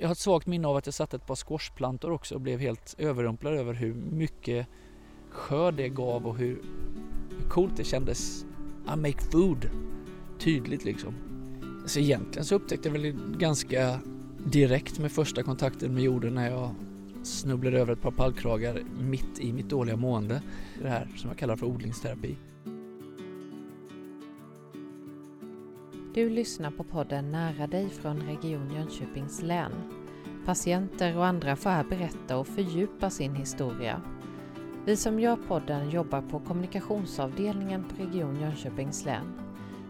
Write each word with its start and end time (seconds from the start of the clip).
Jag 0.00 0.08
har 0.08 0.12
ett 0.12 0.18
svagt 0.18 0.46
minne 0.46 0.68
av 0.68 0.76
att 0.76 0.86
jag 0.86 0.94
satte 0.94 1.16
ett 1.16 1.26
par 1.26 1.34
squashplantor 1.34 2.10
också 2.10 2.34
och 2.34 2.40
blev 2.40 2.60
helt 2.60 2.94
överrumplad 2.98 3.54
över 3.54 3.74
hur 3.74 3.94
mycket 3.94 4.66
skörd 5.30 5.74
det 5.74 5.88
gav 5.88 6.26
och 6.26 6.36
hur, 6.36 6.62
coolt 7.48 7.76
det 7.76 7.84
kändes. 7.84 8.44
I 8.94 8.96
make 8.96 9.22
food. 9.30 9.70
Tydligt 10.38 10.84
liksom. 10.84 11.14
Så 11.86 11.98
egentligen 12.00 12.44
så 12.44 12.54
upptäckte 12.54 12.88
jag 12.88 12.92
väl 12.92 13.16
ganska 13.38 14.00
direkt 14.38 14.98
med 14.98 15.12
första 15.12 15.42
kontakten 15.42 15.94
med 15.94 16.02
jorden 16.02 16.34
när 16.34 16.50
jag 16.50 16.74
snubblade 17.22 17.80
över 17.80 17.92
ett 17.92 18.02
par 18.02 18.10
pallkragar 18.10 18.82
mitt 19.00 19.38
i 19.40 19.52
mitt 19.52 19.68
dåliga 19.68 19.96
mående. 19.96 20.42
Det 20.82 20.88
här 20.88 21.08
som 21.16 21.30
jag 21.30 21.38
kallar 21.38 21.56
för 21.56 21.66
odlingsterapi. 21.66 22.36
Du 26.16 26.30
lyssnar 26.30 26.70
på 26.70 26.84
podden 26.84 27.32
Nära 27.32 27.66
dig 27.66 27.90
från 27.90 28.20
Region 28.20 28.74
Jönköpings 28.74 29.42
län. 29.42 29.72
Patienter 30.44 31.16
och 31.16 31.26
andra 31.26 31.56
får 31.56 31.70
här 31.70 31.84
berätta 31.84 32.36
och 32.36 32.46
fördjupa 32.46 33.10
sin 33.10 33.34
historia. 33.34 34.02
Vi 34.84 34.96
som 34.96 35.20
gör 35.20 35.36
podden 35.36 35.90
jobbar 35.90 36.22
på 36.22 36.40
kommunikationsavdelningen 36.40 37.84
på 37.84 38.02
Region 38.02 38.40
Jönköpings 38.40 39.04
län. 39.04 39.40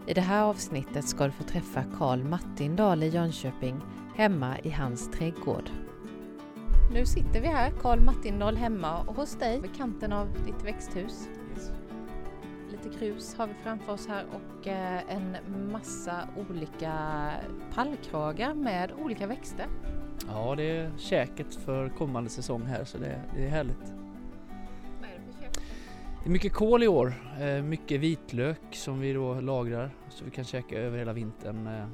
I 0.07 0.13
det 0.13 0.21
här 0.21 0.43
avsnittet 0.43 1.07
ska 1.07 1.25
du 1.25 1.31
få 1.31 1.43
träffa 1.43 1.83
Karl 1.97 2.23
Martindal 2.23 3.03
i 3.03 3.07
Jönköping 3.07 3.81
hemma 4.15 4.59
i 4.59 4.69
hans 4.69 5.11
trädgård. 5.11 5.69
Nu 6.93 7.05
sitter 7.05 7.41
vi 7.41 7.47
här, 7.47 7.71
Karl 7.71 7.99
Martindal 7.99 8.55
hemma 8.55 9.03
hos 9.03 9.35
dig 9.35 9.61
vid 9.61 9.75
kanten 9.75 10.13
av 10.13 10.27
ditt 10.45 10.65
växthus. 10.65 11.29
Lite 12.87 13.05
grus 13.05 13.35
har 13.35 13.47
vi 13.47 13.53
framför 13.53 13.93
oss 13.93 14.07
här 14.07 14.25
och 14.33 14.67
eh, 14.67 15.01
en 15.09 15.37
massa 15.71 16.27
olika 16.49 16.93
pallkragar 17.73 18.53
med 18.53 18.91
olika 18.97 19.27
växter. 19.27 19.65
Ja, 20.27 20.53
det 20.57 20.77
är 20.77 20.91
käket 20.97 21.55
för 21.55 21.89
kommande 21.89 22.29
säsong 22.29 22.65
här 22.65 22.83
så 22.83 22.97
det, 22.97 23.21
det 23.35 23.45
är 23.45 23.49
härligt. 23.49 23.93
Vad 25.01 25.09
är 25.09 25.19
det 25.25 25.33
för 25.33 25.41
käk? 25.41 25.53
Det 26.23 26.29
är 26.29 26.31
mycket 26.31 26.53
kål 26.53 26.83
i 26.83 26.87
år, 26.87 27.13
eh, 27.39 27.63
mycket 27.63 27.99
vitlök 28.01 28.61
som 28.71 28.99
vi 28.99 29.13
då 29.13 29.41
lagrar 29.41 29.91
så 30.09 30.25
vi 30.25 30.31
kan 30.31 30.43
käka 30.43 30.77
över 30.77 30.97
hela 30.97 31.13
vintern. 31.13 31.67
Eh, 31.67 31.87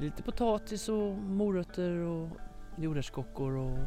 Lite 0.00 0.22
potatis 0.22 0.88
och 0.88 1.12
morötter 1.16 1.90
och 1.90 2.28
jordärtskockor 2.76 3.56
och 3.56 3.78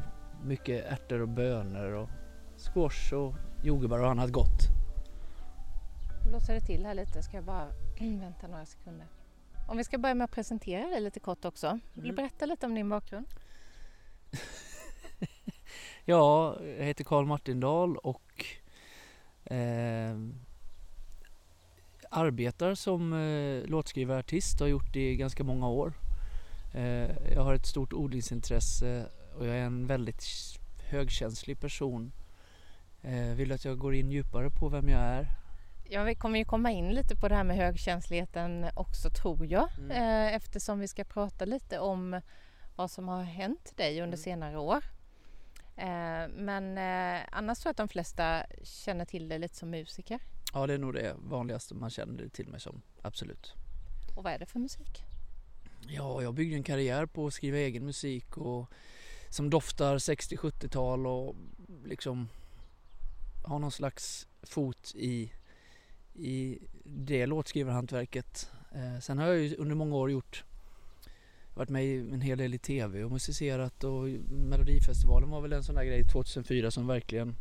mycket 0.43 0.85
ärtor 0.85 1.21
och 1.21 1.29
bönor 1.29 1.93
och 1.93 2.09
squash 2.57 3.13
och 3.13 3.35
jordgubbar 3.63 3.99
och 3.99 4.09
annat 4.09 4.31
gott. 4.31 4.64
Blåser 6.35 6.53
det 6.53 6.61
till 6.61 6.85
här 6.85 6.93
lite 6.93 7.23
ska 7.23 7.37
jag 7.37 7.43
bara 7.43 7.67
vänta 7.99 8.47
några 8.47 8.65
sekunder. 8.65 9.07
Om 9.67 9.77
vi 9.77 9.83
ska 9.83 9.97
börja 9.97 10.15
med 10.15 10.25
att 10.25 10.31
presentera 10.31 10.87
dig 10.89 11.01
lite 11.01 11.19
kort 11.19 11.45
också. 11.45 11.79
Vill 11.93 12.03
du 12.03 12.09
Mm. 12.09 12.15
berätta 12.15 12.45
lite 12.45 12.65
om 12.65 12.75
din 12.75 12.89
bakgrund? 12.89 13.25
Ja, 16.05 16.57
jag 16.77 16.85
heter 16.85 17.03
Karl 17.03 17.25
Martindal 17.25 17.97
och 17.97 18.45
eh, 19.45 20.17
arbetar 22.09 22.75
som 22.75 23.13
eh, 23.13 23.69
låtskrivare 23.69 24.19
artist 24.19 24.61
och 24.61 24.65
har 24.65 24.69
gjort 24.71 24.93
det 24.93 25.11
i 25.11 25.15
ganska 25.15 25.43
många 25.43 25.69
år. 25.69 25.93
Eh, 26.73 27.31
jag 27.33 27.43
har 27.43 27.53
ett 27.53 27.65
stort 27.65 27.93
odlingsintresse 27.93 29.05
och 29.37 29.45
jag 29.47 29.55
är 29.55 29.63
en 29.63 29.87
väldigt 29.87 30.23
högkänslig 30.89 31.59
person. 31.59 32.11
Eh, 33.01 33.35
vill 33.35 33.51
att 33.51 33.65
jag 33.65 33.77
går 33.77 33.95
in 33.95 34.11
djupare 34.11 34.49
på 34.49 34.69
vem 34.69 34.89
jag 34.89 35.01
är? 35.01 35.44
Ja, 35.89 36.03
vi 36.03 36.15
kommer 36.15 36.39
ju 36.39 36.45
komma 36.45 36.71
in 36.71 36.89
lite 36.93 37.15
på 37.15 37.27
det 37.27 37.35
här 37.35 37.43
med 37.43 37.57
högkänsligheten 37.57 38.65
också 38.75 39.09
tror 39.09 39.45
jag. 39.45 39.69
Mm. 39.77 39.91
Eh, 39.91 40.33
eftersom 40.35 40.79
vi 40.79 40.87
ska 40.87 41.03
prata 41.03 41.45
lite 41.45 41.79
om 41.79 42.21
vad 42.75 42.91
som 42.91 43.07
har 43.07 43.23
hänt 43.23 43.77
dig 43.77 43.91
under 44.01 44.17
Mm. 44.17 44.23
senare 44.23 44.57
år. 44.57 44.83
Eh, 45.77 46.27
men 46.29 46.77
eh, 46.77 47.21
annars 47.31 47.59
tror 47.59 47.69
jag 47.69 47.71
att 47.71 47.77
de 47.77 47.87
flesta 47.87 48.45
känner 48.63 49.05
till 49.05 49.27
dig 49.29 49.39
lite 49.39 49.55
som 49.55 49.69
musiker. 49.69 50.19
Ja, 50.53 50.67
det 50.67 50.73
är 50.73 50.77
nog 50.77 50.93
det 50.93 51.15
vanligaste 51.17 51.75
man 51.75 51.89
känner 51.89 52.27
till 52.29 52.47
mig 52.47 52.59
som, 52.59 52.81
absolut. 53.01 53.53
Och 54.15 54.23
vad 54.23 54.33
är 54.33 54.39
det 54.39 54.45
för 54.45 54.59
musik? 54.59 55.03
Ja, 55.87 56.21
jag 56.21 56.33
byggde 56.33 56.55
en 56.55 56.63
karriär 56.63 57.05
på 57.05 57.27
att 57.27 57.33
skriva 57.33 57.57
egen 57.57 57.85
musik 57.85 58.37
och 58.37 58.69
som 59.29 59.49
doftar 59.49 59.97
60-70-tal 59.97 61.07
och 61.07 61.35
liksom 61.85 62.29
har 63.45 63.59
någon 63.59 63.71
slags 63.71 64.27
fot 64.43 64.91
i, 64.95 65.31
i 66.15 66.59
det 66.83 67.25
låtskrivarhantverket. 67.25 68.51
Eh, 68.71 68.99
sen 68.99 69.17
har 69.17 69.27
jag 69.27 69.37
ju 69.37 69.55
under 69.55 69.75
många 69.75 69.95
år 69.95 70.11
gjort 70.11 70.43
varit 71.53 71.69
med 71.69 72.13
en 72.13 72.21
hel 72.21 72.37
del 72.37 72.53
i 72.53 72.57
tv 72.57 73.03
och 73.03 73.11
musicerat 73.11 73.83
och 73.83 74.03
Melodifestivalen 74.29 75.29
var 75.29 75.41
väl 75.41 75.53
en 75.53 75.63
sån 75.63 75.75
där 75.75 75.83
grej 75.83 76.03
2004 76.03 76.71
som 76.71 76.87
verkligen 76.87 77.35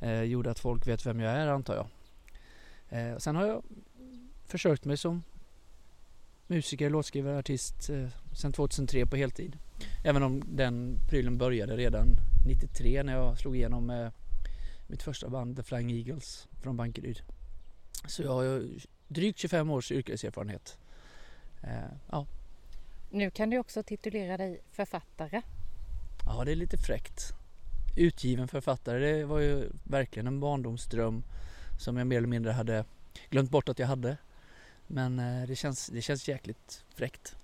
eh, 0.00 0.22
gjorde 0.22 0.50
att 0.50 0.58
folk 0.58 0.86
vet 0.86 1.06
vem 1.06 1.20
jag 1.20 1.32
är 1.32 1.46
antar 1.46 1.74
jag. 1.74 1.86
Eh, 2.88 3.18
sen 3.18 3.36
har 3.36 3.46
jag 3.46 3.62
försökt 4.44 4.84
mig 4.84 4.96
som 4.96 5.22
musiker, 6.46 6.90
låtskrivare, 6.90 7.38
artist 7.38 7.90
eh, 7.90 8.08
sedan 8.32 8.52
2003 8.52 9.06
på 9.06 9.16
heltid. 9.16 9.56
Även 10.04 10.22
om 10.22 10.42
den 10.46 10.98
prylen 11.08 11.38
började 11.38 11.76
redan 11.76 12.06
93 12.46 13.02
när 13.02 13.12
jag 13.12 13.38
slog 13.38 13.56
igenom 13.56 13.86
med 13.86 14.12
mitt 14.86 15.02
första 15.02 15.28
band 15.28 15.56
The 15.56 15.62
Flying 15.62 15.90
Eagles 15.90 16.48
från 16.60 16.76
Bankeryd. 16.76 17.22
Så 18.06 18.22
jag 18.22 18.32
har 18.32 18.68
drygt 19.08 19.38
25 19.38 19.70
års 19.70 19.92
yrkeserfarenhet. 19.92 20.78
Eh, 21.62 21.92
ja. 22.10 22.26
Nu 23.10 23.30
kan 23.30 23.50
du 23.50 23.58
också 23.58 23.82
titulera 23.82 24.36
dig 24.36 24.60
författare. 24.70 25.42
ja, 26.26 26.44
det 26.44 26.52
är 26.52 26.56
lite 26.56 26.76
fräckt. 26.76 27.32
Utgiven 27.96 28.48
författare, 28.48 28.98
det 28.98 29.24
var 29.24 29.38
ju 29.38 29.70
verkligen 29.84 30.26
en 30.26 30.40
barndomsdröm 30.40 31.22
som 31.80 31.96
jag 31.96 32.06
mer 32.06 32.16
eller 32.16 32.28
mindre 32.28 32.52
hade 32.52 32.84
glömt 33.30 33.50
bort 33.50 33.68
att 33.68 33.78
jag 33.78 33.86
hade. 33.86 34.16
Men 34.86 35.18
eh, 35.18 35.48
det 35.48 35.56
känns, 35.56 35.86
det 35.86 36.02
känns 36.02 36.28
jäkligt 36.28 36.84
fräckt. 36.94 37.36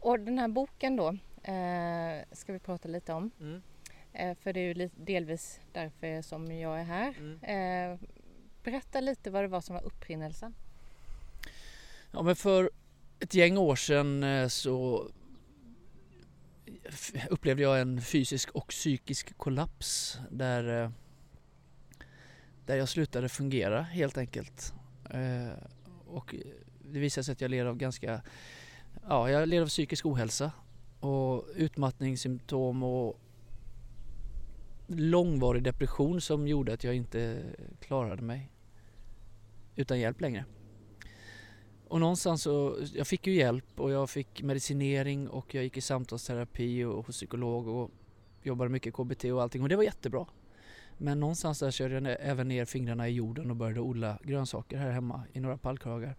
Och 0.00 0.20
den 0.20 0.38
här 0.38 0.48
boken 0.48 0.96
då 0.96 1.08
eh, 1.42 2.24
ska 2.32 2.52
vi 2.52 2.58
prata 2.58 2.88
lite 2.88 3.12
om. 3.12 3.30
Eh, 4.12 4.36
för 4.36 4.52
det 4.52 4.60
är 4.60 4.74
ju 4.74 4.90
delvis 4.96 5.60
därför 5.72 6.22
som 6.22 6.52
jag 6.52 6.80
är 6.80 6.84
här. 6.84 7.14
Eh, 7.42 7.98
berätta 8.66 9.00
lite 9.00 9.30
vad 9.30 9.44
det 9.44 9.48
var 9.48 9.60
som 9.60 9.74
var 9.74 9.84
upprinnelsen. 9.84 10.54
Ja 12.10 12.22
men 12.22 12.36
för 12.36 12.70
ett 13.20 13.34
gäng 13.34 13.58
år 13.58 13.76
sedan 13.76 14.22
eh, 14.22 14.48
så 14.48 15.08
upplevde 17.30 17.62
jag 17.62 17.80
en 17.80 18.00
fysisk 18.00 18.50
och 18.50 18.68
psykisk 18.68 19.38
kollaps 19.38 20.18
där, 20.30 20.82
eh, 20.82 20.90
där 22.66 22.76
jag 22.76 22.88
slutade 22.88 23.28
fungera 23.28 23.82
helt 23.82 24.18
enkelt. 24.18 24.74
Eh, 25.10 25.52
och 26.06 26.34
det 26.84 26.98
visade 26.98 27.24
sig 27.24 27.32
att 27.32 27.40
jag 27.40 27.50
led 27.50 27.66
av 27.66 27.76
ganska, 27.76 28.22
ja 29.08 29.30
jag 29.30 29.48
led 29.48 29.62
av 29.62 29.66
psykisk 29.66 30.06
ohälsa 30.06 30.52
och 31.00 31.44
utmattningssymptom 31.54 32.82
och 32.82 33.20
långvarig 34.86 35.62
depression 35.62 36.20
som 36.20 36.48
gjorde 36.48 36.72
att 36.72 36.84
jag 36.84 36.94
inte 36.94 37.42
klarade 37.80 38.22
mig 38.22 38.50
utan 39.76 40.00
hjälp 40.00 40.20
längre. 40.20 40.44
Och 41.88 42.00
någonstans 42.00 42.42
så, 42.42 42.78
jag 42.94 43.06
fick 43.06 43.26
ju 43.26 43.34
hjälp 43.34 43.80
och 43.80 43.90
jag 43.90 44.10
fick 44.10 44.42
medicinering 44.42 45.28
och 45.28 45.54
jag 45.54 45.64
gick 45.64 45.76
i 45.76 45.80
samtalsterapi 45.80 46.84
och 46.84 47.06
hos 47.06 47.16
psykolog 47.16 47.68
och 47.68 47.90
jobbade 48.42 48.70
mycket 48.70 48.94
KBT 48.94 49.24
och 49.24 49.42
allting 49.42 49.62
och 49.62 49.68
det 49.68 49.76
var 49.76 49.82
jättebra. 49.82 50.26
Men 50.98 51.20
någonstans 51.20 51.58
där 51.58 51.70
körde 51.70 51.94
jag 51.94 52.02
ner- 52.02 52.18
även 52.20 52.48
ner 52.48 52.64
fingrarna 52.64 53.08
i 53.08 53.12
jorden 53.12 53.50
och 53.50 53.56
började 53.56 53.80
odla 53.80 54.18
grönsaker 54.22 54.76
här 54.76 54.90
hemma 54.90 55.22
i 55.32 55.40
några 55.40 55.56
pallkragar. 55.56 56.16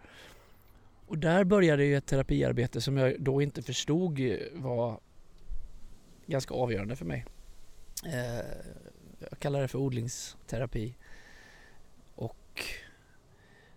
Och 1.07 1.17
där 1.17 1.44
började 1.44 1.85
ju 1.85 1.97
ett 1.97 2.06
terapiarbete 2.06 2.81
som 2.81 2.97
jag 2.97 3.22
då 3.22 3.41
inte 3.41 3.62
förstod 3.62 4.19
var 4.53 5.00
ganska 6.26 6.53
avgörande 6.53 6.96
för 6.96 7.05
mig. 7.05 7.26
Eh, 8.05 8.46
jag 9.29 9.40
kallar 9.40 9.61
det 9.61 9.67
för 9.67 9.79
odlingsterapi. 9.79 10.96
Och 12.16 12.64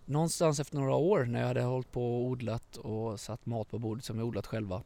någonstans 0.05 0.59
efter 0.59 0.77
några 0.77 0.95
år 0.95 1.25
när 1.25 1.39
jag 1.39 1.47
hade 1.47 1.61
hållit 1.61 1.91
på 1.91 2.15
och 2.15 2.25
odlat 2.25 2.77
och 2.77 3.19
satt 3.19 3.45
mat 3.45 3.69
på 3.69 3.79
bordet 3.79 4.05
som 4.05 4.17
jag 4.17 4.27
odlat 4.27 4.47
själva 4.47 4.83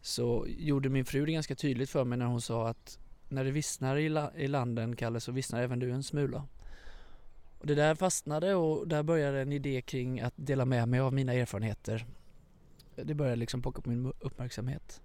så 0.00 0.46
gjorde 0.48 0.88
min 0.88 1.04
fru 1.04 1.26
det 1.26 1.32
ganska 1.32 1.54
tydligt 1.54 1.90
för 1.90 2.04
mig 2.04 2.18
när 2.18 2.26
hon 2.26 2.40
sa 2.40 2.68
att 2.68 2.98
när 3.28 3.44
det 3.44 3.50
vissnar 3.50 3.96
i, 3.96 4.08
la- 4.08 4.34
i 4.34 4.48
landen, 4.48 4.96
Kalle, 4.96 5.20
så 5.20 5.32
vissnar 5.32 5.62
även 5.62 5.78
du 5.78 5.90
en 5.90 6.02
smula. 6.02 6.46
Och 7.58 7.66
det 7.66 7.74
där 7.74 7.94
fastnade 7.94 8.54
och 8.54 8.88
där 8.88 9.02
började 9.02 9.40
en 9.40 9.52
idé 9.52 9.82
kring 9.82 10.20
att 10.20 10.34
dela 10.36 10.64
med 10.64 10.88
mig 10.88 11.00
av 11.00 11.12
mina 11.12 11.32
erfarenheter. 11.32 12.06
Det 12.96 13.14
började 13.14 13.36
liksom 13.36 13.62
plocka 13.62 13.80
på 13.82 13.90
min 13.90 14.12
uppmärksamhet. 14.20 15.00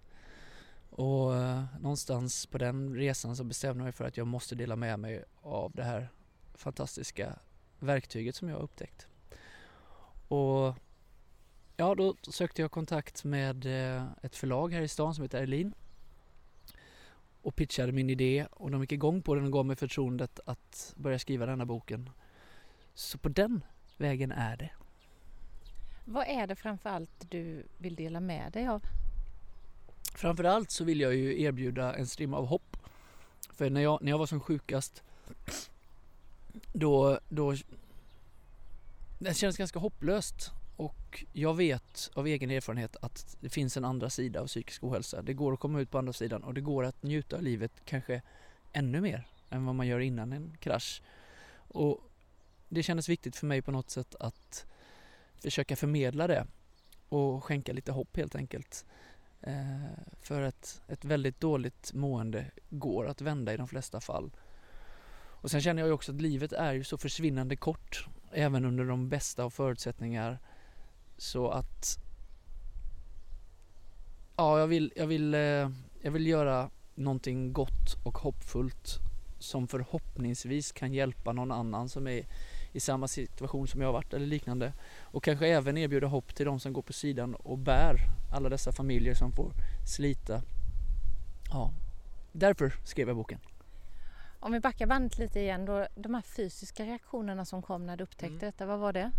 Och 0.90 1.36
eh, 1.36 1.64
någonstans 1.80 2.46
på 2.46 2.58
den 2.58 2.96
resan 2.96 3.36
så 3.36 3.44
bestämde 3.44 3.80
jag 3.80 3.84
mig 3.84 3.92
för 3.92 4.06
att 4.06 4.18
jag 4.18 4.28
måste 4.28 4.56
dela 4.56 4.76
med 4.76 5.00
mig 5.00 5.24
av 5.42 5.72
det 5.76 5.84
här 5.84 6.10
fantastiska 6.54 7.40
verktyget 7.84 8.36
som 8.36 8.50
jag 8.50 8.56
har 8.56 8.64
upptäckt. 8.64 9.08
Och 10.28 10.76
ja, 11.78 11.96
då 11.96 12.16
sökte 12.22 12.62
jag 12.62 12.72
kontakt 12.72 13.24
med 13.24 13.66
eh, 13.66 14.06
ett 14.22 14.36
förlag 14.36 14.74
här 14.74 14.82
i 14.82 14.88
stan 14.88 15.16
som 15.16 15.22
heter 15.22 15.42
Erlin 15.42 15.74
och 17.42 17.56
pitchade 17.56 17.92
min 17.92 18.10
idé 18.10 18.48
och 18.52 18.72
de 18.72 18.82
gick 18.82 18.92
igång 18.92 19.22
på 19.22 19.36
den 19.36 19.46
och 19.46 19.52
gav 19.52 19.66
mig 19.66 19.76
förtroendet 19.76 20.40
att 20.46 20.94
börja 20.98 21.20
skriva 21.20 21.46
denna 21.46 21.66
boken. 21.66 22.10
Så 22.94 23.18
på 23.18 23.30
den 23.30 23.64
vägen 23.98 24.32
är 24.32 24.58
det. 24.58 24.70
Vad 26.06 26.28
är 26.28 26.48
det 26.48 26.56
framförallt 26.56 27.32
du 27.32 27.66
vill 27.78 27.96
dela 27.96 28.20
med 28.20 28.52
dig 28.52 28.68
av? 28.68 28.84
Framförallt 30.16 30.72
så 30.72 30.84
vill 30.84 31.00
jag 31.00 31.16
ju 31.16 31.42
erbjuda 31.42 31.96
en 31.96 32.08
strimma 32.08 32.38
av 32.38 32.46
hopp. 32.46 32.78
För 33.50 33.70
när 33.70 33.82
jag, 33.82 34.02
när 34.02 34.12
jag 34.12 34.18
var 34.18 34.26
som 34.26 34.40
sjukast 34.40 35.04
då, 36.74 37.20
då 37.30 37.56
det 39.20 39.34
känns 39.34 39.58
ganska 39.58 39.80
hopplöst 39.80 40.52
och 40.76 41.24
jag 41.34 41.54
vet 41.54 42.12
av 42.14 42.28
egen 42.28 42.52
erfarenhet 42.52 42.96
att 43.02 43.38
det 43.40 43.50
finns 43.50 43.78
en 43.78 43.86
andra 43.86 44.10
sida 44.10 44.42
av 44.42 44.48
psykisk 44.48 44.84
ohälsa. 44.84 45.22
Det 45.22 45.34
går 45.34 45.54
att 45.54 45.60
komma 45.60 45.82
ut 45.82 45.92
på 45.92 45.98
andra 45.98 46.14
sidan 46.14 46.44
och 46.44 46.54
det 46.54 46.62
går 46.62 46.84
att 46.84 47.04
njuta 47.04 47.36
av 47.36 47.44
livet 47.44 47.72
kanske 47.86 48.22
ännu 48.74 49.02
mer 49.02 49.28
än 49.50 49.66
vad 49.66 49.76
man 49.76 49.88
gör 49.88 50.00
innan 50.00 50.34
en 50.34 50.58
krasch. 50.60 51.02
Och 51.56 52.02
det 52.70 52.84
kändes 52.84 53.10
viktigt 53.10 53.36
för 53.36 53.48
mig 53.48 53.62
på 53.62 53.72
något 53.72 53.90
sätt 53.90 54.16
att 54.20 54.66
försöka 55.40 55.76
förmedla 55.76 56.28
det 56.28 56.48
och 57.10 57.44
skänka 57.44 57.74
lite 57.74 57.92
hopp 57.92 58.18
helt 58.18 58.36
enkelt. 58.36 58.86
Eh, 59.42 59.84
för 60.22 60.42
att 60.42 60.82
ett 60.88 61.06
väldigt 61.06 61.40
dåligt 61.40 61.94
mående 61.94 62.46
går 62.70 63.08
att 63.08 63.22
vända 63.22 63.54
i 63.54 63.58
de 63.58 63.68
flesta 63.68 64.02
fall. 64.02 64.32
Och 65.44 65.52
sen 65.52 65.62
känner 65.62 65.82
jag 65.82 65.88
ju 65.88 65.94
också 65.94 66.12
att 66.12 66.22
livet 66.22 66.54
är 66.54 66.74
ju 66.74 66.84
så 66.84 66.98
försvinnande 66.98 67.56
kort 67.56 68.08
även 68.32 68.66
under 68.66 68.86
de 68.86 69.10
bästa 69.10 69.44
av 69.44 69.50
förutsättningar 69.50 70.40
så 71.18 71.50
att 71.50 72.00
ja, 74.36 74.60
jag 74.60 74.68
vill, 74.68 74.94
jag 74.96 75.08
vill, 75.08 75.34
eh, 75.34 75.70
jag 76.02 76.12
vill 76.12 76.28
göra 76.28 76.70
någonting 76.96 77.54
gott 77.54 77.98
och 78.04 78.18
hoppfullt 78.18 79.00
som 79.40 79.68
förhoppningsvis 79.68 80.72
kan 80.72 80.94
hjälpa 80.94 81.34
någon 81.34 81.52
annan 81.52 81.90
som 81.90 82.08
är 82.08 82.26
i 82.72 82.80
samma 82.80 83.08
situation 83.08 83.68
som 83.68 83.82
jag 83.82 83.88
har 83.88 83.94
varit 83.94 84.14
eller 84.14 84.26
liknande. 84.26 84.74
Och 85.02 85.24
kanske 85.24 85.48
även 85.48 85.78
erbjuda 85.78 86.08
hopp 86.08 86.36
till 86.36 86.46
de 86.46 86.60
som 86.60 86.74
går 86.74 86.82
på 86.82 86.94
sidan 86.94 87.36
och 87.36 87.58
bär 87.58 87.96
alla 88.32 88.50
dessa 88.50 88.72
familjer 88.72 89.14
som 89.14 89.32
får 89.32 89.54
slita. 89.88 90.42
Ja, 91.50 91.74
därför 92.32 92.74
skrev 92.84 93.08
jag 93.08 93.18
boken. 93.18 93.40
Om 94.46 94.52
vi 94.52 94.60
backar 94.60 94.86
bandet 94.86 95.18
lite 95.18 95.40
igen 95.40 95.66
då, 95.66 95.88
de 95.96 96.14
här 96.14 96.22
fysiska 96.22 96.86
reaktionerna 96.86 97.46
som 97.46 97.62
kom 97.62 97.86
när 97.86 97.98
du 97.98 98.04
upptäckte 98.04 98.26
mm. 98.26 98.40
detta, 98.40 98.66
vad 98.66 98.80
var 98.80 98.94
det? 98.94 99.12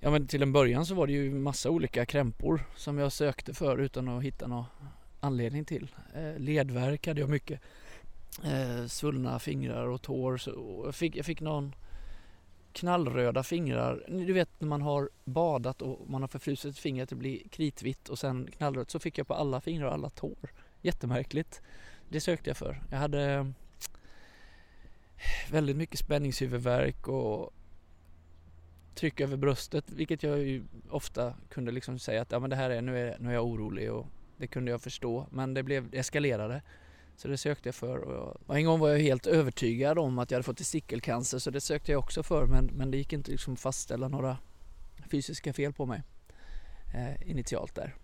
Ja 0.00 0.10
men 0.10 0.26
till 0.26 0.42
en 0.42 0.52
början 0.52 0.86
så 0.86 0.94
var 0.94 1.06
det 1.06 1.12
ju 1.12 1.30
massa 1.30 1.70
olika 1.70 2.06
krämpor 2.06 2.64
som 2.76 2.98
jag 2.98 3.12
sökte 3.12 3.54
för 3.54 3.78
utan 3.78 4.08
att 4.08 4.22
hitta 4.22 4.46
någon 4.46 4.64
anledning 5.20 5.64
till. 5.64 5.94
Eh, 6.14 6.38
ledvärk 6.38 7.06
hade 7.06 7.20
jag 7.20 7.30
mycket. 7.30 7.60
Eh, 8.44 8.86
svullna 8.86 9.38
fingrar 9.38 9.86
och 9.86 10.02
tår. 10.02 10.36
Så 10.36 10.82
jag, 10.84 10.94
fick, 10.94 11.16
jag 11.16 11.26
fick 11.26 11.40
någon 11.40 11.74
knallröda 12.72 13.42
fingrar. 13.42 14.04
Du 14.08 14.32
vet 14.32 14.50
när 14.58 14.68
man 14.68 14.82
har 14.82 15.10
badat 15.24 15.82
och 15.82 16.10
man 16.10 16.20
har 16.20 16.28
förfrusit 16.28 16.78
fingret 16.78 17.08
det 17.08 17.16
blir 17.16 17.48
kritvitt 17.48 18.08
och 18.08 18.18
sen 18.18 18.50
knallrött 18.56 18.90
så 18.90 18.98
fick 18.98 19.18
jag 19.18 19.26
på 19.26 19.34
alla 19.34 19.60
fingrar 19.60 19.86
och 19.86 19.94
alla 19.94 20.10
tår. 20.10 20.52
Jättemärkligt. 20.82 21.62
Det 22.08 22.20
sökte 22.20 22.50
jag 22.50 22.56
för. 22.56 22.82
Jag 22.90 22.98
hade 22.98 23.52
väldigt 25.50 25.76
mycket 25.76 25.98
spänningshuvudvärk 25.98 27.08
och 27.08 27.54
tryck 28.94 29.20
över 29.20 29.36
bröstet 29.36 29.90
vilket 29.90 30.22
jag 30.22 30.38
ju 30.38 30.64
ofta 30.90 31.34
kunde 31.48 31.72
liksom 31.72 31.98
säga 31.98 32.22
att 32.22 32.32
ja, 32.32 32.38
men 32.38 32.50
det 32.50 32.56
här 32.56 32.70
är 32.70 32.82
nu, 32.82 32.98
är 32.98 33.16
nu 33.18 33.28
är 33.28 33.34
jag 33.34 33.46
orolig 33.46 33.92
och 33.92 34.06
det 34.36 34.46
kunde 34.46 34.70
jag 34.70 34.82
förstå 34.82 35.26
men 35.30 35.54
det 35.54 35.62
blev 35.62 35.94
eskalerade. 35.94 36.62
Så 37.16 37.28
det 37.28 37.36
sökte 37.36 37.68
jag 37.68 37.74
för 37.74 37.98
och, 37.98 38.14
jag, 38.14 38.36
och 38.46 38.56
en 38.56 38.64
gång 38.64 38.80
var 38.80 38.88
jag 38.88 38.98
helt 38.98 39.26
övertygad 39.26 39.98
om 39.98 40.18
att 40.18 40.30
jag 40.30 40.36
hade 40.36 40.44
fått 40.44 40.56
testikelcancer 40.56 41.38
så 41.38 41.50
det 41.50 41.60
sökte 41.60 41.92
jag 41.92 41.98
också 41.98 42.22
för 42.22 42.46
men, 42.46 42.64
men 42.64 42.90
det 42.90 42.96
gick 42.96 43.12
inte 43.12 43.30
liksom 43.30 43.56
fastställa 43.56 44.08
några 44.08 44.38
fysiska 45.10 45.52
fel 45.52 45.72
på 45.72 45.86
mig 45.86 46.02
eh, 46.94 47.30
initialt 47.30 47.74
där. 47.74 47.94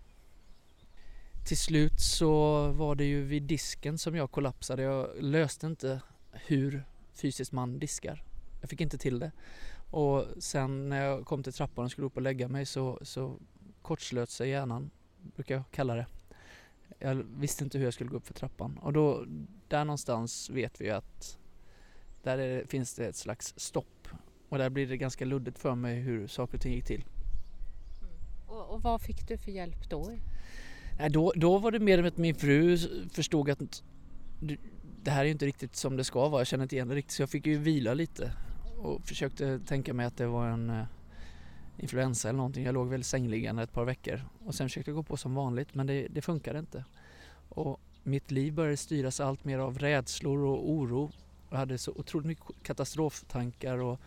Till 1.45 1.57
slut 1.57 1.99
så 1.99 2.61
var 2.71 2.95
det 2.95 3.05
ju 3.05 3.23
vid 3.23 3.43
disken 3.43 3.97
som 3.97 4.15
jag 4.15 4.31
kollapsade. 4.31 4.83
Jag 4.83 5.09
löste 5.19 5.67
inte 5.67 6.01
hur 6.31 6.83
fysiskt 7.15 7.51
man 7.51 7.79
diskar. 7.79 8.23
Jag 8.61 8.69
fick 8.69 8.81
inte 8.81 8.97
till 8.97 9.19
det. 9.19 9.31
Och 9.89 10.25
sen 10.39 10.89
när 10.89 11.05
jag 11.05 11.25
kom 11.25 11.43
till 11.43 11.53
trappan 11.53 11.85
och 11.85 11.91
skulle 11.91 12.07
upp 12.07 12.15
och 12.15 12.21
lägga 12.21 12.47
mig 12.47 12.65
så, 12.65 12.99
så 13.01 13.35
kortslöt 13.81 14.29
sig 14.29 14.49
hjärnan, 14.49 14.91
brukar 15.35 15.55
jag 15.55 15.63
kalla 15.71 15.95
det. 15.95 16.05
Jag 16.99 17.15
visste 17.15 17.63
inte 17.63 17.77
hur 17.77 17.85
jag 17.85 17.93
skulle 17.93 18.09
gå 18.09 18.17
upp 18.17 18.27
för 18.27 18.33
trappan 18.33 18.77
och 18.77 18.93
då, 18.93 19.25
där 19.67 19.85
någonstans 19.85 20.49
vet 20.49 20.81
vi 20.81 20.89
att 20.89 21.37
där 22.23 22.37
är, 22.37 22.65
finns 22.65 22.93
det 22.93 23.07
ett 23.07 23.15
slags 23.15 23.53
stopp 23.57 24.07
och 24.49 24.57
där 24.57 24.69
blir 24.69 24.87
det 24.87 24.97
ganska 24.97 25.25
luddigt 25.25 25.59
för 25.59 25.75
mig 25.75 25.99
hur 25.99 26.27
saker 26.27 26.57
och 26.57 26.61
ting 26.61 26.73
gick 26.73 26.85
till. 26.85 27.05
Mm. 28.01 28.13
Och, 28.47 28.69
och 28.69 28.81
vad 28.81 29.01
fick 29.01 29.27
du 29.27 29.37
för 29.37 29.51
hjälp 29.51 29.89
då? 29.89 30.11
Nej, 30.99 31.09
då, 31.09 31.33
då 31.35 31.57
var 31.57 31.71
det 31.71 31.79
mer 31.79 32.03
att 32.03 32.17
min 32.17 32.35
fru 32.35 32.77
förstod 33.09 33.49
att 33.49 33.83
det 35.05 35.11
här 35.11 35.21
är 35.21 35.25
ju 35.25 35.31
inte 35.31 35.45
riktigt 35.45 35.75
som 35.75 35.97
det 35.97 36.03
ska 36.03 36.29
vara. 36.29 36.39
Jag 36.39 36.47
känner 36.47 36.63
inte 36.63 36.75
igen 36.75 36.87
det 36.87 36.95
riktigt 36.95 37.11
så 37.11 37.21
jag 37.21 37.29
fick 37.29 37.45
ju 37.45 37.57
vila 37.57 37.93
lite 37.93 38.31
och 38.77 39.01
försökte 39.01 39.59
tänka 39.59 39.93
mig 39.93 40.05
att 40.05 40.17
det 40.17 40.27
var 40.27 40.47
en 40.47 40.69
eh, 40.69 40.85
influensa 41.77 42.29
eller 42.29 42.37
någonting. 42.37 42.65
Jag 42.65 42.73
låg 42.73 42.87
väl 42.87 43.03
sängliggande 43.03 43.63
ett 43.63 43.71
par 43.71 43.85
veckor 43.85 44.21
och 44.45 44.55
sen 44.55 44.69
försökte 44.69 44.91
jag 44.91 44.95
gå 44.95 45.03
på 45.03 45.17
som 45.17 45.35
vanligt 45.35 45.75
men 45.75 45.87
det, 45.87 46.07
det 46.07 46.21
funkade 46.21 46.59
inte. 46.59 46.85
Och 47.49 47.79
mitt 48.03 48.31
liv 48.31 48.53
började 48.53 48.77
styras 48.77 49.19
allt 49.19 49.43
mer 49.43 49.59
av 49.59 49.79
rädslor 49.79 50.45
och 50.45 50.69
oro. 50.69 51.11
Jag 51.49 51.57
hade 51.57 51.77
så 51.77 51.91
otroligt 51.91 52.27
mycket 52.27 52.63
katastroftankar 52.63 53.77
och 53.77 53.99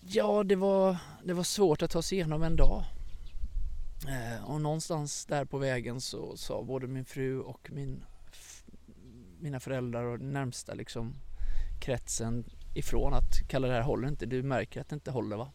ja, 0.00 0.44
det 0.44 0.56
var, 0.56 0.96
det 1.24 1.34
var 1.34 1.44
svårt 1.44 1.82
att 1.82 1.90
ta 1.90 2.02
sig 2.02 2.18
igenom 2.18 2.42
en 2.42 2.56
dag. 2.56 2.84
Eh, 4.08 4.50
och 4.50 4.60
någonstans 4.60 5.26
där 5.26 5.44
på 5.44 5.58
vägen 5.58 6.00
så 6.00 6.36
sa 6.36 6.62
både 6.62 6.86
min 6.86 7.04
fru 7.04 7.40
och 7.40 7.70
min, 7.72 8.04
mina 9.40 9.60
föräldrar 9.60 10.04
och 10.04 10.20
närmsta 10.20 10.74
liksom 10.74 11.14
kretsen 11.80 12.44
ifrån 12.74 13.14
att 13.14 13.48
kalla 13.48 13.68
det 13.68 13.74
här 13.74 13.82
håller 13.82 14.08
inte, 14.08 14.26
du 14.26 14.42
märker 14.42 14.80
att 14.80 14.88
det 14.88 14.94
inte 14.94 15.10
håller 15.10 15.36
va. 15.36 15.52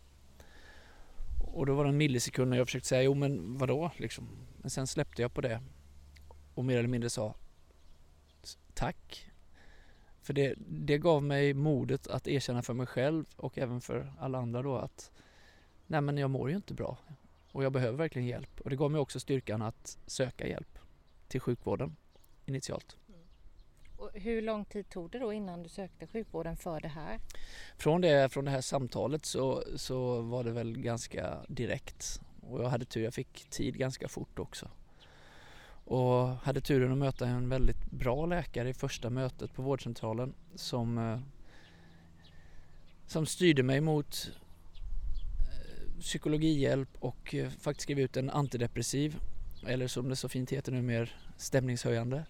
Och 1.40 1.66
då 1.66 1.76
var 1.76 1.84
det 1.84 1.90
en 1.90 1.98
millisekund 1.98 2.50
när 2.50 2.58
jag 2.58 2.68
försökte 2.68 2.88
säga 2.88 3.04
jo 3.04 3.14
men 3.14 3.58
vadå 3.58 3.92
liksom. 3.98 4.30
Men 4.58 4.70
sen 4.70 4.88
släppte 4.88 5.22
jag 5.22 5.34
på 5.34 5.42
det 5.42 5.62
och 6.54 6.66
mer 6.66 6.78
eller 6.78 6.90
mindre 6.90 7.10
sa 7.10 7.36
tack. 8.74 9.32
För 10.22 10.34
det, 10.34 10.54
det 10.58 10.98
gav 10.98 11.24
mig 11.24 11.54
modet 11.54 12.08
att 12.08 12.28
erkänna 12.28 12.62
för 12.62 12.74
mig 12.74 12.88
själv 12.88 13.26
och 13.36 13.58
även 13.58 13.82
för 13.82 14.14
alla 14.20 14.38
andra 14.38 14.62
då 14.62 14.78
att 14.78 15.12
nej 15.88 16.02
men 16.02 16.18
jag 16.18 16.30
mår 16.30 16.50
ju 16.50 16.56
inte 16.56 16.74
bra 16.74 16.98
och 17.52 17.64
jag 17.64 17.72
behöver 17.72 17.98
verkligen 17.98 18.28
hjälp. 18.28 18.62
Och 18.62 18.70
det 18.70 18.76
gav 18.76 18.92
mig 18.92 19.02
också 19.02 19.20
styrkan 19.20 19.62
att 19.62 19.98
söka 20.06 20.48
hjälp 20.48 20.80
till 21.28 21.42
sjukvården 21.42 21.96
initialt. 22.46 22.98
Hur 24.16 24.42
lång 24.42 24.66
tid 24.66 24.90
tog 24.90 25.12
det 25.12 25.20
då 25.20 25.34
innan 25.34 25.64
du 25.64 25.70
sökte 25.70 26.08
sjukvården 26.08 26.58
för 26.58 26.80
det 26.80 26.88
här? 26.88 27.20
Från 27.78 28.02
det, 28.02 28.34
från 28.34 28.46
det 28.46 28.52
här 28.52 28.62
samtalet 28.62 29.26
så, 29.26 29.64
så 29.76 30.22
var 30.22 30.44
det 30.44 30.52
väl 30.52 30.78
ganska 30.78 31.38
direkt 31.48 32.22
och 32.42 32.64
jag 32.64 32.70
hade 32.70 32.86
tur, 32.86 33.04
jag 33.04 33.14
fick 33.14 33.50
tid 33.50 33.78
ganska 33.78 34.08
fort 34.08 34.40
också. 34.40 34.70
Och 35.86 36.28
hade 36.28 36.62
turen 36.62 36.92
att 36.92 36.98
möta 36.98 37.28
en 37.28 37.50
väldigt 37.50 37.92
bra 37.92 38.26
läkare 38.26 38.70
i 38.70 38.74
första 38.74 39.10
mötet 39.10 39.54
på 39.54 39.62
vårdcentralen 39.62 40.34
som, 40.56 40.98
eh, 40.98 41.20
som 43.08 43.26
styrde 43.26 43.64
mig 43.64 43.82
mot 43.82 44.32
eh, 45.40 46.00
psykologihjälp 46.00 46.90
och 47.00 47.36
eh, 47.36 47.50
faktiskt 47.50 47.84
skrev 47.84 48.00
ut 48.00 48.18
en 48.18 48.30
antidepressiv 48.30 49.20
eller 49.68 49.88
som 49.88 50.10
det 50.10 50.16
så 50.16 50.30
fint 50.30 50.50
heter 50.50 50.72
nu 50.72 50.82
mer 50.82 51.16
stämningshöjande 51.38 52.26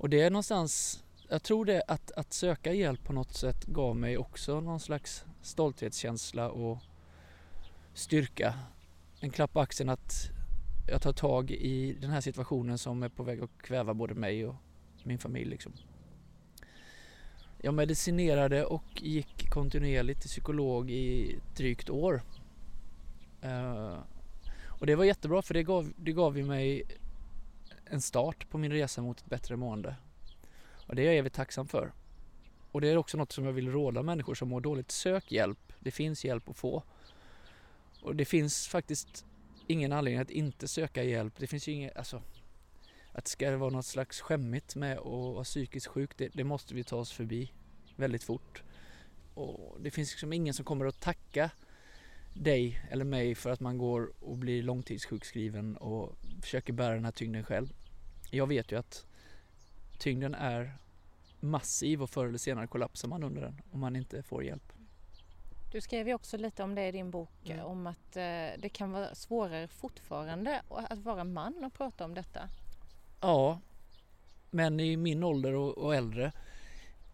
och 0.00 0.10
det 0.10 0.20
är 0.20 0.30
någonstans, 0.30 1.04
jag 1.28 1.42
tror 1.42 1.64
det 1.64 1.82
att, 1.88 2.10
att 2.10 2.32
söka 2.32 2.72
hjälp 2.72 3.04
på 3.04 3.12
något 3.12 3.34
sätt 3.34 3.64
gav 3.64 3.96
mig 3.96 4.18
också 4.18 4.60
någon 4.60 4.80
slags 4.80 5.24
stolthetskänsla 5.42 6.50
och 6.50 6.78
styrka. 7.94 8.54
En 9.20 9.30
klapp 9.30 9.52
på 9.52 9.60
axeln 9.60 9.90
att 9.90 10.30
jag 10.88 11.02
tar 11.02 11.12
tag 11.12 11.50
i 11.50 11.96
den 12.00 12.10
här 12.10 12.20
situationen 12.20 12.78
som 12.78 13.02
är 13.02 13.08
på 13.08 13.22
väg 13.22 13.42
att 13.42 13.62
kväva 13.62 13.94
både 13.94 14.14
mig 14.14 14.46
och 14.46 14.54
min 15.02 15.18
familj. 15.18 15.50
Liksom. 15.50 15.72
Jag 17.58 17.74
medicinerade 17.74 18.64
och 18.64 19.02
gick 19.02 19.50
kontinuerligt 19.50 20.20
till 20.20 20.30
psykolog 20.30 20.90
i 20.90 21.38
drygt 21.56 21.90
år. 21.90 22.22
Uh, 23.44 23.98
och 24.66 24.86
det 24.86 24.94
var 24.94 25.04
jättebra 25.04 25.42
för 25.42 25.54
det 25.54 25.62
gav, 25.62 25.92
det 25.96 26.12
gav 26.12 26.38
ju 26.38 26.44
mig 26.44 26.82
en 27.90 28.00
start 28.00 28.50
på 28.50 28.58
min 28.58 28.72
resa 28.72 29.02
mot 29.02 29.20
ett 29.20 29.26
bättre 29.26 29.56
mående. 29.56 29.96
Och 30.86 30.94
det 30.94 31.02
är 31.02 31.06
jag 31.06 31.16
evigt 31.16 31.36
tacksam 31.36 31.68
för. 31.68 31.92
Och 32.72 32.80
det 32.80 32.88
är 32.88 32.96
också 32.96 33.16
något 33.16 33.32
som 33.32 33.44
jag 33.44 33.52
vill 33.52 33.72
råda 33.72 34.02
människor 34.02 34.34
som 34.34 34.48
mår 34.48 34.60
dåligt. 34.60 34.90
Sök 34.90 35.32
hjälp. 35.32 35.72
Det 35.80 35.90
finns 35.90 36.24
hjälp 36.24 36.48
att 36.48 36.56
få. 36.56 36.82
Och 38.02 38.16
det 38.16 38.24
finns 38.24 38.68
faktiskt 38.68 39.24
ingen 39.66 39.92
anledning 39.92 40.20
att 40.20 40.30
inte 40.30 40.68
söka 40.68 41.02
hjälp. 41.02 41.34
Det 41.36 41.46
finns 41.46 41.68
ju 41.68 41.72
inget, 41.72 41.96
alltså 41.96 42.22
att 43.12 43.24
det 43.24 43.30
ska 43.30 43.56
vara 43.56 43.70
något 43.70 43.86
slags 43.86 44.20
skämmigt 44.20 44.76
med 44.76 44.98
att 44.98 45.04
vara 45.04 45.44
psykiskt 45.44 45.86
sjuk, 45.86 46.10
det, 46.16 46.28
det 46.34 46.44
måste 46.44 46.74
vi 46.74 46.84
ta 46.84 46.96
oss 46.96 47.12
förbi 47.12 47.52
väldigt 47.96 48.24
fort. 48.24 48.62
Och 49.34 49.76
det 49.80 49.90
finns 49.90 50.10
liksom 50.10 50.32
ingen 50.32 50.54
som 50.54 50.64
kommer 50.64 50.86
att 50.86 51.00
tacka 51.00 51.50
dig 52.34 52.80
eller 52.90 53.04
mig 53.04 53.34
för 53.34 53.50
att 53.50 53.60
man 53.60 53.78
går 53.78 54.12
och 54.20 54.38
blir 54.38 54.62
långtidssjukskriven 54.62 55.76
och 55.76 56.16
försöker 56.42 56.72
bära 56.72 56.94
den 56.94 57.04
här 57.04 57.12
tyngden 57.12 57.44
själv. 57.44 57.72
Jag 58.30 58.46
vet 58.46 58.72
ju 58.72 58.78
att 58.78 59.06
tyngden 59.98 60.34
är 60.34 60.72
massiv 61.40 62.02
och 62.02 62.10
förr 62.10 62.26
eller 62.26 62.38
senare 62.38 62.66
kollapsar 62.66 63.08
man 63.08 63.22
under 63.22 63.42
den 63.42 63.62
om 63.72 63.80
man 63.80 63.96
inte 63.96 64.22
får 64.22 64.44
hjälp. 64.44 64.72
Du 65.72 65.80
skrev 65.80 66.08
ju 66.08 66.14
också 66.14 66.36
lite 66.36 66.62
om 66.62 66.74
det 66.74 66.86
i 66.88 66.92
din 66.92 67.10
bok, 67.10 67.30
Mm. 67.44 67.64
om 67.64 67.86
att 67.86 68.16
eh, 68.16 68.48
det 68.58 68.70
kan 68.72 68.92
vara 68.92 69.14
svårare 69.14 69.68
fortfarande 69.68 70.62
att 70.68 70.98
vara 70.98 71.24
man 71.24 71.64
och 71.64 71.72
prata 71.72 72.04
om 72.04 72.14
detta. 72.14 72.48
Ja, 73.20 73.60
men 74.50 74.80
i 74.80 74.96
min 74.96 75.24
ålder 75.24 75.54
och, 75.54 75.78
och 75.78 75.94
äldre 75.94 76.32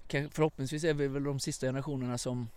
förhoppningsvis 0.09 0.85
är 0.85 0.95
vi 0.95 1.09
väl 1.09 1.25
de 1.25 1.41
sista 1.41 1.67
generationerna 1.67 2.19
som 2.19 2.49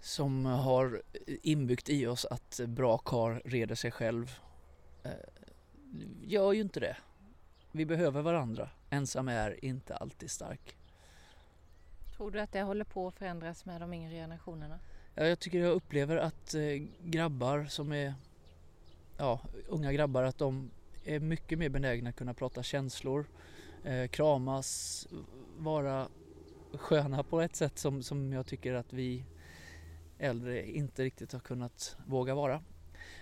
som 0.00 0.44
har 0.44 1.02
inbyggt 1.26 1.88
i 1.88 2.06
oss 2.06 2.24
att 2.24 2.60
bra 2.66 2.98
kar 2.98 3.42
reder 3.44 3.74
sig 3.74 3.90
själv. 3.90 4.38
Gör 6.22 6.52
ju 6.52 6.60
inte 6.60 6.80
det. 6.80 6.96
Vi 7.72 7.86
behöver 7.86 8.22
varandra. 8.22 8.70
Ensam 8.90 9.28
är 9.28 9.64
inte 9.64 9.96
alltid 9.96 10.30
stark. 10.30 10.76
Tror 12.16 12.30
du 12.30 12.40
att 12.40 12.52
det 12.52 12.62
håller 12.62 12.84
på 12.84 13.08
att 13.08 13.14
förändras 13.14 13.64
med 13.64 13.80
de 13.80 13.92
yngre 13.94 14.14
generationerna? 14.14 14.78
Ja, 15.14 15.26
jag 15.26 15.38
tycker 15.38 15.58
jag 15.58 15.72
upplever 15.72 16.16
att 16.16 16.54
eh, 16.54 16.82
grabbar 17.02 17.64
som 17.64 17.92
är 17.92 18.14
ja, 19.16 19.40
unga 19.68 19.92
grabbar 19.92 20.22
att 20.22 20.38
de 20.38 20.70
är 21.04 21.20
mycket 21.20 21.58
mer 21.58 21.68
benägna 21.68 22.10
att 22.10 22.16
kunna 22.16 22.34
prata 22.34 22.62
känslor, 22.62 23.26
eh, 23.84 24.08
kramas, 24.08 25.06
vara 25.58 26.08
sköna 26.72 27.22
på 27.22 27.40
ett 27.40 27.56
sätt 27.56 27.78
som, 27.78 28.02
som 28.02 28.32
jag 28.32 28.46
tycker 28.46 28.74
att 28.74 28.92
vi 28.92 29.24
äldre 30.18 30.70
inte 30.70 31.04
riktigt 31.04 31.32
har 31.32 31.40
kunnat 31.40 31.96
våga 32.06 32.34
vara. 32.34 32.62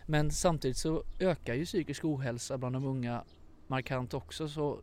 Men 0.06 0.30
samtidigt 0.30 0.76
så 0.76 1.02
ökar 1.18 1.54
ju 1.54 1.64
psykisk 1.64 2.04
ohälsa 2.04 2.58
bland 2.58 2.74
de 2.74 2.84
unga 2.84 3.24
markant 3.66 4.14
också 4.14 4.48
så 4.48 4.80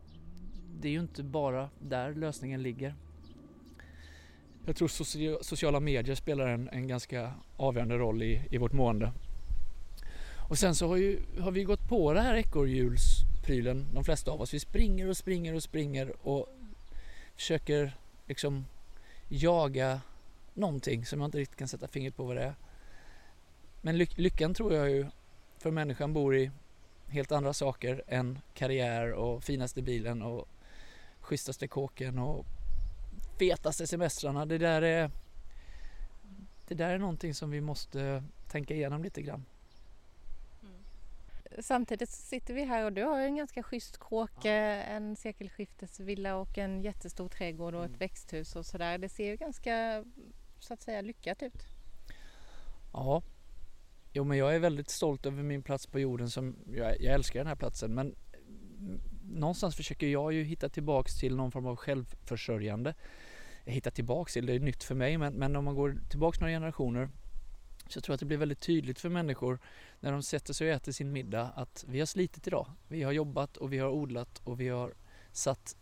det 0.80 0.88
är 0.88 0.92
ju 0.92 1.00
inte 1.00 1.22
bara 1.22 1.70
där 1.78 2.14
lösningen 2.14 2.62
ligger. 2.62 2.94
Jag 4.66 4.76
tror 4.76 4.88
sociala 5.42 5.80
medier 5.80 6.14
spelar 6.14 6.46
en, 6.46 6.68
en 6.68 6.88
ganska 6.88 7.32
avgörande 7.56 7.98
roll 7.98 8.22
i, 8.22 8.42
i 8.50 8.58
vårt 8.58 8.72
mående. 8.72 9.12
Och 10.48 10.58
sen 10.58 10.74
så 10.74 10.88
har, 10.88 10.96
ju, 10.96 11.20
har 11.40 11.50
vi 11.50 11.64
gått 11.64 11.88
på 11.88 12.12
det 12.12 12.20
här 12.20 12.34
ekorrhjulsprylen, 12.34 13.86
de 13.94 14.04
flesta 14.04 14.30
av 14.30 14.40
oss. 14.40 14.54
Vi 14.54 14.60
springer 14.60 15.08
och 15.08 15.16
springer 15.16 15.54
och 15.54 15.62
springer 15.62 16.26
och 16.28 16.46
försöker 17.36 17.96
liksom 18.26 18.64
jaga 19.28 20.00
någonting 20.54 21.06
som 21.06 21.20
jag 21.20 21.28
inte 21.28 21.38
riktigt 21.38 21.58
kan 21.58 21.68
sätta 21.68 21.88
fingret 21.88 22.16
på 22.16 22.24
vad 22.24 22.36
det 22.36 22.42
är. 22.42 22.54
Men 23.84 23.96
ly- 23.98 24.14
lyckan 24.16 24.54
tror 24.54 24.74
jag 24.74 24.90
ju 24.90 25.06
för 25.58 25.70
människan 25.70 26.12
bor 26.12 26.36
i 26.36 26.50
helt 27.08 27.32
andra 27.32 27.52
saker 27.52 28.02
än 28.08 28.38
karriär 28.54 29.12
och 29.12 29.44
finaste 29.44 29.82
bilen 29.82 30.22
och 30.22 30.48
schysstaste 31.20 31.68
kåken 31.68 32.18
och 32.18 32.46
fetaste 33.38 33.86
semestrarna. 33.86 34.46
Det 34.46 34.58
där 34.58 34.82
är 34.82 35.10
det 36.68 36.74
där 36.74 36.90
är 36.90 36.98
någonting 36.98 37.34
som 37.34 37.50
vi 37.50 37.60
måste 37.60 38.22
tänka 38.48 38.74
igenom 38.74 39.02
lite 39.02 39.22
grann. 39.22 39.44
Samtidigt 41.58 42.10
så 42.10 42.22
sitter 42.22 42.54
vi 42.54 42.64
här 42.64 42.84
och 42.84 42.92
du 42.92 43.02
har 43.04 43.18
ju 43.20 43.24
en 43.26 43.36
ganska 43.36 43.62
schysst 43.62 43.98
kråke, 44.00 44.52
en 44.82 45.16
sekelskiftesvilla 45.16 46.36
och 46.36 46.58
en 46.58 46.82
jättestor 46.82 47.28
trädgård 47.28 47.74
och 47.74 47.82
ett 47.84 47.88
Mm. 47.88 47.98
växthus 47.98 48.56
och 48.56 48.66
sådär. 48.66 48.98
Det 48.98 49.08
ser 49.08 49.26
ju 49.26 49.36
ganska 49.36 50.04
så 50.58 50.74
att 50.74 50.82
säga 50.82 51.00
lyckat 51.00 51.42
ut. 51.42 51.66
Ja, 52.92 53.22
jo 54.12 54.24
men 54.24 54.38
jag 54.38 54.54
är 54.54 54.58
väldigt 54.58 54.90
stolt 54.90 55.26
över 55.26 55.42
min 55.42 55.62
plats 55.62 55.86
på 55.86 56.00
jorden 56.00 56.30
som 56.30 56.56
jag, 56.66 57.00
jag 57.00 57.14
älskar 57.14 57.40
den 57.40 57.46
här 57.46 57.56
platsen 57.56 57.94
men 57.94 58.14
någonstans 59.22 59.76
försöker 59.76 60.06
jag 60.06 60.32
ju 60.32 60.44
hitta 60.44 60.68
tillbaks 60.68 61.18
till 61.18 61.36
någon 61.36 61.52
form 61.52 61.66
av 61.66 61.76
självförsörjande. 61.76 62.94
Hitta 63.64 63.90
tillbaks 63.90 64.32
till, 64.32 64.46
det 64.46 64.52
är 64.52 64.60
nytt 64.60 64.84
för 64.84 64.94
mig 64.94 65.18
men, 65.18 65.34
men 65.34 65.56
om 65.56 65.64
man 65.64 65.74
går 65.74 65.98
tillbaks 66.10 66.40
några 66.40 66.52
generationer 66.52 67.08
så 67.88 68.00
tror 68.00 68.12
jag 68.12 68.14
att 68.14 68.20
det 68.20 68.26
blir 68.26 68.38
väldigt 68.38 68.60
tydligt 68.60 69.00
för 69.00 69.08
människor 69.08 69.58
när 70.00 70.12
de 70.12 70.22
sätter 70.22 70.52
sig 70.52 70.68
och 70.68 70.74
äter 70.74 70.92
sin 70.92 71.12
middag 71.12 71.52
att 71.56 71.84
vi 71.88 71.98
har 71.98 72.06
slitit 72.06 72.46
idag. 72.46 72.66
Vi 72.88 73.02
har 73.02 73.12
jobbat 73.12 73.56
och 73.56 73.72
vi 73.72 73.78
har 73.78 73.90
odlat 73.90 74.40
och 74.44 74.60
vi 74.60 74.68
har 74.68 74.94
satt 75.32 75.76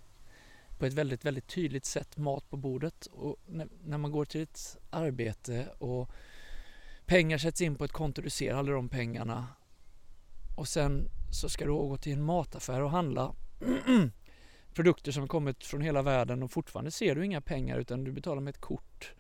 på 0.78 0.86
ett 0.86 0.92
väldigt, 0.92 1.24
väldigt 1.24 1.46
tydligt 1.46 1.84
sätt 1.84 2.16
mat 2.16 2.50
på 2.50 2.56
bordet. 2.56 3.06
Och 3.06 3.36
när, 3.46 3.68
när 3.84 3.98
man 3.98 4.12
går 4.12 4.24
till 4.24 4.42
ett 4.42 4.78
arbete 4.90 5.66
och 5.78 6.10
pengar 7.10 7.38
sätts 7.38 7.60
in 7.60 7.76
på 7.76 7.84
ett 7.84 7.92
konto, 7.92 8.22
du 8.22 8.30
ser 8.30 8.54
aldrig 8.54 8.76
de 8.76 8.88
pengarna. 8.88 9.46
Och 10.56 10.68
sen 10.68 11.08
så 11.30 11.48
ska 11.48 11.64
du 11.64 11.70
gå 11.70 11.96
till 11.96 12.12
en 12.12 12.22
mataffär 12.22 12.80
och 12.80 12.90
handla 12.90 13.34
produkter 14.74 15.12
som 15.12 15.28
kommit 15.28 15.64
från 15.64 15.80
hela 15.80 16.02
världen 16.02 16.42
och 16.42 16.50
fortfarande 16.50 16.90
ser 16.90 17.14
du 17.14 17.24
inga 17.24 17.40
pengar 17.40 17.78
utan 17.78 18.04
du 18.04 18.12
betalar 18.12 18.40
med 18.40 18.50
ett 18.50 18.60
kort. 18.60 19.14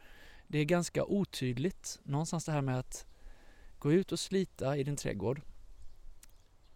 Det 0.46 0.58
är 0.58 0.64
ganska 0.64 1.04
otydligt. 1.04 2.00
Någonstans 2.02 2.44
det 2.44 2.52
här 2.52 2.62
med 2.62 2.78
att 2.78 3.06
gå 3.78 3.92
ut 3.92 4.12
och 4.12 4.20
slita 4.20 4.76
i 4.76 4.84
din 4.84 4.96
trädgård, 4.96 5.40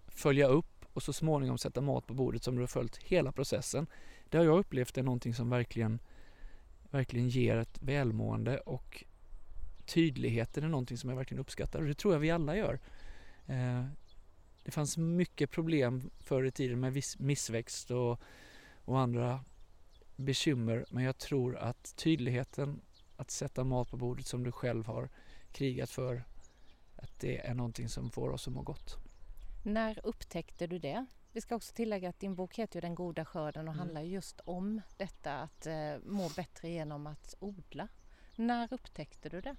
följa 0.09 0.47
upp 0.47 0.85
och 0.93 1.03
så 1.03 1.13
småningom 1.13 1.59
sätta 1.59 1.81
mat 1.81 2.07
på 2.07 2.15
bordet 2.15 2.43
som 2.43 2.55
du 2.55 2.63
har 2.63 2.67
följt 2.67 2.97
hela 2.97 3.33
processen. 3.33 3.87
Det 4.29 4.39
har 4.39 4.45
jag 4.45 4.59
upplevt 4.59 4.99
är 4.99 5.03
någonting 5.03 5.35
som 5.35 5.51
verkligen, 5.51 5.99
verkligen 6.91 7.29
ger 7.29 7.57
ett 7.57 7.79
välmående 7.83 8.59
och 8.59 9.05
tydligheten 9.87 10.65
är 10.65 10.69
någonting 10.69 10.99
som 10.99 11.11
jag 11.11 11.17
verkligen 11.17 11.41
uppskattar 11.41 11.81
och 11.83 11.89
det 11.89 11.95
tror 11.95 12.15
jag 12.15 12.21
vi 12.21 12.31
alla 12.31 12.57
gör. 12.57 12.81
Eh, 13.47 13.85
det 14.65 14.71
fanns 14.71 14.97
mycket 14.97 15.51
problem 15.51 16.11
förr 16.21 16.45
i 16.45 16.51
tiden 16.51 16.81
med 16.81 17.03
missväxt 17.19 17.91
och, 17.91 18.21
och 18.85 18.99
andra 19.01 19.45
bekymmer 20.17 20.85
men 20.91 21.05
jag 21.05 21.19
tror 21.19 21.57
att 21.57 21.97
tydligheten 21.97 22.81
att 23.17 23.31
sätta 23.31 23.65
mat 23.65 23.91
på 23.91 23.97
bordet 23.97 24.27
som 24.27 24.45
du 24.45 24.53
själv 24.53 24.87
har 24.87 25.09
krigat 25.53 25.91
för 25.91 26.25
att 26.97 27.21
det 27.21 27.47
är 27.47 27.55
någonting 27.55 27.89
som 27.89 28.11
får 28.11 28.31
oss 28.31 28.49
att 28.49 28.55
må 28.55 28.63
gott. 28.63 28.97
När 29.65 30.01
upptäckte 30.07 30.67
du 30.67 30.79
det? 30.79 31.07
Vi 31.33 31.41
ska 31.41 31.55
också 31.55 31.75
tillägga 31.75 32.09
att 32.09 32.21
din 32.21 32.35
bok 32.35 32.59
heter 32.59 32.77
ju 32.77 32.81
Den 32.81 32.95
goda 32.95 33.25
skörden 33.25 33.69
och 33.69 33.75
Mm. 33.75 33.79
handlar 33.79 34.03
just 34.03 34.41
om 34.41 34.81
detta 34.97 35.35
att 35.35 35.67
eh, 35.67 35.95
må 36.05 36.29
bättre 36.37 36.69
genom 36.69 37.07
att 37.07 37.35
odla. 37.39 37.89
När 38.37 38.73
upptäckte 38.73 39.29
du 39.29 39.41
det? 39.41 39.57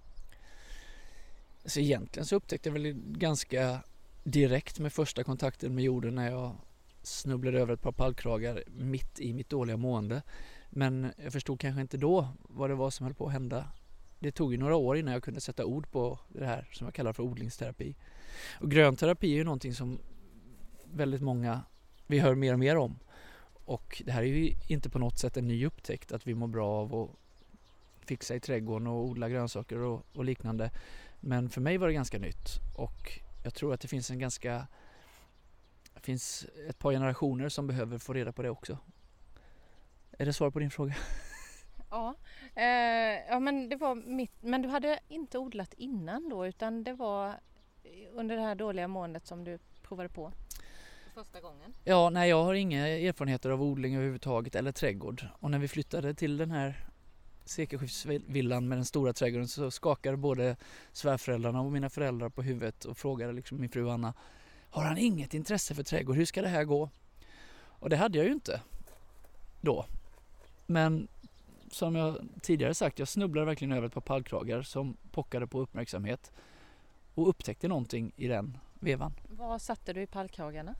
Så 1.65 1.79
egentligen 1.79 2.25
så 2.25 2.35
upptäckte 2.35 2.69
jag 2.69 2.73
väl 2.73 2.93
ganska 2.95 3.83
direkt 4.23 4.79
med 4.79 4.93
första 4.93 5.23
kontakten 5.23 5.75
med 5.75 5.83
jorden 5.83 6.15
när 6.15 6.31
jag 6.31 6.55
snubblade 7.03 7.59
över 7.59 7.73
ett 7.73 7.81
par 7.81 7.91
pallkragar 7.91 8.63
mitt 8.67 9.19
i 9.19 9.33
mitt 9.33 9.49
dåliga 9.49 9.77
mående. 9.77 10.21
Men 10.69 11.11
jag 11.23 11.33
förstod 11.33 11.59
kanske 11.59 11.81
inte 11.81 11.97
då 11.97 12.27
vad 12.39 12.69
det 12.69 12.75
var 12.75 12.89
som 12.89 13.05
höll 13.05 13.13
på 13.13 13.25
att 13.25 13.33
hända. 13.33 13.67
Det 14.19 14.31
tog 14.31 14.51
ju 14.51 14.57
några 14.57 14.75
år 14.75 14.97
innan 14.97 15.13
jag 15.13 15.23
kunde 15.23 15.41
sätta 15.41 15.65
ord 15.65 15.91
på 15.91 16.19
det 16.29 16.45
här 16.45 16.69
som 16.71 16.87
jag 16.87 16.93
kallar 16.93 17.13
för 17.13 17.23
odlingsterapi. 17.23 17.95
Och 18.59 18.71
grönterapi 18.71 19.31
är 19.31 19.35
ju 19.35 19.43
någonting 19.43 19.73
som 19.73 19.99
väldigt 20.85 21.21
många, 21.21 21.61
vi 22.07 22.19
hör 22.19 22.35
mer 22.35 22.53
och 22.53 22.59
mer 22.59 22.77
om. 22.77 22.99
Och 23.65 24.01
det 24.05 24.11
här 24.11 24.21
är 24.21 24.25
ju 24.25 24.53
inte 24.67 24.89
på 24.89 24.99
något 24.99 25.19
sätt 25.19 25.37
en 25.37 25.47
ny 25.47 25.65
upptäckt 25.65 26.11
att 26.11 26.27
vi 26.27 26.35
mår 26.35 26.47
bra 26.47 26.69
av 26.69 26.95
att 26.95 27.09
fixa 28.07 28.35
i 28.35 28.39
trädgården 28.39 28.87
och 28.87 29.05
odla 29.05 29.29
grönsaker 29.29 29.77
och, 29.77 30.05
och 30.13 30.25
liknande. 30.25 30.71
Men 31.25 31.49
för 31.49 31.61
mig 31.61 31.77
var 31.77 31.87
det 31.87 31.93
ganska 31.93 32.19
nytt 32.19 32.59
och 32.75 33.19
jag 33.43 33.53
tror 33.53 33.73
att 33.73 33.81
det 33.81 33.87
finns 33.87 34.11
en 34.11 34.19
ganska 34.19 34.67
det 35.93 36.01
finns 36.01 36.45
ett 36.69 36.79
par 36.79 36.91
generationer 36.91 37.49
som 37.49 37.67
behöver 37.67 37.97
få 37.97 38.13
reda 38.13 38.31
på 38.31 38.41
det 38.41 38.49
också. 38.49 38.77
Är 40.11 40.25
det 40.25 40.33
svar 40.33 40.51
på 40.51 40.59
din 40.59 40.71
fråga? 40.71 40.95
Ja, 41.89 42.15
eh, 42.55 43.29
ja 43.29 43.39
men 43.39 43.69
det 43.69 43.75
var 43.75 43.95
mitt, 43.95 44.31
men 44.41 44.61
du 44.61 44.69
hade 44.69 44.99
inte 45.07 45.37
odlat 45.37 45.73
innan 45.73 46.29
då 46.29 46.47
utan 46.47 46.83
det 46.83 46.93
var 46.93 47.33
under 48.11 48.35
det 48.35 48.41
här 48.41 48.55
dåliga 48.55 48.87
måendet 48.87 49.27
som 49.27 49.43
du 49.43 49.59
provade 49.81 50.09
på 50.09 50.31
första 51.13 51.41
gången? 51.41 51.73
Ja, 51.83 52.09
nej 52.09 52.29
jag 52.29 52.43
har 52.43 52.53
inga 52.53 52.87
erfarenheter 52.87 53.49
av 53.49 53.63
odling 53.63 53.95
överhuvudtaget 53.95 54.55
eller 54.55 54.71
trädgård. 54.71 55.27
Och 55.39 55.51
när 55.51 55.59
vi 55.59 55.67
flyttade 55.67 56.13
till 56.13 56.37
den 56.37 56.51
här 56.51 56.85
sekelskiftsvillan 57.45 58.67
med 58.67 58.77
den 58.77 58.85
stora 58.85 59.13
trädgården 59.13 59.47
så 59.47 59.71
skakade 59.71 60.17
både 60.17 60.55
svärföräldrarna 60.91 61.61
och 61.61 61.71
mina 61.71 61.89
föräldrar 61.89 62.29
på 62.29 62.41
huvudet 62.41 62.85
och 62.85 62.97
frågade 62.97 63.33
liksom 63.33 63.61
min 63.61 63.69
fru 63.69 63.89
Anna 63.89 64.13
Har 64.69 64.83
han 64.83 64.97
inget 64.97 65.33
intresse 65.33 65.75
för 65.75 65.83
trädgård? 65.83 66.15
Hur 66.15 66.25
ska 66.25 66.41
det 66.41 66.47
här 66.47 66.63
gå? 66.63 66.89
Och 67.55 67.89
det 67.89 67.97
hade 67.97 68.17
jag 68.17 68.27
ju 68.27 68.33
inte 68.33 68.61
då. 69.61 69.85
Men 70.65 71.07
som 71.71 71.95
jag 71.95 72.17
tidigare 72.41 72.73
sagt, 72.73 72.99
jag 72.99 73.07
snubblade 73.07 73.45
verkligen 73.45 73.71
över 73.71 73.87
ett 73.87 73.93
par 73.93 74.01
pallkragar 74.01 74.61
som 74.61 74.97
pockade 75.11 75.47
på 75.47 75.59
uppmärksamhet. 75.59 76.31
och 77.13 77.29
upptäckte 77.29 77.67
någonting 77.67 78.11
i 78.15 78.27
den 78.27 78.57
vevan. 78.79 79.13
Vad 79.29 79.61
satte 79.61 79.93
du 79.93 80.01
i 80.01 80.07
pallkragarna? 80.07 80.75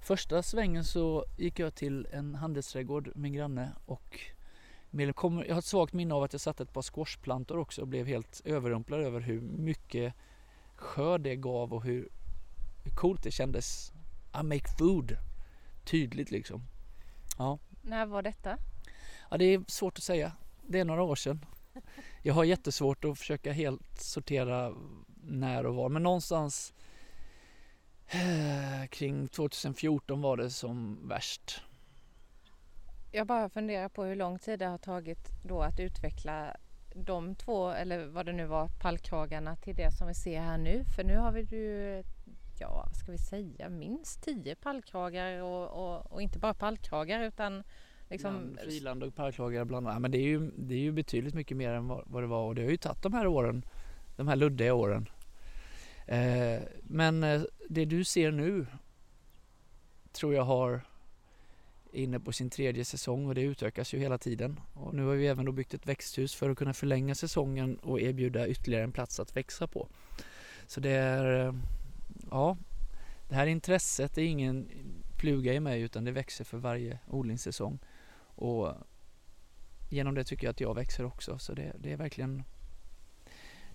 Första 0.00 0.42
svängen 0.42 0.84
så 0.84 1.24
gick 1.38 1.58
jag 1.58 1.74
till 1.74 2.06
en 2.12 2.34
handelsträdgård, 2.34 3.12
min 3.14 3.32
granne 3.32 3.72
och 3.86 4.20
jag 5.00 5.54
har 5.54 5.58
ett 5.58 5.64
svagt 5.64 5.92
minne 5.92 6.14
av 6.14 6.22
att 6.22 6.32
jag 6.32 6.40
satte 6.40 6.62
ett 6.62 6.72
par 6.72 6.82
squashplantor 6.82 7.58
också 7.58 7.80
och 7.80 7.88
blev 7.88 8.06
helt 8.06 8.42
överrumplad 8.44 9.00
över 9.00 9.20
hur 9.20 9.40
mycket 9.40 10.14
skörd 10.76 11.20
det 11.20 11.36
gav 11.36 11.74
och 11.74 11.84
hur, 11.84 12.08
hur 12.84 12.90
coolt 12.90 13.22
det 13.22 13.30
kändes. 13.30 13.92
I 14.40 14.42
make 14.42 14.68
food. 14.78 15.16
Tydligt 15.84 16.30
liksom. 16.30 16.62
Ja. 17.38 17.58
När 17.82 18.06
var 18.06 18.22
detta? 18.22 18.58
Ja, 19.30 19.36
det 19.36 19.44
är 19.44 19.64
svårt 19.68 19.98
att 19.98 20.04
säga. 20.04 20.32
Det 20.62 20.80
är 20.80 20.84
några 20.84 21.02
år 21.02 21.16
sedan. 21.16 21.46
Jag 22.22 22.34
har 22.34 22.44
jättesvårt 22.44 23.04
att 23.04 23.18
försöka 23.18 23.52
helt 23.52 24.00
sortera 24.00 24.74
när 25.22 25.66
och 25.66 25.74
var 25.74 25.88
men 25.88 26.02
någonstans 26.02 26.74
eh, 28.06 28.88
kring 28.90 29.28
2014 29.28 30.20
var 30.20 30.36
det 30.36 30.50
som 30.50 31.08
värst. 31.08 31.62
Jag 33.16 33.26
bara 33.26 33.48
funderar 33.48 33.88
på 33.88 34.04
hur 34.04 34.16
lång 34.16 34.38
tid 34.38 34.58
det 34.58 34.66
har 34.66 34.78
tagit 34.78 35.30
då 35.42 35.62
att 35.62 35.80
utveckla 35.80 36.56
de 36.94 37.34
två, 37.34 37.70
eller 37.70 38.06
vad 38.06 38.26
det 38.26 38.32
nu 38.32 38.46
var, 38.46 38.68
pallkragarna 38.68 39.56
till 39.56 39.76
det 39.76 39.90
som 39.92 40.08
vi 40.08 40.14
ser 40.14 40.40
här 40.40 40.58
nu. 40.58 40.84
För 40.96 41.04
nu 41.04 41.16
har 41.16 41.32
vi 41.32 41.40
ju, 41.40 42.02
ja 42.58 42.84
vad 42.86 42.96
ska 42.96 43.12
vi 43.12 43.18
säga, 43.18 43.68
minst 43.68 44.22
tio 44.22 44.54
pallkragar 44.54 45.42
och, 45.42 45.68
och, 45.68 46.12
och 46.12 46.22
inte 46.22 46.38
bara 46.38 46.54
pallkragar 46.54 47.24
utan 47.24 47.62
liksom... 48.10 48.58
Friland 48.62 49.02
och 49.02 49.14
pallkragar 49.14 49.64
bland 49.64 49.88
annat. 49.88 50.02
Men 50.02 50.10
det 50.10 50.18
är, 50.18 50.28
ju, 50.28 50.50
det 50.56 50.74
är 50.74 50.78
ju 50.80 50.92
betydligt 50.92 51.34
mycket 51.34 51.56
mer 51.56 51.70
än 51.70 51.88
vad, 51.88 52.02
vad 52.06 52.22
det 52.22 52.26
var 52.26 52.46
och 52.46 52.54
det 52.54 52.62
har 52.62 52.70
ju 52.70 52.76
tagit 52.76 53.02
de 53.02 53.12
här 53.12 53.26
åren, 53.26 53.64
de 54.16 54.28
här 54.28 54.36
luddiga 54.36 54.74
åren. 54.74 55.08
Eh, 56.06 56.62
men 56.82 57.24
eh, 57.24 57.42
det 57.68 57.84
du 57.84 58.04
ser 58.04 58.30
nu 58.30 58.66
tror 60.12 60.34
jag 60.34 60.42
har 60.42 60.80
inne 61.94 62.20
på 62.20 62.32
sin 62.32 62.50
tredje 62.50 62.84
säsong 62.84 63.26
och 63.26 63.34
det 63.34 63.40
utökas 63.40 63.94
ju 63.94 63.98
hela 63.98 64.18
tiden. 64.18 64.60
Och 64.74 64.94
nu 64.94 65.04
har 65.04 65.14
vi 65.14 65.26
även 65.26 65.44
då 65.44 65.52
byggt 65.52 65.74
ett 65.74 65.86
växthus 65.86 66.34
för 66.34 66.50
att 66.50 66.58
kunna 66.58 66.74
förlänga 66.74 67.14
säsongen 67.14 67.76
och 67.78 68.00
erbjuda 68.00 68.48
ytterligare 68.48 68.84
en 68.84 68.92
plats 68.92 69.20
att 69.20 69.36
växa 69.36 69.66
på. 69.66 69.88
Så 70.66 70.80
det 70.80 70.90
är, 70.90 71.46
eh, 71.46 71.54
ja, 72.30 72.56
det 73.28 73.34
här 73.34 73.46
intresset 73.46 74.18
är 74.18 74.22
ingen 74.22 74.68
fluga 75.20 75.52
i 75.52 75.60
mig 75.60 75.82
utan 75.82 76.04
det 76.04 76.12
växer 76.12 76.44
för 76.44 76.58
varje 76.58 76.98
odlingssäsong. 77.10 77.78
Och 78.36 78.74
genom 79.90 80.14
det 80.14 80.24
tycker 80.24 80.46
jag 80.46 80.52
att 80.52 80.60
jag 80.60 80.74
växer 80.74 81.04
också 81.04 81.38
så 81.38 81.54
det, 81.54 81.72
det 81.78 81.92
är 81.92 81.96
verkligen 81.96 82.44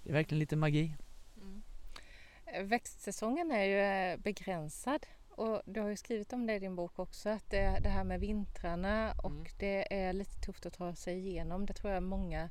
det 0.04 0.10
är 0.10 0.14
verkligen 0.14 0.40
lite 0.40 0.56
magi. 0.56 0.96
Mm. 1.42 2.68
Växtsäsongen 2.68 3.52
är 3.52 3.64
ju 3.64 3.80
eh, 3.80 4.18
begränsad 4.18 5.06
och 5.40 5.62
du 5.66 5.82
har 5.82 5.90
ju 5.90 5.96
skrivit 5.96 6.34
om 6.34 6.48
det 6.48 6.56
i 6.56 6.60
din 6.60 6.76
bok 6.76 7.00
också 7.00 7.30
att 7.30 7.50
det, 7.50 7.80
det 7.84 7.90
här 7.90 8.04
med 8.04 8.20
vintrarna 8.20 9.14
och 9.24 9.32
mm. 9.32 9.46
det 9.60 9.94
är 9.94 10.14
lite 10.14 10.40
tufft 10.40 10.66
att 10.66 10.74
ta 10.74 10.96
sig 10.96 11.18
igenom. 11.18 11.66
Det 11.66 11.74
tror 11.74 11.94
jag 11.94 12.04
många 12.04 12.50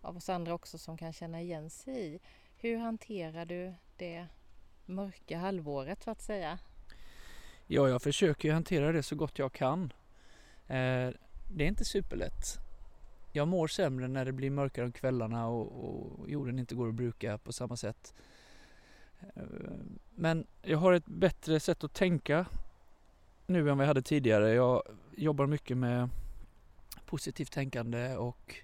av 0.00 0.16
oss 0.16 0.28
andra 0.28 0.54
också 0.54 0.78
som 0.78 0.96
kan 0.96 1.12
känna 1.12 1.40
igen 1.40 1.70
sig 1.70 2.14
i. 2.14 2.20
Hur 2.56 2.78
hanterar 2.78 3.44
du 3.44 3.74
det 3.96 4.26
mörka 4.86 5.38
halvåret 5.38 6.02
så 6.02 6.10
att 6.10 6.20
säga? 6.20 6.58
Ja, 7.66 7.88
jag 7.88 8.02
försöker 8.02 8.52
hantera 8.52 8.92
det 8.92 9.02
så 9.02 9.16
gott 9.16 9.38
jag 9.38 9.52
kan. 9.52 9.92
Eh, 10.66 11.10
det 11.50 11.64
är 11.64 11.68
inte 11.68 11.84
superlätt. 11.84 12.58
Jag 13.32 13.48
mår 13.48 13.68
sämre 13.68 14.08
när 14.08 14.24
det 14.24 14.32
blir 14.32 14.50
mörkare 14.50 14.84
om 14.84 14.92
kvällarna 14.92 15.48
och, 15.48 15.84
och 15.84 16.30
jorden 16.30 16.58
inte 16.58 16.74
går 16.74 16.88
att 16.88 16.94
bruka 16.94 17.38
på 17.38 17.52
samma 17.52 17.76
sätt. 17.76 18.14
Men 20.14 20.46
jag 20.62 20.78
har 20.78 20.92
ett 20.92 21.06
bättre 21.06 21.60
sätt 21.60 21.84
att 21.84 21.94
tänka 21.94 22.46
nu 23.46 23.70
än 23.70 23.76
vad 23.76 23.84
jag 23.84 23.88
hade 23.88 24.02
tidigare. 24.02 24.54
Jag 24.54 24.82
jobbar 25.16 25.46
mycket 25.46 25.76
med 25.76 26.08
positivt 27.06 27.52
tänkande 27.52 28.16
och 28.16 28.54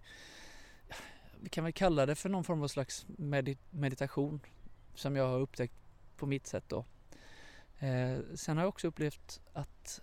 vi 1.40 1.48
kan 1.48 1.64
väl 1.64 1.72
kalla 1.72 2.06
det 2.06 2.14
för 2.14 2.28
någon 2.28 2.44
form 2.44 2.62
av 2.62 2.68
slags 2.68 3.06
meditation 3.70 4.40
som 4.94 5.16
jag 5.16 5.28
har 5.28 5.40
upptäckt 5.40 5.74
på 6.16 6.26
mitt 6.26 6.46
sätt 6.46 6.64
då. 6.68 6.84
Eh, 7.78 8.18
sen 8.34 8.56
har 8.56 8.64
jag 8.64 8.68
också 8.68 8.88
upplevt 8.88 9.40
att 9.52 10.00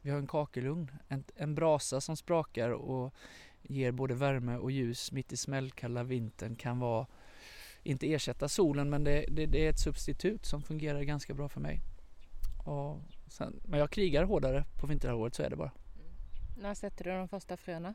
vi 0.00 0.10
har 0.10 0.18
en 0.18 0.26
kakelugn, 0.26 0.90
en, 1.08 1.24
en 1.36 1.54
brasa 1.54 2.00
som 2.00 2.16
sprakar 2.16 2.70
och 2.70 3.14
ger 3.62 3.92
både 3.92 4.14
värme 4.14 4.56
och 4.56 4.70
ljus 4.70 5.12
mitt 5.12 5.32
i 5.32 5.36
smällkalla 5.36 6.02
vintern 6.02 6.56
kan 6.56 6.78
vara 6.78 7.06
inte 7.88 8.12
ersätta 8.12 8.48
solen 8.48 8.90
men 8.90 9.04
det, 9.04 9.24
det, 9.28 9.46
det, 9.46 9.66
är 9.66 9.70
ett 9.70 9.78
substitut 9.78 10.46
som 10.46 10.62
fungerar 10.62 11.02
ganska 11.02 11.34
bra 11.34 11.48
för 11.48 11.60
mig. 11.60 11.80
Och 12.64 13.00
sen, 13.28 13.60
men 13.64 13.80
jag 13.80 13.90
krigar 13.90 14.24
hårdare 14.24 14.64
på 14.80 14.86
vinterhalvåret, 14.86 15.34
så 15.34 15.42
är 15.42 15.50
det 15.50 15.56
bara. 15.56 15.72
Mm. 15.94 16.62
När 16.62 16.74
sätter 16.74 17.04
du 17.04 17.10
de 17.10 17.28
första 17.28 17.56
fröna? 17.56 17.94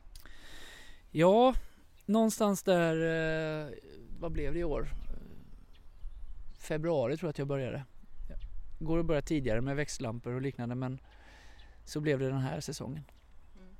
Ja, 1.11 1.53
någonstans 2.05 2.63
där, 2.63 2.95
eh, 2.95 3.71
vad 4.19 4.31
blev 4.31 4.53
det 4.53 4.59
i 4.59 4.63
år? 4.63 4.89
Februari 6.57 7.17
tror 7.17 7.27
jag 7.27 7.29
att 7.29 7.37
jag 7.37 7.47
började. 7.47 7.83
Går 8.79 8.99
att 8.99 9.05
börja 9.05 9.21
tidigare 9.21 9.61
med 9.61 9.75
växtlampor 9.75 10.33
och 10.33 10.41
liknande 10.41 10.75
men 10.75 10.99
så 11.85 11.99
blev 11.99 12.19
det 12.19 12.29
den 12.29 12.41
här 12.41 12.59
säsongen. 12.59 13.03
Mm. 13.55 13.75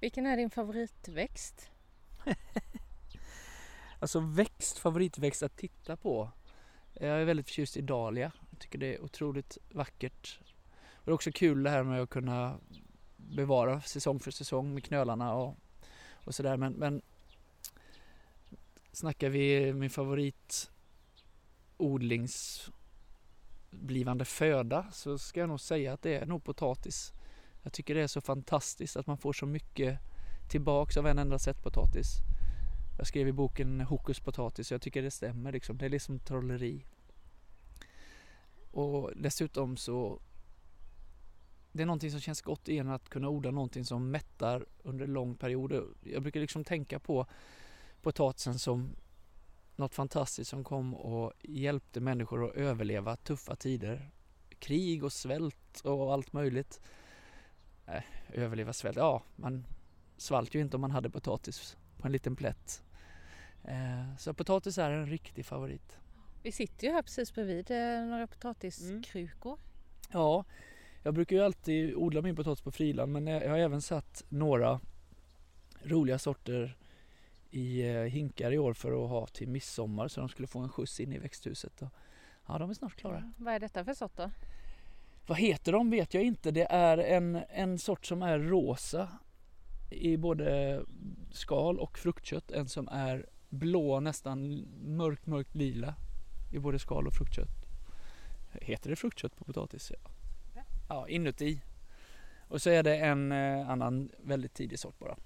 Vilken 0.00 0.26
är 0.26 0.36
din 0.36 0.50
favoritväxt? 0.50 1.70
Alltså 4.04 4.20
växt, 4.20 4.78
favoritväxt 4.78 5.42
att 5.42 5.56
titta 5.56 5.96
på. 5.96 6.30
Jag 6.92 7.20
är 7.20 7.24
väldigt 7.24 7.46
förtjust 7.46 7.76
i 7.76 7.80
dahlia. 7.80 8.32
Jag 8.50 8.58
tycker 8.58 8.78
det 8.78 8.94
är 8.94 9.00
otroligt 9.00 9.58
vackert. 9.70 10.40
Och 10.92 11.02
det 11.04 11.10
är 11.10 11.14
också 11.14 11.32
kul 11.32 11.62
det 11.62 11.70
här 11.70 11.82
med 11.82 12.02
att 12.02 12.10
kunna 12.10 12.58
bevara 13.16 13.80
säsong 13.80 14.20
för 14.20 14.30
säsong 14.30 14.74
med 14.74 14.84
knölarna 14.84 15.34
och, 15.34 15.56
och 16.24 16.34
sådär. 16.34 16.56
Men, 16.56 16.72
men 16.72 17.02
snackar 18.92 19.28
vi 19.28 19.72
min 19.72 19.90
favorit 19.90 20.70
odlingsblivande 21.76 24.24
föda 24.24 24.86
så 24.92 25.18
ska 25.18 25.40
jag 25.40 25.48
nog 25.48 25.60
säga 25.60 25.92
att 25.92 26.02
det 26.02 26.16
är 26.16 26.26
nog 26.26 26.44
potatis. 26.44 27.12
Jag 27.62 27.72
tycker 27.72 27.94
det 27.94 28.02
är 28.02 28.06
så 28.06 28.20
fantastiskt 28.20 28.96
att 28.96 29.06
man 29.06 29.18
får 29.18 29.32
så 29.32 29.46
mycket 29.46 29.98
tillbaks 30.50 30.96
av 30.96 31.06
en 31.06 31.18
enda 31.18 31.38
sättpotatis. 31.38 32.20
Jag 32.96 33.06
skrev 33.06 33.28
i 33.28 33.32
boken 33.32 33.80
Hokus 33.80 34.20
potatis 34.20 34.70
och 34.70 34.74
jag 34.74 34.82
tycker 34.82 35.02
det 35.02 35.10
stämmer 35.10 35.52
liksom. 35.52 35.78
Det 35.78 35.86
är 35.86 35.90
liksom 35.90 36.18
trolleri. 36.18 36.84
Och 38.70 39.10
dessutom 39.16 39.76
så 39.76 40.20
det 41.72 41.82
är 41.82 41.86
någonting 41.86 42.10
som 42.10 42.20
känns 42.20 42.42
gott 42.42 42.68
igen 42.68 42.88
att 42.88 43.08
kunna 43.08 43.28
odla 43.28 43.50
någonting 43.50 43.84
som 43.84 44.10
mättar 44.10 44.66
under 44.82 45.06
lång 45.06 45.34
period. 45.34 45.94
Jag 46.02 46.22
brukar 46.22 46.40
liksom 46.40 46.64
tänka 46.64 46.98
på 46.98 47.26
potatisen 48.02 48.58
som 48.58 48.96
något 49.76 49.94
fantastiskt 49.94 50.50
som 50.50 50.64
kom 50.64 50.94
och 50.94 51.32
hjälpte 51.42 52.00
människor 52.00 52.44
att 52.44 52.56
överleva 52.56 53.16
tuffa 53.16 53.56
tider. 53.56 54.10
Krig 54.58 55.04
och 55.04 55.12
svält 55.12 55.80
och 55.84 56.12
allt 56.12 56.32
möjligt. 56.32 56.80
Äh, 57.86 58.02
överleva 58.32 58.72
svält, 58.72 58.96
ja 58.96 59.22
man 59.36 59.66
svalt 60.16 60.54
ju 60.54 60.60
inte 60.60 60.76
om 60.76 60.80
man 60.80 60.90
hade 60.90 61.10
potatis 61.10 61.76
på 61.96 62.06
en 62.06 62.12
liten 62.12 62.36
plätt. 62.36 62.83
Eh, 63.64 64.16
så 64.18 64.34
potatis 64.34 64.78
är 64.78 64.90
en 64.90 65.06
riktig 65.06 65.46
favorit. 65.46 65.98
Vi 66.42 66.52
sitter 66.52 66.86
ju 66.86 66.92
här 66.92 67.02
precis 67.02 67.34
bredvid 67.34 67.70
eh, 67.70 68.04
några 68.04 68.26
potatiskrukor. 68.26 69.52
Mm. 69.52 69.64
Ja, 70.12 70.44
jag 71.02 71.14
brukar 71.14 71.36
ju 71.36 71.42
alltid 71.42 71.94
odla 71.94 72.22
min 72.22 72.36
potatis 72.36 72.64
på 72.64 72.70
friland 72.70 73.12
men 73.12 73.26
jag 73.26 73.50
har 73.50 73.58
även 73.58 73.82
satt 73.82 74.24
några 74.28 74.80
roliga 75.82 76.18
sorter 76.18 76.76
i 77.50 77.88
eh, 77.88 78.02
hinkar 78.02 78.52
i 78.52 78.58
år 78.58 78.74
för 78.74 79.04
att 79.04 79.10
ha 79.10 79.26
till 79.26 79.48
midsommar 79.48 80.08
så 80.08 80.20
de 80.20 80.28
skulle 80.28 80.48
få 80.48 80.58
en 80.58 80.68
skjuts 80.68 81.00
in 81.00 81.12
i 81.12 81.18
växthuset. 81.18 81.82
Ja, 82.46 82.58
de 82.58 82.70
är 82.70 82.74
snart 82.74 82.94
klara. 82.96 83.32
Vad 83.36 83.54
är 83.54 83.60
detta 83.60 83.84
för 83.84 83.94
sort 83.94 84.16
då? 84.16 84.30
Vad 85.26 85.38
heter 85.38 85.72
de 85.72 85.90
vet 85.90 86.14
jag 86.14 86.22
inte. 86.22 86.50
Det 86.50 86.66
är 86.70 86.98
en, 86.98 87.40
en 87.48 87.78
sort 87.78 88.06
som 88.06 88.22
är 88.22 88.38
rosa 88.38 89.08
i 89.90 90.16
både 90.16 90.80
skal 91.30 91.78
och 91.78 91.98
fruktkött. 91.98 92.50
En 92.50 92.68
som 92.68 92.88
är 92.88 93.26
blå, 93.54 94.00
nästan 94.00 94.66
mörkt, 94.96 95.26
mörkt 95.26 95.54
lila 95.54 95.94
i 96.52 96.58
både 96.58 96.78
skal 96.78 97.06
och 97.06 97.12
fruktkött. 97.14 97.66
Heter 98.52 98.90
det 98.90 98.96
fruktkött 98.96 99.36
på 99.36 99.44
potatis? 99.44 99.92
Ja, 100.54 100.62
ja 100.88 101.08
inuti. 101.08 101.62
Och 102.48 102.62
så 102.62 102.70
är 102.70 102.82
det 102.82 102.96
en 102.96 103.32
eh, 103.32 103.70
annan 103.70 104.10
väldigt 104.22 104.54
tidig 104.54 104.78
sort 104.78 104.98
bara. 104.98 105.16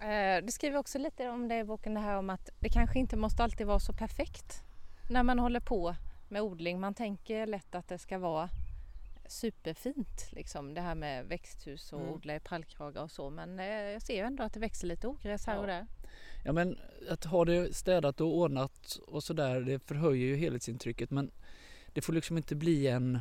Eh, 0.00 0.44
du 0.44 0.52
skriver 0.52 0.78
också 0.78 0.98
lite 0.98 1.28
om 1.28 1.48
det 1.48 1.58
i 1.58 1.64
boken, 1.64 1.94
det 1.94 2.00
här 2.00 2.16
om 2.18 2.30
att 2.30 2.50
det 2.60 2.68
kanske 2.68 2.98
inte 2.98 3.16
måste 3.16 3.42
alltid 3.44 3.66
vara 3.66 3.80
så 3.80 3.92
perfekt 3.92 4.62
när 5.10 5.22
man 5.22 5.38
håller 5.38 5.60
på 5.60 5.96
med 6.28 6.42
odling. 6.42 6.80
Man 6.80 6.94
tänker 6.94 7.46
lätt 7.46 7.74
att 7.74 7.88
det 7.88 7.98
ska 7.98 8.18
vara 8.18 8.48
superfint 9.28 10.32
liksom 10.32 10.74
det 10.74 10.80
här 10.80 10.94
med 10.94 11.26
växthus 11.26 11.92
och 11.92 12.00
Mm. 12.00 12.12
odla 12.12 12.36
i 12.36 12.40
pallkragar 12.40 13.02
och 13.02 13.10
så 13.10 13.30
men 13.30 13.58
eh, 13.60 13.66
jag 13.66 14.02
ser 14.02 14.14
ju 14.14 14.20
ändå 14.20 14.42
att 14.42 14.52
det 14.52 14.60
växer 14.60 14.86
lite 14.86 15.08
ogräs 15.08 15.46
här 15.46 15.54
Ja. 15.54 15.60
och 15.60 15.66
där. 15.66 15.86
Ja 16.46 16.52
men 16.52 16.78
att 17.08 17.24
ha 17.24 17.44
det 17.44 17.76
städat 17.76 18.20
och 18.20 18.36
ordnat 18.36 18.98
och 19.06 19.22
sådär 19.22 19.60
det 19.60 19.78
förhöjer 19.78 20.26
ju 20.26 20.36
helhetsintrycket 20.36 21.10
men 21.10 21.30
det 21.92 22.00
får 22.00 22.12
liksom 22.12 22.36
inte 22.36 22.54
bli 22.54 22.86
en 22.86 23.20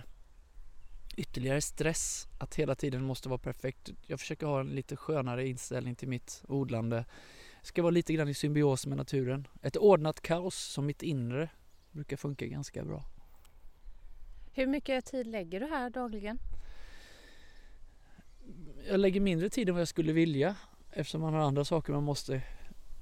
ytterligare 1.17 1.61
stress 1.61 2.27
att 2.38 2.55
hela 2.55 2.75
tiden 2.75 3.03
måste 3.03 3.29
vara 3.29 3.38
perfekt. 3.38 3.89
Jag 4.07 4.19
försöker 4.19 4.47
ha 4.47 4.59
en 4.59 4.67
lite 4.67 4.95
skönare 4.95 5.47
inställning 5.47 5.95
till 5.95 6.07
mitt 6.07 6.43
odlande. 6.47 7.05
Det 7.61 7.67
ska 7.67 7.81
vara 7.81 7.91
lite 7.91 8.13
grann 8.13 8.29
i 8.29 8.33
symbios 8.33 8.85
med 8.85 8.97
naturen. 8.97 9.47
Ett 9.61 9.77
ordnat 9.77 10.21
kaos 10.21 10.55
som 10.55 10.85
mitt 10.85 11.03
inre 11.03 11.49
brukar 11.91 12.17
funka 12.17 12.45
ganska 12.45 12.85
bra. 12.85 13.03
Hur 14.53 14.67
mycket 14.67 15.05
tid 15.05 15.27
lägger 15.27 15.59
du 15.59 15.65
här 15.65 15.89
dagligen? 15.89 16.39
Jag 18.88 18.99
lägger 18.99 19.19
mindre 19.19 19.49
tid 19.49 19.69
än 19.69 19.75
vad 19.75 19.81
jag 19.81 19.88
skulle 19.88 20.13
vilja 20.13 20.55
eftersom 20.91 21.21
man 21.21 21.33
har 21.33 21.41
andra 21.41 21.65
saker 21.65 21.93
man 21.93 22.03
måste 22.03 22.41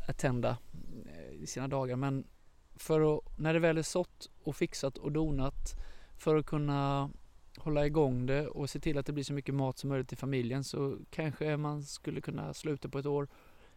attenda 0.08 0.58
eh, 1.06 1.42
i 1.44 1.48
sina 1.48 1.68
dagar. 1.68 1.96
Men 1.96 2.28
för 2.76 3.18
att, 3.18 3.38
när 3.38 3.54
det 3.54 3.60
väl 3.60 3.78
är 3.78 3.82
sått 3.82 4.30
och 4.44 4.56
fixat 4.56 4.98
och 4.98 5.12
donat 5.12 5.76
för 6.18 6.36
att 6.36 6.46
kunna 6.46 7.10
hålla 7.58 7.86
igång 7.86 8.26
det 8.26 8.48
och 8.48 8.70
se 8.70 8.80
till 8.80 8.98
att 8.98 9.06
det 9.06 9.14
blir 9.14 9.24
så 9.24 9.34
mycket 9.34 9.56
mat 9.56 9.78
som 9.78 9.90
möjligt 9.90 10.10
till 10.10 10.18
familjen 10.18 10.64
så 10.64 10.98
kanske 11.10 11.58
man 11.58 11.84
skulle 11.84 12.22
kunna 12.22 12.54
sluta 12.54 12.90
på 12.90 13.00
ett 13.00 13.06
år 13.06 13.28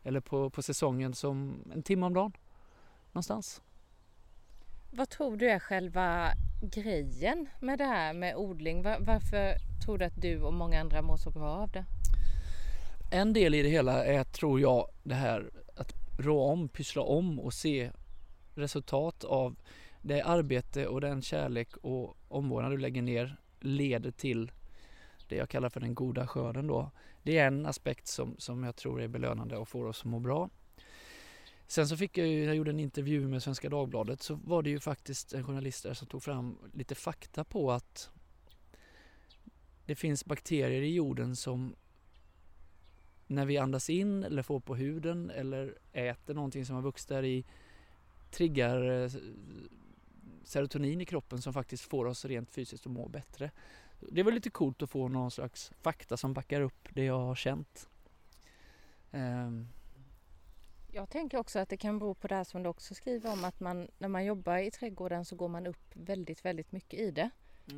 eller 0.03 0.21
på, 0.21 0.51
på 0.51 0.63
säsongen 0.63 1.15
som 1.15 1.65
en 1.75 1.83
timme 1.83 2.07
om 2.07 2.15
dagen. 2.15 2.33
Någonstans. 3.13 3.63
Vad 4.91 5.09
tror 5.09 5.37
du 5.37 5.51
är 5.51 5.59
själva 5.59 6.31
grejen 6.63 7.47
med 7.61 7.79
det 7.79 7.85
här 7.85 8.15
med 8.15 8.37
odling? 8.37 8.83
Va- 8.83 8.99
varför 9.01 9.55
tror 9.85 9.99
du 9.99 10.05
att 10.05 10.23
du 10.23 10.41
och 10.41 10.55
många 10.55 10.81
andra 10.81 11.03
mår 11.03 11.17
så 11.17 11.31
bra 11.31 11.49
av 11.49 11.71
det? 11.71 11.85
En 13.13 13.33
del 13.33 13.55
i 13.55 13.63
det 13.63 13.69
hela 13.69 14.05
är, 14.05 14.25
tror 14.25 14.61
jag, 14.61 14.89
det 15.03 15.15
här 15.15 15.51
rå 16.17 16.43
om, 16.43 16.69
pyssla 16.69 17.03
om 17.03 17.41
och 17.41 17.55
se 17.55 17.91
resultat 18.55 19.25
av 19.25 19.57
det 20.03 20.23
arbete 20.23 20.87
och 20.87 21.01
den 21.01 21.23
kärlek 21.23 21.77
och 21.77 22.17
omvårdnad 22.29 22.73
du 22.73 22.79
lägger 22.79 23.03
ner 23.03 23.37
leder 23.61 24.11
till 24.11 24.53
det 25.29 25.37
jag 25.37 25.49
kallar 25.49 25.69
för 25.69 25.81
den 25.81 25.95
goda 25.95 26.27
skörden 26.27 26.67
då. 26.67 26.91
Det 27.23 27.39
är 27.39 27.47
en 27.47 27.67
aspekt 27.67 28.07
som, 28.07 28.35
som 28.39 28.65
jag 28.65 28.77
tror 28.77 29.03
är 29.03 29.09
belönande 29.09 29.57
och 29.57 29.69
får 29.69 29.85
oss 29.85 30.01
att 30.01 30.05
må 30.05 30.21
bra. 30.21 30.51
Sen 31.67 31.89
så 31.89 31.97
fick 31.97 32.19
jag 32.19 32.27
ju, 32.27 32.41
när 32.41 32.47
jag 32.47 32.57
gjorde 32.57 32.71
en 32.71 32.81
intervju 32.81 33.29
med 33.29 33.43
Svenska 33.43 33.69
Dagbladet 33.69 34.23
så 34.23 34.35
var 34.35 34.63
det 34.63 34.71
ju 34.71 34.81
faktiskt 34.81 35.33
en 35.33 35.45
journalist 35.45 35.83
där 35.83 35.95
som 35.95 36.09
tog 36.09 36.23
fram 36.23 36.59
lite 36.73 36.95
fakta 36.95 37.45
på 37.45 37.73
att 37.73 38.11
det 39.87 39.95
finns 39.95 40.25
bakterier 40.25 40.83
i 40.83 40.95
jorden 40.95 41.37
som 41.37 41.75
när 43.27 43.47
vi 43.47 43.59
andas 43.59 43.91
in 43.91 44.25
eller 44.25 44.43
får 44.43 44.61
på 44.61 44.75
huden 44.77 45.31
eller 45.31 45.79
äter 45.93 46.35
någonting 46.35 46.67
som 46.67 46.75
har 46.77 46.83
vuxit 46.83 47.09
där 47.09 47.25
i 47.25 47.45
triggar 48.31 49.03
eh, 49.05 49.11
serotonin 50.45 51.01
i 51.01 51.05
kroppen 51.05 51.43
som 51.43 51.53
faktiskt 51.53 51.83
får 51.85 52.05
oss 52.05 52.25
rent 52.25 52.51
fysiskt 52.51 52.87
att 52.87 52.93
må 52.93 53.09
bättre. 53.09 53.51
Det 54.01 54.23
var 54.23 54.33
lite 54.33 54.51
coolt 54.51 54.83
att 54.83 54.91
få 54.91 55.09
någon 55.09 55.31
slags 55.31 55.73
fakta 55.81 56.17
som 56.17 56.33
backar 56.33 56.61
upp 56.61 56.89
det 56.91 57.05
jag 57.05 57.19
har 57.19 57.35
känt. 57.35 57.89
Ehm, 59.11 59.69
Jag 60.93 61.11
tänker 61.11 61.39
också 61.39 61.59
att 61.59 61.69
det 61.69 61.77
kan 61.77 61.99
bero 61.99 62.15
på 62.15 62.29
det 62.29 62.35
här 62.35 62.45
som 62.45 62.63
du 62.63 62.69
också 62.69 62.95
skriver 62.95 63.33
om 63.33 63.45
att 63.45 63.61
man 63.61 63.89
när 63.99 64.09
man 64.09 64.25
jobbar 64.25 64.57
i 64.59 64.71
trädgården 64.71 65.25
så 65.25 65.37
går 65.37 65.49
man 65.49 65.67
upp 65.67 65.91
väldigt, 65.93 66.45
väldigt 66.45 66.73
mycket 66.73 67.01
i 67.01 67.11
det. 67.11 67.31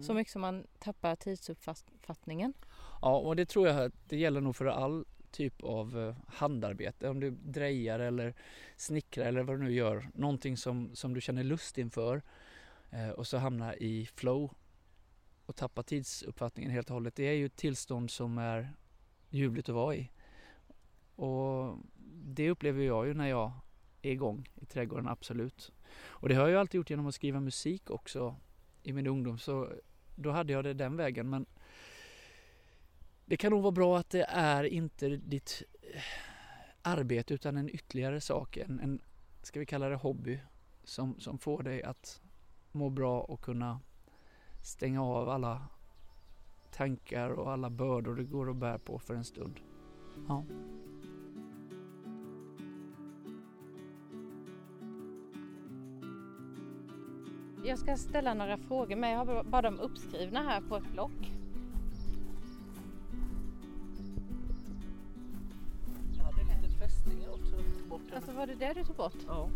Så 0.03 0.15
mycket 0.15 0.33
som 0.33 0.41
man 0.41 0.67
tappar 0.79 1.17
tidsuppfattningen. 1.17 2.53
Ja, 3.03 3.17
och 3.19 3.37
det 3.37 3.47
tror 3.47 3.69
jag 3.69 3.85
att 3.85 3.93
det 4.09 4.17
gäller 4.17 4.41
nog 4.41 4.57
för 4.57 4.67
all 4.67 5.05
typ 5.31 5.63
av 5.63 5.99
eh, 5.99 6.17
handarbete. 6.27 7.09
Om 7.09 7.21
du 7.21 7.31
drejar 7.31 8.01
eller 8.01 8.35
snickrar 8.77 9.27
eller 9.27 9.43
vad 9.43 9.61
du 9.61 9.65
nu 9.65 9.73
gör. 9.73 10.11
Någonting 10.15 10.57
som, 10.57 10.95
som 10.95 11.15
du 11.15 11.21
känner 11.21 11.45
lust 11.45 11.79
inför 11.79 12.23
eh, 12.91 13.11
och 13.11 13.27
så 13.27 13.39
hamna 13.39 13.77
i 13.77 14.09
flow 14.15 14.51
och 15.47 15.57
tappa 15.57 15.83
tidsuppfattningen 15.83 16.71
helt 16.71 16.91
och 16.91 16.95
hållet. 16.95 17.15
Det 17.17 17.29
är 17.29 17.33
ju 17.33 17.47
ett 17.47 17.57
tillstånd 17.57 18.11
som 18.11 18.39
är 18.39 18.75
ljuvligt 19.31 19.69
att 19.69 19.75
vara 19.75 19.95
i. 19.95 20.11
Och 21.15 21.79
det 22.25 22.51
upplever 22.51 22.83
jag 22.83 23.07
ju 23.07 23.15
när 23.15 23.29
jag 23.29 23.53
är 24.03 24.11
igång 24.11 24.49
i 24.55 24.67
trädgården, 24.67 25.09
absolut. 25.09 25.73
Och 26.01 26.29
det 26.29 26.35
har 26.35 26.49
jag 26.49 26.61
alltid 26.61 26.79
gjort 26.79 26.91
genom 26.91 27.07
att 27.07 27.15
skriva 27.15 27.41
musik 27.41 27.91
också 27.91 28.37
i 28.83 28.93
min 28.93 29.07
ungdom. 29.07 29.39
Så 29.39 29.69
då 30.17 30.31
hade 30.31 30.53
jag 30.53 30.65
det 30.65 30.75
den 30.75 30.97
vägen. 30.97 31.31
Men 31.31 31.47
det 33.29 33.37
kan 33.37 33.53
nog 33.53 33.63
vara 33.63 33.73
bra 33.73 33.99
att 33.99 34.11
det 34.11 34.27
är 34.29 34.65
inte 34.65 35.09
ditt 35.09 35.63
eh, 35.83 36.01
arbete 36.83 37.35
utan 37.35 37.57
en 37.57 37.69
ytterligare 37.69 38.21
sak, 38.21 38.57
en, 38.57 38.81
en 38.81 39.01
ska 39.43 39.61
vi 39.61 39.67
kalla 39.67 39.89
det 39.89 39.97
hobby 39.97 40.41
som, 40.85 41.21
som 41.21 41.39
får 41.39 41.63
dig 41.63 41.83
att 41.83 42.21
må 42.73 42.91
bra 42.91 43.21
och 43.21 43.41
kunna 43.41 43.81
stänga 44.63 45.05
av 45.05 45.29
alla 45.29 45.67
tankar 46.71 47.31
och 47.31 47.53
alla 47.53 47.71
bördor 47.71 48.15
du 48.15 48.25
går 48.25 48.49
och 48.49 48.57
bär 48.57 48.79
på 48.79 48.99
för 48.99 49.15
en 49.15 49.25
stund. 49.25 49.61
Ja. 50.29 50.45
Jag 57.65 57.79
ska 57.79 57.97
ställa 57.97 58.35
några 58.35 58.59
frågor 58.59 58.97
men 58.97 59.11
jag 59.11 59.19
har 59.19 59.45
bara 59.45 59.63
dem 59.63 59.81
uppskrivna 59.81 60.43
här 60.43 60.61
på 60.61 60.77
ett 60.77 60.93
block. 60.93 61.38
Var 68.39 68.47
det 68.47 68.55
det 68.55 68.73
du 68.73 68.85
tog 68.85 68.97
bort? 68.97 69.17
Ja. 69.27 69.49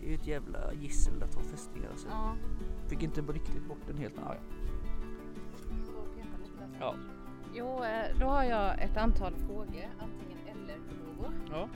Det 0.00 0.06
är 0.06 0.08
ju 0.08 0.14
ett 0.14 0.26
jävla 0.26 0.72
gissel 0.74 1.22
att 1.22 1.34
ha 1.34 1.42
fästingar 1.42 1.90
alltså. 1.90 2.08
Ja. 2.08 2.36
Fick 2.88 3.02
inte 3.02 3.20
riktigt 3.20 3.68
bort 3.68 3.86
den 3.86 3.98
helt 3.98 4.14
ja, 4.16 4.36
ja. 6.80 6.94
Jo, 7.54 7.84
eh, 7.84 8.18
då 8.20 8.26
har 8.26 8.44
jag 8.44 8.82
ett 8.82 8.96
antal 8.96 9.34
frågor, 9.34 9.88
antingen 9.98 10.38
eller-frågor. 10.46 11.32
Ja. 11.50 11.68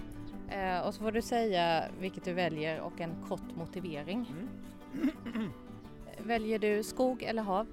Eh, 0.54 0.86
och 0.86 0.94
så 0.94 1.02
får 1.02 1.12
du 1.12 1.22
säga 1.22 1.84
vilket 2.00 2.24
du 2.24 2.32
väljer 2.32 2.80
och 2.80 3.00
en 3.00 3.14
kort 3.28 3.56
motivering. 3.56 4.32
Mm. 4.92 5.08
Eh, 6.06 6.24
Väljer 6.26 6.58
du 6.58 6.82
skog 6.82 7.22
eller 7.22 7.42
hav? 7.42 7.66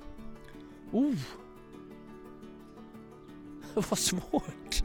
Oh! 0.91 1.15
Vad 3.73 3.97
svårt! 3.97 4.83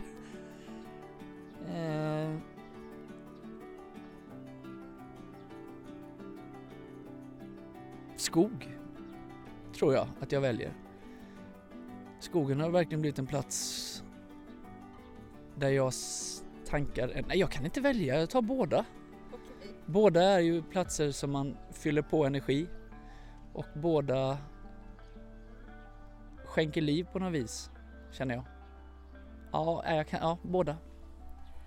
Skog, 8.37 8.79
tror 9.75 9.95
jag 9.95 10.09
att 10.21 10.33
jag 10.33 10.41
väljer. 10.41 10.73
Skogen 12.21 12.61
har 12.61 12.71
verkligen 12.71 13.01
blivit 13.01 13.19
en 13.19 13.27
plats 13.27 14.05
där 15.55 15.69
jag 15.69 15.93
tankar... 16.67 17.23
Nej, 17.29 17.39
jag 17.39 17.51
kan 17.51 17.65
inte 17.65 17.81
välja, 17.81 18.21
jag 18.21 18.31
tar 18.31 18.43
båda. 18.43 18.85
Båda 19.87 20.23
är 20.23 20.39
ju 20.39 20.63
platser 20.63 21.11
som 21.11 21.31
man 21.31 21.57
fyller 21.73 22.03
på 22.03 22.25
energi 22.25 22.69
och 23.53 23.67
båda 23.75 24.39
skänker 26.45 26.81
liv 26.81 27.07
på 27.13 27.19
något 27.19 27.33
vis, 27.33 27.71
känner 28.11 28.35
jag. 28.35 28.45
Ja, 29.53 29.95
jag 29.97 30.09
kan, 30.09 30.21
ja, 30.23 30.39
båda. 30.43 30.77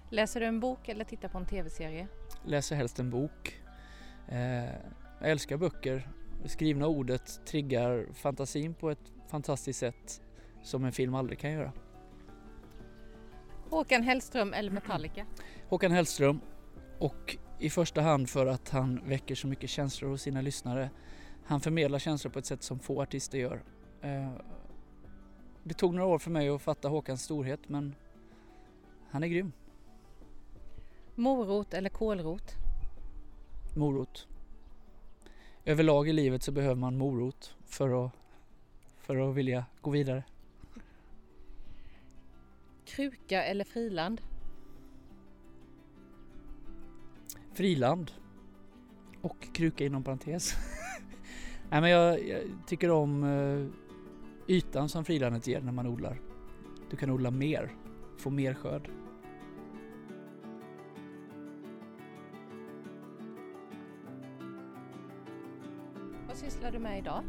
Läser 0.09 0.39
du 0.39 0.45
en 0.45 0.59
bok 0.59 0.89
eller 0.89 1.05
tittar 1.05 1.29
på 1.29 1.37
en 1.37 1.45
tv-serie? 1.45 2.07
Läser 2.45 2.75
helst 2.75 2.99
en 2.99 3.09
bok. 3.09 3.61
Eh, 4.27 4.63
jag 5.19 5.29
älskar 5.31 5.57
böcker. 5.57 6.18
Det 6.43 6.49
skrivna 6.49 6.87
ordet 6.87 7.45
triggar 7.45 8.07
fantasin 8.13 8.73
på 8.73 8.89
ett 8.89 9.13
fantastiskt 9.27 9.79
sätt 9.79 10.21
som 10.63 10.85
en 10.85 10.91
film 10.91 11.15
aldrig 11.15 11.39
kan 11.39 11.51
göra. 11.51 11.71
Håkan 13.69 14.03
Hellström 14.03 14.53
eller 14.53 14.71
Metallica? 14.71 15.25
Håkan 15.69 15.91
Hellström 15.91 16.41
och 16.99 17.37
i 17.59 17.69
första 17.69 18.01
hand 18.01 18.29
för 18.29 18.45
att 18.45 18.69
han 18.69 19.01
väcker 19.05 19.35
så 19.35 19.47
mycket 19.47 19.69
känslor 19.69 20.09
hos 20.09 20.21
sina 20.21 20.41
lyssnare. 20.41 20.89
Han 21.45 21.61
förmedlar 21.61 21.99
känslor 21.99 22.31
på 22.31 22.39
ett 22.39 22.45
sätt 22.45 22.63
som 22.63 22.79
få 22.79 23.01
artister 23.01 23.37
gör. 23.37 23.63
Eh, 24.01 24.31
det 25.63 25.73
tog 25.73 25.93
några 25.93 26.07
år 26.07 26.19
för 26.19 26.31
mig 26.31 26.49
att 26.49 26.61
fatta 26.61 26.87
Håkans 26.87 27.23
storhet 27.23 27.69
men 27.69 27.95
han 29.09 29.23
är 29.23 29.27
grym. 29.27 29.51
Morot 31.15 31.73
eller 31.73 31.89
kålrot? 31.89 32.55
Morot. 33.75 34.27
Överlag 35.65 36.09
i 36.09 36.13
livet 36.13 36.43
så 36.43 36.51
behöver 36.51 36.75
man 36.75 36.97
morot 36.97 37.55
för 37.65 38.05
att, 38.05 38.11
för 38.97 39.29
att 39.29 39.35
vilja 39.35 39.65
gå 39.81 39.91
vidare. 39.91 40.23
Kruka 42.85 43.43
eller 43.43 43.65
friland? 43.65 44.21
Friland. 47.53 48.11
Och 49.21 49.53
kruka 49.53 49.85
inom 49.85 50.03
parentes. 50.03 50.53
Nej 51.69 51.81
men 51.81 51.89
jag, 51.89 52.27
jag 52.27 52.41
tycker 52.67 52.91
om 52.91 53.23
eh, 53.23 53.67
ytan 54.55 54.89
som 54.89 55.05
frilandet 55.05 55.47
ger 55.47 55.61
när 55.61 55.71
man 55.71 55.87
odlar. 55.87 56.21
Du 56.89 56.97
kan 56.97 57.09
odla 57.09 57.31
mer, 57.31 57.71
få 58.17 58.29
mer 58.29 58.53
skörd. 58.53 58.89
Med 66.89 66.99
idag? 66.99 67.23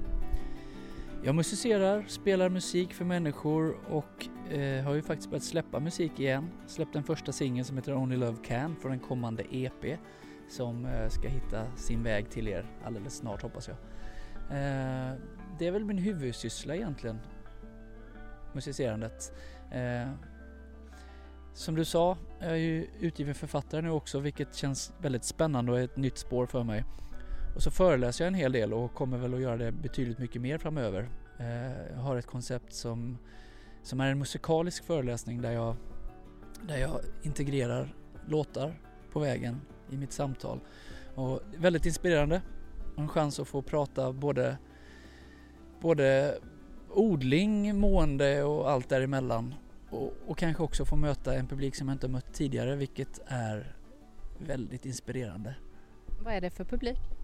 Jag 1.25 1.35
musicerar, 1.35 2.05
spelar 2.09 2.49
musik 2.49 2.94
för 2.94 3.05
människor 3.05 3.77
och 3.90 4.29
eh, 4.53 4.85
har 4.85 4.94
ju 4.94 5.03
faktiskt 5.03 5.31
börjat 5.31 5.44
släppa 5.44 5.81
musik 5.81 6.20
igen. 6.20 6.51
Släppt 6.66 6.92
den 6.92 7.05
första 7.05 7.33
singeln 7.33 7.64
som 7.64 7.77
heter 7.77 7.94
Only 7.94 8.16
Love 8.16 8.37
Can 8.44 8.77
för 8.77 8.90
en 8.90 8.99
kommande 8.99 9.44
EP 9.51 9.99
som 10.49 10.87
eh, 10.87 11.09
ska 11.09 11.29
hitta 11.29 11.77
sin 11.77 12.03
väg 12.03 12.31
till 12.31 12.49
er 12.49 12.66
alldeles 12.85 13.16
snart 13.16 13.42
hoppas 13.42 13.68
jag. 13.68 13.77
Eh, 14.37 15.14
det 15.59 15.66
är 15.66 15.70
väl 15.70 15.85
min 15.85 15.99
huvudsyssla 15.99 16.75
egentligen, 16.75 17.18
musicerandet. 18.53 19.33
Eh, 19.70 20.11
som 21.53 21.75
du 21.75 21.85
sa, 21.85 22.16
jag 22.38 22.51
är 22.51 22.57
ju 22.57 22.87
utgiven 23.01 23.35
författare 23.35 23.83
nu 23.83 23.90
också 23.90 24.20
vilket 24.20 24.55
känns 24.55 24.92
väldigt 24.99 25.25
spännande 25.25 25.73
och 25.73 25.81
är 25.81 25.85
ett 25.85 25.96
nytt 25.96 26.18
spår 26.18 26.46
för 26.46 26.64
mig. 26.64 26.85
Och 27.54 27.62
så 27.62 27.70
föreläser 27.70 28.24
jag 28.24 28.28
en 28.28 28.34
hel 28.34 28.52
del 28.52 28.72
och 28.72 28.94
kommer 28.94 29.18
väl 29.18 29.34
att 29.34 29.40
göra 29.40 29.56
det 29.56 29.72
betydligt 29.72 30.18
mycket 30.18 30.42
mer 30.42 30.58
framöver. 30.58 31.08
Eh, 31.38 31.92
jag 31.92 32.00
har 32.00 32.16
ett 32.16 32.26
koncept 32.26 32.72
som, 32.72 33.18
som 33.82 34.00
är 34.00 34.10
en 34.10 34.18
musikalisk 34.18 34.84
föreläsning 34.84 35.42
där 35.42 35.52
jag, 35.52 35.76
där 36.68 36.76
jag 36.76 37.00
integrerar 37.22 37.94
låtar 38.28 38.80
på 39.12 39.20
vägen 39.20 39.60
i 39.90 39.96
mitt 39.96 40.12
samtal. 40.12 40.60
Och 41.14 41.40
väldigt 41.56 41.86
inspirerande. 41.86 42.42
En 42.96 43.08
chans 43.08 43.40
att 43.40 43.48
få 43.48 43.62
prata 43.62 44.12
både, 44.12 44.56
både 45.80 46.38
odling, 46.90 47.78
mående 47.78 48.42
och 48.42 48.70
allt 48.70 48.88
däremellan. 48.88 49.54
Och, 49.90 50.12
och 50.26 50.38
kanske 50.38 50.62
också 50.62 50.84
få 50.84 50.96
möta 50.96 51.34
en 51.34 51.46
publik 51.46 51.74
som 51.74 51.88
jag 51.88 51.94
inte 51.94 52.08
mött 52.08 52.34
tidigare 52.34 52.76
vilket 52.76 53.20
är 53.26 53.76
väldigt 54.38 54.86
inspirerande. 54.86 55.54
Vad 56.24 56.34
är 56.34 56.40
det 56.40 56.50
för 56.50 56.64
publik? 56.64 57.19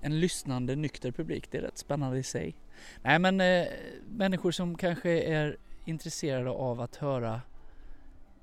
En 0.00 0.20
lyssnande 0.20 0.76
nykter 0.76 1.12
publik. 1.12 1.50
Det 1.50 1.58
är 1.58 1.62
rätt 1.62 1.78
spännande 1.78 2.18
i 2.18 2.22
sig. 2.22 2.56
Nej 3.02 3.18
men 3.18 3.40
eh, 3.40 3.66
människor 4.08 4.50
som 4.50 4.76
kanske 4.76 5.10
är 5.22 5.56
intresserade 5.84 6.50
av 6.50 6.80
att 6.80 6.96
höra 6.96 7.40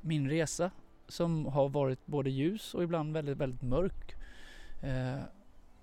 min 0.02 0.30
resa 0.30 0.72
som 1.08 1.46
har 1.46 1.70
varit 1.70 2.06
både 2.06 2.30
ljus 2.30 2.74
och 2.74 2.84
ibland 2.84 3.14
väldigt, 3.14 3.38
väldigt 3.38 3.62
mörk. 3.62 4.16
Eh, 4.82 5.20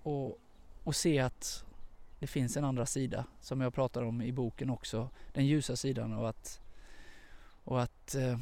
och, 0.03 0.39
och 0.85 0.97
se 0.97 1.19
att 1.19 1.65
det 2.19 2.27
finns 2.27 2.57
en 2.57 2.65
andra 2.65 2.87
sida 2.87 3.25
som 3.41 3.61
jag 3.61 3.75
pratar 3.75 4.03
om 4.03 4.23
i 4.23 4.33
boken 4.33 4.71
också. 4.71 5.09
Den 5.33 5.47
ljusa 5.47 5.77
sidan 5.77 6.13
och 6.13 6.29
att, 6.29 6.61
och 7.65 7.83
att 7.83 8.15
eh, 8.15 8.39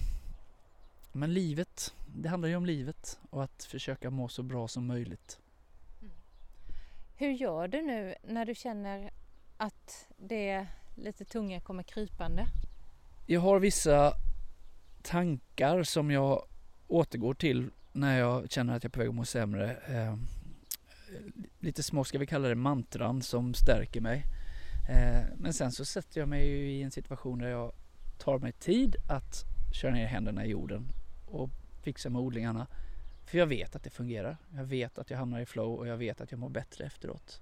men 1.13 1.35
livet, 1.35 1.95
det 2.07 2.29
handlar 2.29 2.49
ju 2.49 2.57
om 2.57 2.67
livet 2.67 3.21
och 3.31 3.45
att 3.45 3.65
försöka 3.65 4.11
må 4.11 4.29
så 4.29 4.43
bra 4.43 4.69
som 4.69 4.87
möjligt. 4.87 5.40
Hur 7.21 7.31
gör 7.31 7.69
du 7.69 7.83
nu 7.83 8.15
när 8.23 8.45
du 8.45 8.55
känner 8.55 9.11
att 9.57 10.09
det 10.17 10.67
lite 10.95 11.25
tunga 11.25 11.61
kommer 11.61 11.83
krypande? 11.83 12.47
Jag 13.27 13.41
har 13.41 13.61
vissa 13.61 14.13
tankar 15.03 15.83
som 15.83 16.11
jag 16.11 16.45
återgår 16.89 17.35
till 17.35 17.71
när 17.93 18.19
jag 18.19 18.51
känner 18.51 18.77
att 18.77 18.85
jag 18.85 18.91
är 18.91 18.93
på 18.93 18.99
väg 18.99 19.09
att 19.09 19.15
må 19.15 19.25
sämre. 19.25 19.71
Eh, 19.71 20.17
lite 21.59 21.83
små, 21.83 22.05
ska 22.05 22.19
vi 22.19 22.27
kalla 22.27 22.49
det 22.49 22.55
mantran 22.55 23.23
som 23.23 23.55
stärker 23.55 24.01
mig. 24.01 24.25
Eh, 24.91 25.23
men 25.37 25.53
sen 25.53 25.73
så 25.73 25.85
sätter 25.85 26.21
jag 26.21 26.29
mig 26.29 26.49
i 26.49 26.83
en 26.83 26.91
situation 26.91 27.39
där 27.39 27.49
jag 27.49 27.73
tar 28.19 28.39
mig 28.39 28.53
tid 28.53 28.97
att 29.09 29.45
köra 29.73 29.93
ner 29.93 30.07
händerna 30.07 30.45
i 30.45 30.51
jorden 30.51 30.93
och 31.27 31.51
fixa 31.83 32.11
med 32.11 32.23
odlingarna 32.23 32.67
för 33.31 33.39
jag 33.39 33.47
vet 33.47 33.77
att 33.77 33.83
det 33.83 33.91
fungerar. 33.91 34.37
Jag 34.55 34.65
vet 34.65 34.99
att 34.99 35.11
jag 35.11 35.19
hamnar 35.19 35.41
i 35.41 35.47
flow 35.47 35.79
och 35.79 35.87
jag 35.87 35.97
vet 35.97 36.21
att 36.21 36.31
jag 36.31 36.39
mår 36.39 36.49
bättre 36.49 36.85
efteråt. 36.85 37.41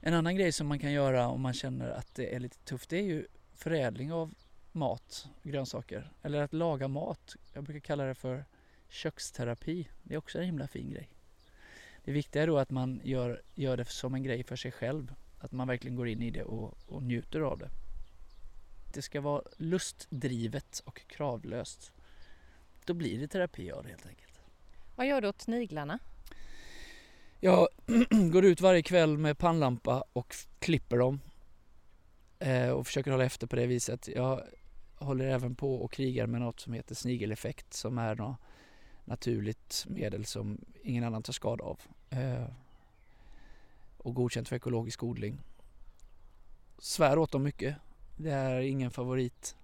En 0.00 0.14
annan 0.14 0.36
grej 0.36 0.52
som 0.52 0.66
man 0.66 0.78
kan 0.78 0.92
göra 0.92 1.28
om 1.28 1.40
man 1.40 1.52
känner 1.52 1.90
att 1.90 2.14
det 2.14 2.34
är 2.34 2.40
lite 2.40 2.58
tufft 2.58 2.90
det 2.90 2.98
är 2.98 3.02
ju 3.02 3.26
förädling 3.54 4.12
av 4.12 4.34
mat, 4.72 5.28
grönsaker. 5.42 6.12
Eller 6.22 6.42
att 6.42 6.52
laga 6.52 6.88
mat. 6.88 7.36
Jag 7.52 7.64
brukar 7.64 7.80
kalla 7.80 8.04
det 8.04 8.14
för 8.14 8.44
köksterapi. 8.88 9.88
Det 10.02 10.14
är 10.14 10.18
också 10.18 10.38
en 10.38 10.44
himla 10.44 10.68
fin 10.68 10.90
grej. 10.90 11.08
Det 12.04 12.12
viktiga 12.12 12.42
är 12.42 12.46
då 12.46 12.58
att 12.58 12.70
man 12.70 13.00
gör, 13.04 13.42
gör 13.54 13.76
det 13.76 13.84
som 13.84 14.14
en 14.14 14.22
grej 14.22 14.44
för 14.44 14.56
sig 14.56 14.72
själv. 14.72 15.14
Att 15.38 15.52
man 15.52 15.68
verkligen 15.68 15.96
går 15.96 16.08
in 16.08 16.22
i 16.22 16.30
det 16.30 16.44
och, 16.44 16.78
och 16.86 17.02
njuter 17.02 17.40
av 17.40 17.58
det. 17.58 17.70
Det 18.94 19.02
ska 19.02 19.20
vara 19.20 19.42
lustdrivet 19.56 20.82
och 20.84 21.00
kravlöst. 21.06 21.92
Då 22.84 22.94
blir 22.94 23.20
det 23.20 23.28
terapi 23.28 23.70
av 23.70 23.82
det 23.82 23.88
helt 23.88 24.06
enkelt. 24.06 24.23
Vad 24.96 25.06
gör 25.06 25.20
du 25.20 25.28
åt 25.28 25.40
sniglarna? 25.40 25.98
Jag 27.40 27.68
går 28.32 28.44
ut 28.44 28.60
varje 28.60 28.82
kväll 28.82 29.18
med 29.18 29.38
pannlampa 29.38 30.04
och 30.12 30.34
klipper 30.58 30.98
dem. 30.98 31.20
Eh, 32.38 32.70
och 32.70 32.86
försöker 32.86 33.10
hålla 33.10 33.24
efter 33.24 33.46
på 33.46 33.56
det 33.56 33.66
viset. 33.66 34.08
Jag 34.08 34.42
håller 34.94 35.26
även 35.26 35.54
på 35.54 35.74
och 35.74 35.92
krigar 35.92 36.26
med 36.26 36.40
något 36.40 36.60
som 36.60 36.72
heter 36.72 36.94
snigeleffekt 36.94 37.74
som 37.74 37.98
är 37.98 38.14
något 38.14 38.36
naturligt 39.04 39.84
medel 39.88 40.24
som 40.24 40.60
ingen 40.82 41.04
annan 41.04 41.22
tar 41.22 41.32
skada 41.32 41.64
av. 41.64 41.80
Eh, 42.10 42.46
och 43.98 44.14
godkänt 44.14 44.48
för 44.48 44.56
ekologisk 44.56 45.02
odling. 45.02 45.40
Svär 46.78 47.18
åt 47.18 47.32
dem 47.32 47.42
mycket. 47.42 47.76
Det 48.16 48.30
är 48.30 48.60
ingen 48.60 48.90
favorit. 48.90 49.56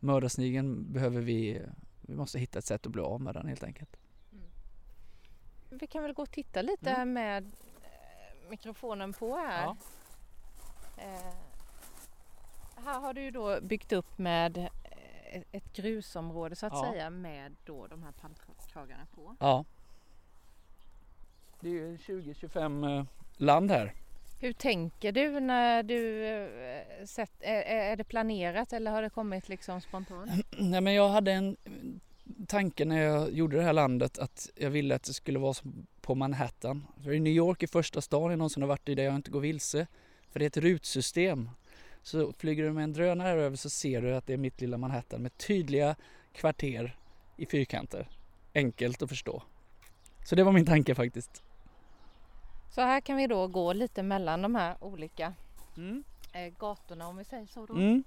Mördarsnigeln 0.00 0.92
behöver 0.92 1.20
vi, 1.20 1.62
vi 2.00 2.14
måste 2.14 2.38
hitta 2.38 2.58
ett 2.58 2.64
sätt 2.64 2.86
att 2.86 2.92
bli 2.92 3.02
av 3.02 3.20
med 3.20 3.34
den 3.34 3.46
helt 3.46 3.64
enkelt 3.64 3.96
vi 5.80 5.86
kan 5.86 6.02
väl 6.02 6.12
gå 6.12 6.22
och 6.22 6.30
titta 6.30 6.62
lite 6.62 6.90
mm. 6.90 7.12
med 7.12 7.52
eh, 7.82 8.50
mikrofonen 8.50 9.12
på 9.12 9.36
här. 9.36 9.64
Ja. 9.64 9.76
Eh, 10.98 11.34
här 12.84 13.00
har 13.00 13.14
du 13.14 13.22
ju 13.22 13.30
då 13.30 13.60
byggt 13.60 13.92
upp 13.92 14.18
med 14.18 14.58
eh, 14.58 15.42
ett 15.52 15.72
grusområde 15.72 16.56
så 16.56 16.66
att 16.66 16.72
ja. 16.72 16.90
säga 16.90 17.10
med 17.10 17.56
då 17.64 17.86
de 17.86 18.02
här 18.02 18.12
pallkragarna 18.12 19.06
på. 19.14 19.36
Ja. 19.40 19.64
Det 21.60 21.68
är 21.68 21.72
ju 21.72 21.96
20-25 21.96 22.98
eh, 22.98 23.04
land 23.36 23.70
här. 23.70 23.94
Hur 24.40 24.52
tänker 24.52 25.12
du 25.12 25.40
när 25.40 25.82
du 25.82 27.06
sett, 27.06 27.32
är, 27.40 27.62
är 27.62 27.96
det 27.96 28.04
planerat 28.04 28.72
eller 28.72 28.90
har 28.90 29.02
det 29.02 29.10
kommit 29.10 29.48
liksom 29.48 29.80
spontant? 29.80 30.30
Nej 30.58 30.80
men 30.80 30.94
jag 30.94 31.08
hade 31.08 31.32
en 31.32 31.56
tanken 32.46 32.88
när 32.88 33.02
jag 33.02 33.32
gjorde 33.32 33.56
det 33.56 33.62
här 33.62 33.72
landet 33.72 34.18
att 34.18 34.50
jag 34.54 34.70
ville 34.70 34.94
att 34.94 35.02
det 35.02 35.12
skulle 35.12 35.38
vara 35.38 35.54
som 35.54 35.86
på 36.00 36.14
Manhattan. 36.14 36.86
För 37.02 37.12
i 37.12 37.20
New 37.20 37.32
York 37.32 37.62
är 37.62 37.66
första 37.66 38.00
stan 38.00 38.30
jag 38.30 38.38
någonsin 38.38 38.62
har 38.62 38.68
varit 38.68 38.88
i 38.88 38.94
där 38.94 39.04
jag 39.04 39.14
inte 39.14 39.30
går 39.30 39.40
vilse. 39.40 39.86
För 40.30 40.38
det 40.38 40.44
är 40.44 40.46
ett 40.46 40.56
rutsystem. 40.56 41.50
Så 42.02 42.32
flyger 42.32 42.64
du 42.64 42.72
med 42.72 42.84
en 42.84 42.92
drönare 42.92 43.42
över 43.42 43.56
så 43.56 43.70
ser 43.70 44.02
du 44.02 44.14
att 44.14 44.26
det 44.26 44.32
är 44.32 44.36
mitt 44.36 44.60
lilla 44.60 44.76
Manhattan 44.76 45.22
med 45.22 45.38
tydliga 45.38 45.96
kvarter 46.32 46.96
i 47.36 47.46
fyrkanter. 47.46 48.08
Enkelt 48.54 49.02
att 49.02 49.08
förstå. 49.08 49.42
Så 50.24 50.34
det 50.34 50.44
var 50.44 50.52
min 50.52 50.66
tanke 50.66 50.94
faktiskt. 50.94 51.42
Så 52.74 52.80
här 52.80 53.00
kan 53.00 53.16
vi 53.16 53.26
då 53.26 53.46
gå 53.46 53.72
lite 53.72 54.02
mellan 54.02 54.42
de 54.42 54.54
här 54.54 54.76
olika 54.80 55.34
mm. 55.76 56.04
Eh, 56.32 56.52
gatorna 56.58 57.08
om 57.08 57.16
vi 57.16 57.24
säger 57.24 57.46
så 57.46 57.66
då. 57.66 57.74
Mm. 57.74 58.04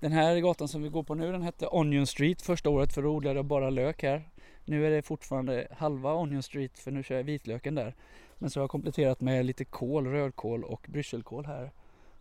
Den 0.00 0.12
här 0.12 0.40
gatan 0.40 0.68
som 0.68 0.82
vi 0.82 0.88
går 0.88 1.02
på 1.02 1.14
nu 1.14 1.32
den 1.32 1.42
hette 1.42 1.66
Onion 1.66 2.06
Street 2.06 2.42
första 2.42 2.70
året 2.70 2.92
för 2.92 3.02
då 3.02 3.08
odlade 3.08 3.38
jag 3.38 3.44
bara 3.44 3.70
lök 3.70 4.02
här. 4.02 4.28
Nu 4.64 4.86
är 4.86 4.90
det 4.90 5.02
fortfarande 5.02 5.68
halva 5.70 6.14
Onion 6.14 6.42
Street 6.42 6.78
för 6.78 6.90
nu 6.90 7.02
kör 7.02 7.16
jag 7.16 7.24
vitlöken 7.24 7.74
där. 7.74 7.94
Men 8.38 8.50
så 8.50 8.60
har 8.60 8.62
jag 8.62 8.70
kompletterat 8.70 9.20
med 9.20 9.46
lite 9.46 9.64
kål, 9.64 10.06
rödkål 10.06 10.64
och 10.64 10.86
brysselkål 10.88 11.46
här. 11.46 11.72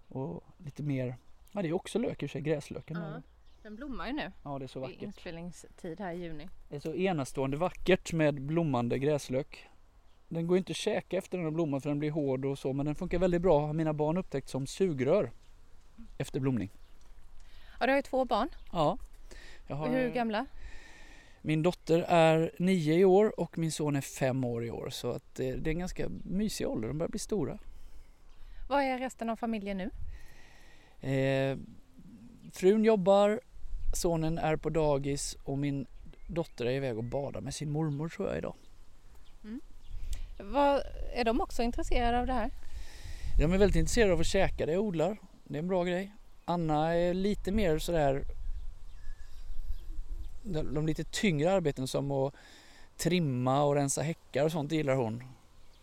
Och 0.08 0.44
lite 0.58 0.84
mer, 0.84 1.16
ja 1.52 1.62
det 1.62 1.68
är 1.68 1.74
också 1.74 2.00
lök 2.00 2.24
i 2.24 2.28
sig, 2.28 2.42
gräslöken. 2.42 2.98
Ja, 2.98 3.22
den 3.64 3.76
blommar 3.76 4.08
ju 4.08 4.14
nu. 4.14 4.32
Ja 4.44 4.60
det 4.60 4.66
är 4.66 4.68
så 4.68 4.80
vackert. 4.80 5.00
Det 5.00 5.06
är 5.06 5.08
inspelningstid 5.08 6.00
här 6.00 6.14
i 6.14 6.24
juni. 6.24 6.50
Det 6.70 6.76
är 6.76 6.80
så 6.80 6.94
enastående 6.94 7.58
vackert 7.58 8.14
med 8.14 8.42
blommande 8.42 9.00
gräslök. 9.00 9.68
Den 10.28 10.48
går 10.48 10.58
inte 10.58 10.72
att 10.72 10.78
käka 10.78 11.18
efter 11.18 11.38
den 11.38 11.46
har 11.46 11.52
blommat 11.52 11.84
för 11.84 11.90
den 11.90 12.00
blir 12.00 12.12
hård 12.12 12.46
och 12.46 12.60
så 12.60 12.74
men 12.74 12.86
den 12.86 12.96
funkar 12.96 13.20
väldigt 13.20 13.42
bra 13.42 13.66
har 13.66 13.74
mina 13.74 13.94
barn 13.94 14.18
upptäckt 14.18 14.50
som 14.50 14.68
sugrör 14.68 15.32
efter 16.18 16.40
blomning. 16.40 16.70
Ja, 17.80 17.86
du 17.86 17.92
har 17.92 17.98
ju 17.98 18.02
två 18.02 18.26
barn. 18.26 18.50
Ja. 18.72 18.98
Har... 19.70 19.90
Hur 19.90 20.10
gamla? 20.10 20.46
Min 21.42 21.64
dotter 21.64 22.06
är 22.08 22.52
nio 22.60 22.94
i 22.94 23.06
år 23.06 23.40
och 23.40 23.58
min 23.58 23.72
son 23.72 23.96
är 23.96 24.02
fem 24.02 24.44
år 24.44 24.66
i 24.66 24.72
år 24.72 24.90
så 24.90 25.12
att 25.12 25.36
det, 25.36 25.52
det 25.56 25.70
är 25.70 25.72
en 25.72 25.80
ganska 25.80 26.10
mysig 26.24 26.68
ålder, 26.68 26.88
de 26.88 26.98
börjar 26.98 27.10
bli 27.10 27.20
stora. 27.20 27.58
Vad 28.70 28.84
är 28.84 29.00
resten 29.00 29.30
av 29.30 29.36
familjen 29.36 29.78
nu? 29.78 29.90
Eh, 31.10 31.58
frun 32.54 32.86
jobbar, 32.86 33.42
sonen 33.94 34.38
är 34.38 34.56
på 34.56 34.70
dagis 34.70 35.38
och 35.44 35.58
min 35.58 35.88
dotter 36.28 36.66
är 36.66 36.72
iväg 36.72 36.98
och 36.98 37.04
badar 37.04 37.42
med 37.42 37.54
sin 37.54 37.72
mormor 37.72 38.10
tror 38.10 38.28
jag 38.28 38.38
idag. 38.38 38.56
Mm. 39.44 39.62
Vad, 40.40 40.82
är 41.14 41.24
de 41.24 41.42
också 41.42 41.64
intresserade 41.64 42.20
av 42.20 42.28
det 42.28 42.34
här? 42.34 42.52
De 43.38 43.54
är 43.54 43.58
väldigt 43.58 43.76
intresserade 43.76 44.14
av 44.14 44.20
att 44.20 44.26
käka 44.26 44.66
det 44.66 44.72
jag 44.72 44.82
odlar 44.82 45.18
det 45.44 45.58
är 45.58 45.60
en 45.60 45.68
bra 45.68 45.84
grej. 45.84 46.12
Anna 46.50 46.96
är 46.96 47.14
lite 47.14 47.52
mer 47.52 47.80
sådär 47.80 48.26
de, 50.44 50.74
de 50.74 50.86
lite 50.86 51.04
tyngre 51.04 51.52
arbeten 51.52 51.88
som 51.88 52.12
att 52.12 52.34
trimma 52.98 53.64
och 53.64 53.76
rensa 53.76 54.02
häckar 54.02 54.46
och 54.46 54.52
sånt 54.52 54.72
gillar 54.72 54.96
hon. 54.96 55.24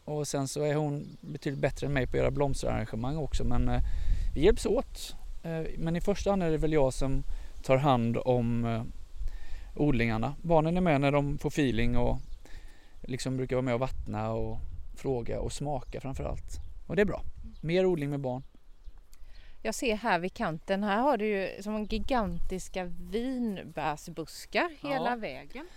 Och 0.05 0.29
sen 0.29 0.48
så 0.48 0.62
är 0.62 0.74
hon 0.74 1.16
betydligt 1.20 1.61
bättre 1.61 1.87
än 1.87 1.92
mig 1.92 2.07
på 2.07 2.11
att 2.11 2.18
göra 2.18 2.31
blomsterarrangemang 2.31 3.16
också 3.16 3.44
men 3.44 3.68
eh, 3.68 3.83
vi 4.35 4.44
hjälps 4.44 4.66
åt. 4.66 5.14
Eh, 5.42 5.62
men 5.79 5.96
i 5.96 6.00
första 6.00 6.31
hand 6.31 6.42
är 6.42 6.50
det 6.50 6.59
väl 6.59 6.72
jag 6.72 6.94
som 6.94 7.22
tar 7.62 7.77
hand 7.77 8.16
om 8.16 8.64
eh, 8.64 8.83
odlingarna. 9.77 10.35
Barnen 10.42 10.77
är 10.77 10.81
med 10.81 11.00
när 11.00 11.12
de 11.12 11.38
får 11.38 11.48
feeling 11.48 11.96
och 11.96 12.18
liksom 13.03 13.37
brukar 13.37 13.57
vara 13.57 13.64
med 13.64 13.74
och 13.74 13.81
vattna 13.81 14.33
och 14.33 14.59
fråga 14.96 15.40
och 15.40 15.53
smaka 15.53 16.00
framför 16.00 16.24
allt. 16.24 16.61
Och 16.87 16.96
det 16.96 17.03
är 17.03 17.07
bra. 17.07 17.22
Mer 17.61 17.87
odling 17.87 18.11
med 18.11 18.20
barn. 18.20 18.42
Jag 19.66 19.74
ser 19.74 19.94
här 19.96 20.18
vid 20.18 20.35
kanten, 20.35 20.83
här 20.85 21.00
har 21.03 21.16
du 21.16 21.27
ju 21.27 21.62
som 21.62 21.85
gigantiska 21.85 22.85
vinbärsbuskar 23.11 24.70
hela 24.81 25.11
Ja. 25.11 25.16
vägen. 25.16 25.68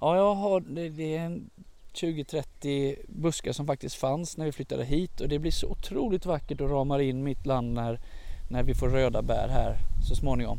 Ja, 0.00 0.16
jag 0.16 0.34
har, 0.34 0.60
det, 0.60 0.88
det 0.88 1.16
är 1.16 1.20
en 1.24 1.50
20-30 1.94 2.96
buskar 3.08 3.52
som 3.52 3.66
faktiskt 3.66 3.94
fanns 3.96 4.36
när 4.36 4.44
vi 4.44 4.52
flyttade 4.52 4.84
hit 4.84 5.20
och 5.20 5.28
det 5.28 5.38
blir 5.38 5.50
så 5.50 5.68
otroligt 5.68 6.26
vackert 6.26 6.60
och 6.60 6.70
ramar 6.70 6.98
in 6.98 7.22
mitt 7.24 7.46
land 7.46 7.72
när, 7.72 8.00
när 8.50 8.62
vi 8.62 8.74
får 8.74 8.88
röda 8.88 9.22
bär 9.22 9.48
här 9.48 9.76
så 10.08 10.14
småningom. 10.14 10.58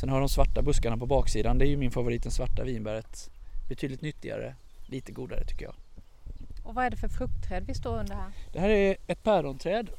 Sen 0.00 0.08
har 0.08 0.20
de 0.20 0.28
svarta 0.28 0.62
buskarna 0.62 0.96
på 0.96 1.06
baksidan, 1.06 1.58
det 1.58 1.66
är 1.66 1.70
ju 1.70 1.76
min 1.76 1.90
favorit, 1.90 2.22
den 2.22 2.32
svarta 2.32 2.64
vinbäret. 2.64 3.30
Betydligt 3.68 4.02
nyttigare, 4.02 4.54
lite 4.86 5.12
godare 5.12 5.44
tycker 5.44 5.64
jag. 5.64 5.74
Och 6.64 6.74
vad 6.74 6.84
är 6.84 6.90
det 6.90 6.96
för 6.96 7.08
fruktträd 7.08 7.64
vi 7.66 7.74
står 7.74 7.98
under 7.98 8.14
här? 8.14 8.32
Det 8.52 8.60
här 8.60 8.68
är 8.68 8.96
ett 9.06 9.22
päronträd. 9.22 9.90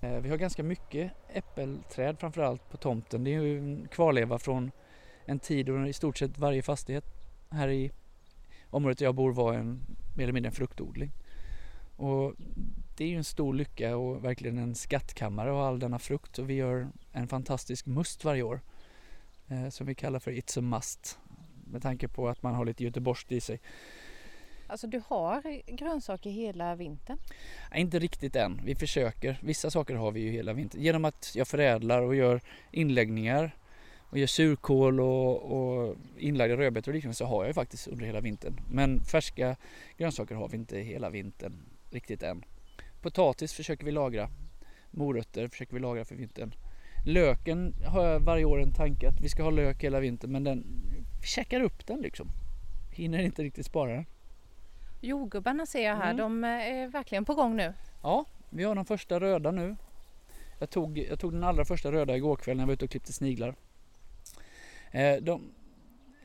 Eh, 0.00 0.20
vi 0.20 0.28
har 0.28 0.36
ganska 0.36 0.62
mycket 0.62 1.12
äppelträd 1.28 2.18
framförallt 2.20 2.70
på 2.70 2.76
tomten. 2.76 3.24
Det 3.24 3.34
är 3.34 3.40
ju 3.40 3.58
en 3.58 3.88
kvarleva 3.88 4.38
från 4.38 4.70
en 5.24 5.38
tid 5.38 5.66
då 5.66 5.86
i 5.86 5.92
stort 5.92 6.18
sett 6.18 6.38
varje 6.38 6.62
fastighet 6.62 7.04
här 7.50 7.68
i 7.68 7.90
området 8.70 8.98
där 8.98 9.06
jag 9.06 9.14
bor 9.14 9.32
var 9.32 9.54
en 9.54 9.80
mer 10.16 10.22
eller 10.22 10.32
mindre 10.32 10.48
en 10.48 10.54
fruktodling. 10.54 11.12
Och 11.96 12.34
det 12.96 13.04
är 13.04 13.08
ju 13.08 13.16
en 13.16 13.24
stor 13.24 13.54
lycka 13.54 13.96
och 13.96 14.24
verkligen 14.24 14.58
en 14.58 14.74
skattkammare 14.74 15.52
av 15.52 15.60
all 15.60 15.78
denna 15.78 15.98
frukt 15.98 16.38
och 16.38 16.50
vi 16.50 16.54
gör 16.54 16.88
en 17.12 17.28
fantastisk 17.28 17.86
must 17.86 18.24
varje 18.24 18.42
år 18.42 18.60
eh, 19.48 19.68
som 19.68 19.86
vi 19.86 19.94
kallar 19.94 20.18
för 20.18 20.30
It's 20.30 20.58
a 20.58 20.62
must 20.62 21.18
med 21.64 21.82
tanke 21.82 22.08
på 22.08 22.28
att 22.28 22.42
man 22.42 22.54
har 22.54 22.64
lite 22.64 22.84
göteborgskt 22.84 23.32
i 23.32 23.40
sig. 23.40 23.60
Alltså 24.70 24.86
du 24.86 25.02
har 25.06 25.62
grönsaker 25.76 26.30
hela 26.30 26.74
vintern. 26.74 27.18
Nej, 27.70 27.80
inte 27.80 27.98
riktigt 27.98 28.36
än. 28.36 28.60
Vi 28.64 28.74
försöker. 28.74 29.38
Vissa 29.42 29.70
saker 29.70 29.94
har 29.94 30.12
vi 30.12 30.20
ju 30.20 30.30
hela 30.30 30.52
vintern. 30.52 30.82
Genom 30.82 31.04
att 31.04 31.32
jag 31.34 31.48
förädlar 31.48 32.02
och 32.02 32.14
gör 32.14 32.40
inläggningar 32.70 33.56
och 34.00 34.18
gör 34.18 34.26
surkål 34.26 35.00
och, 35.00 35.52
och 35.52 35.96
inlagda 36.18 36.56
rödbetor 36.56 36.92
och 36.92 36.94
liknande 36.94 37.14
så 37.14 37.24
har 37.24 37.42
jag 37.42 37.48
ju 37.48 37.54
faktiskt 37.54 37.88
under 37.88 38.06
hela 38.06 38.20
vintern. 38.20 38.60
Men 38.70 39.00
färska 39.00 39.56
grönsaker 39.98 40.34
har 40.34 40.48
vi 40.48 40.56
inte 40.56 40.78
hela 40.78 41.10
vintern 41.10 41.56
riktigt 41.90 42.22
än. 42.22 42.44
Potatis 43.02 43.52
försöker 43.52 43.84
vi 43.84 43.90
lagra. 43.90 44.28
Morötter 44.90 45.48
försöker 45.48 45.74
vi 45.74 45.80
lagra 45.80 46.04
för 46.04 46.14
vintern. 46.14 46.54
Löken 47.06 47.74
har 47.86 48.06
jag 48.06 48.20
varje 48.20 48.44
år 48.44 48.62
en 48.62 48.74
tanke 48.74 49.08
att 49.08 49.20
vi 49.20 49.28
ska 49.28 49.42
ha 49.42 49.50
lök 49.50 49.84
hela 49.84 50.00
vintern 50.00 50.32
men 50.32 50.44
den 50.44 50.64
vi 51.20 51.26
käkar 51.26 51.60
upp 51.60 51.86
den 51.86 52.00
liksom. 52.00 52.28
Hinner 52.92 53.18
inte 53.18 53.42
riktigt 53.42 53.66
spara 53.66 53.92
den. 53.92 54.06
Jordgubbarna 55.00 55.66
ser 55.66 55.84
jag 55.86 55.96
här, 55.96 56.10
Mm. 56.14 56.16
de 56.16 56.44
är 56.44 56.88
verkligen 56.88 57.24
på 57.24 57.34
gång 57.34 57.56
nu. 57.56 57.72
Ja, 58.02 58.24
vi 58.50 58.64
har 58.64 58.74
de 58.74 58.84
första 58.84 59.20
röda 59.20 59.50
nu. 59.50 59.76
Jag 60.58 60.70
tog, 60.70 60.98
jag 60.98 61.18
tog 61.20 61.32
den 61.32 61.44
allra 61.44 61.64
första 61.64 61.92
röda 61.92 62.16
igår 62.16 62.36
kväll 62.36 62.56
när 62.56 62.62
jag 62.62 62.66
var 62.66 62.74
ute 62.74 62.84
och 62.84 62.90
klippte 62.90 63.12
sniglar. 63.12 63.54
Eh, 64.90 65.16
de, 65.22 65.52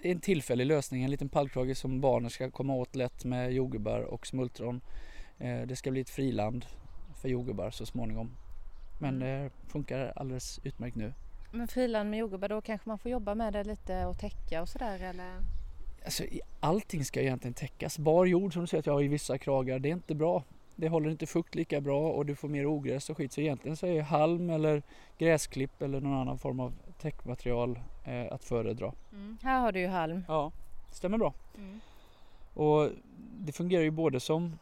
det 0.02 0.08
är 0.08 0.12
en 0.12 0.20
tillfällig 0.20 0.66
lösning, 0.66 1.04
en 1.04 1.12
liten 1.12 1.30
pallkrage 1.30 1.78
som 1.78 2.02
barnen 2.02 2.30
ska 2.30 2.52
komma 2.52 2.74
åt 2.74 2.96
lätt 2.96 3.26
med 3.26 3.54
jordgubbar 3.54 4.00
och 4.02 4.28
smultron. 4.28 4.82
Eh, 5.38 5.62
det 5.62 5.76
ska 5.76 5.92
bli 5.92 6.02
ett 6.02 6.10
friland 6.10 6.66
för 7.22 7.30
jordgubbar 7.30 7.72
så 7.72 7.86
småningom. 7.86 8.32
Men 9.00 9.20
det 9.20 9.50
funkar 9.68 10.14
alldeles 10.16 10.60
utmärkt 10.64 10.96
nu. 10.96 11.14
Men 11.52 11.68
friland 11.68 12.10
med 12.10 12.20
jordgubbar, 12.20 12.50
då 12.50 12.62
kanske 12.62 12.90
man 12.90 12.98
får 13.00 13.12
jobba 13.12 13.36
med 13.36 13.54
det 13.54 13.64
lite 13.64 14.06
och 14.06 14.20
täcka 14.20 14.62
och 14.62 14.70
sådär 14.70 15.00
eller? 15.04 15.38
Alltså, 16.06 16.24
allting 16.60 17.06
ska 17.06 17.22
egentligen 17.22 17.54
täckas. 17.54 18.00
Bar 18.00 18.26
jord 18.26 18.54
som 18.54 18.62
du 18.62 18.68
säger 18.68 18.80
att 18.80 18.86
jag 18.86 18.94
har 18.94 19.04
i 19.04 19.08
vissa 19.08 19.38
kragar, 19.38 19.80
det 19.80 19.90
är 19.90 19.94
inte 19.94 20.16
bra. 20.16 20.44
Det 20.76 20.90
håller 20.90 21.10
inte 21.10 21.26
fukt 21.26 21.56
lika 21.56 21.82
bra 21.82 22.12
och 22.12 22.26
du 22.26 22.36
får 22.36 22.48
mer 22.48 22.66
ogräs 22.66 23.10
och 23.10 23.18
skit. 23.18 23.34
Så 23.34 23.42
egentligen 23.42 23.78
så 23.78 23.88
är 23.88 24.02
halm 24.02 24.50
eller 24.50 24.84
gräsklipp 25.18 25.82
eller 25.82 26.02
någon 26.02 26.14
annan 26.14 26.38
form 26.38 26.60
av 26.60 26.74
täckmaterial 27.02 27.80
eh, 28.04 28.26
att 28.32 28.44
föredra. 28.44 28.94
Här 29.44 29.60
har 29.60 29.72
du 29.72 29.80
ju 29.80 29.88
halm. 29.88 30.26
Ja, 30.28 30.52
stämmer 30.92 31.18
bra. 31.18 31.34
Mm. 31.58 31.80
Och 32.54 32.90
det 33.40 33.52
fungerar 33.52 33.84
ju 33.84 33.92
både 33.92 34.20
som 34.20 34.58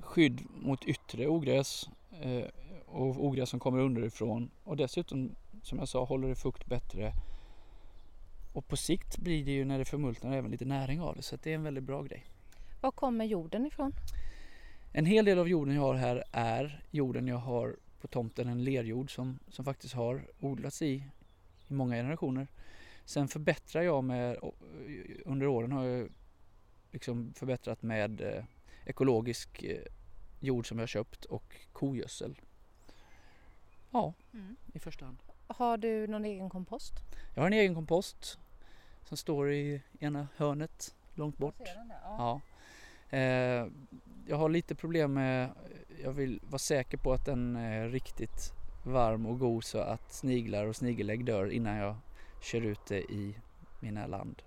skydd 0.00 0.42
mot 0.62 0.84
yttre 0.84 1.28
ogräs 1.28 1.88
eh, 2.22 2.44
och 2.86 3.24
ogräs 3.24 3.50
som 3.50 3.60
kommer 3.60 3.78
underifrån 3.78 4.50
och 4.64 4.76
dessutom 4.76 5.30
som 5.62 5.78
jag 5.78 5.88
sa 5.88 6.04
håller 6.04 6.28
det 6.28 6.34
fukt 6.34 6.66
bättre. 6.66 7.12
Och 8.54 8.68
på 8.68 8.76
sikt 8.76 9.18
blir 9.18 9.44
det 9.44 9.52
ju 9.52 9.64
när 9.64 9.78
det 9.78 9.84
förmultnar 9.84 10.36
även 10.36 10.50
lite 10.50 10.64
näring 10.64 11.00
av 11.00 11.16
det 11.16 11.22
så 11.22 11.36
det 11.42 11.50
är 11.50 11.54
en 11.54 11.62
väldigt 11.62 11.84
bra 11.84 12.02
grej. 12.02 12.26
Var 12.80 12.90
kommer 12.90 13.24
jorden 13.24 13.66
ifrån? 13.66 13.92
En 14.92 15.06
hel 15.06 15.24
del 15.24 15.38
av 15.38 15.48
jorden 15.48 15.74
jag 15.74 15.82
har 15.82 15.94
här 15.94 16.24
är 16.32 16.82
jorden 16.90 17.28
jag 17.28 17.36
har 17.36 17.76
på 18.00 18.08
tomten, 18.08 18.48
en 18.48 18.64
lerjord 18.64 19.14
som, 19.14 19.38
som 19.48 19.64
faktiskt 19.64 19.94
har 19.94 20.26
odlats 20.40 20.82
i, 20.82 21.04
i 21.68 21.72
många 21.72 21.94
generationer. 21.94 22.46
Sen 23.04 23.28
förbättrar 23.28 23.82
jag 23.82 24.04
med, 24.04 24.38
under 25.24 25.46
åren 25.46 25.72
har 25.72 25.84
jag 25.84 26.08
liksom 26.90 27.32
förbättrat 27.36 27.82
med 27.82 28.20
eh, 28.20 28.44
ekologisk 28.84 29.62
eh, 29.62 29.82
jord 30.40 30.68
som 30.68 30.78
jag 30.78 30.88
köpt 30.88 31.24
och 31.24 31.56
kogödsel. 31.72 32.40
Ja, 33.90 34.14
i 34.72 34.78
första 34.78 35.04
hand. 35.04 35.18
Har 35.46 35.76
du 35.76 36.06
någon 36.06 36.24
egen 36.24 36.50
kompost? 36.50 36.94
Jag 37.34 37.42
har 37.42 37.46
en 37.46 37.52
egen 37.52 37.74
kompost 37.74 38.38
som 39.04 39.16
står 39.16 39.52
i 39.52 39.82
ena 40.00 40.28
hörnet 40.36 40.94
långt 41.14 41.38
bort. 41.38 41.62
Ja. 42.04 42.40
Eh, 43.10 43.66
jag 44.26 44.36
har 44.36 44.48
lite 44.48 44.74
problem 44.74 45.12
med, 45.12 45.50
jag 46.02 46.12
vill 46.12 46.40
vara 46.50 46.58
säker 46.58 46.98
på 46.98 47.12
att 47.12 47.24
den 47.24 47.56
är 47.56 47.88
riktigt 47.88 48.52
varm 48.84 49.26
och 49.26 49.38
god 49.38 49.64
så 49.64 49.78
att 49.78 50.12
sniglar 50.12 50.66
och 50.66 50.76
snigelägg 50.76 51.24
dör 51.24 51.50
innan 51.50 51.76
jag 51.76 51.96
kör 52.40 52.60
ut 52.60 52.86
det 52.88 53.00
i 53.00 53.36
mina 53.80 54.06
land. 54.06 54.42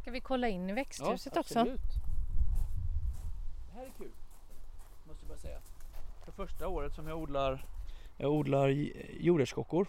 Ska 0.00 0.10
vi 0.10 0.20
kolla 0.20 0.48
in 0.48 0.70
i 0.70 0.72
växthuset 0.72 1.36
också? 1.36 1.58
absolut. 1.58 1.80
Det 3.66 3.78
här 3.78 3.86
är 3.86 3.90
kul, 3.98 4.10
måste 5.08 5.24
jag 5.24 5.28
bara 5.28 5.38
säga. 5.38 5.60
För 6.24 6.32
första 6.32 6.68
året 6.68 6.94
som 6.94 7.08
jag 7.08 7.18
odlar, 7.18 7.66
jag 8.16 8.32
odlar 8.32 8.68
jordärtskockor. 9.20 9.86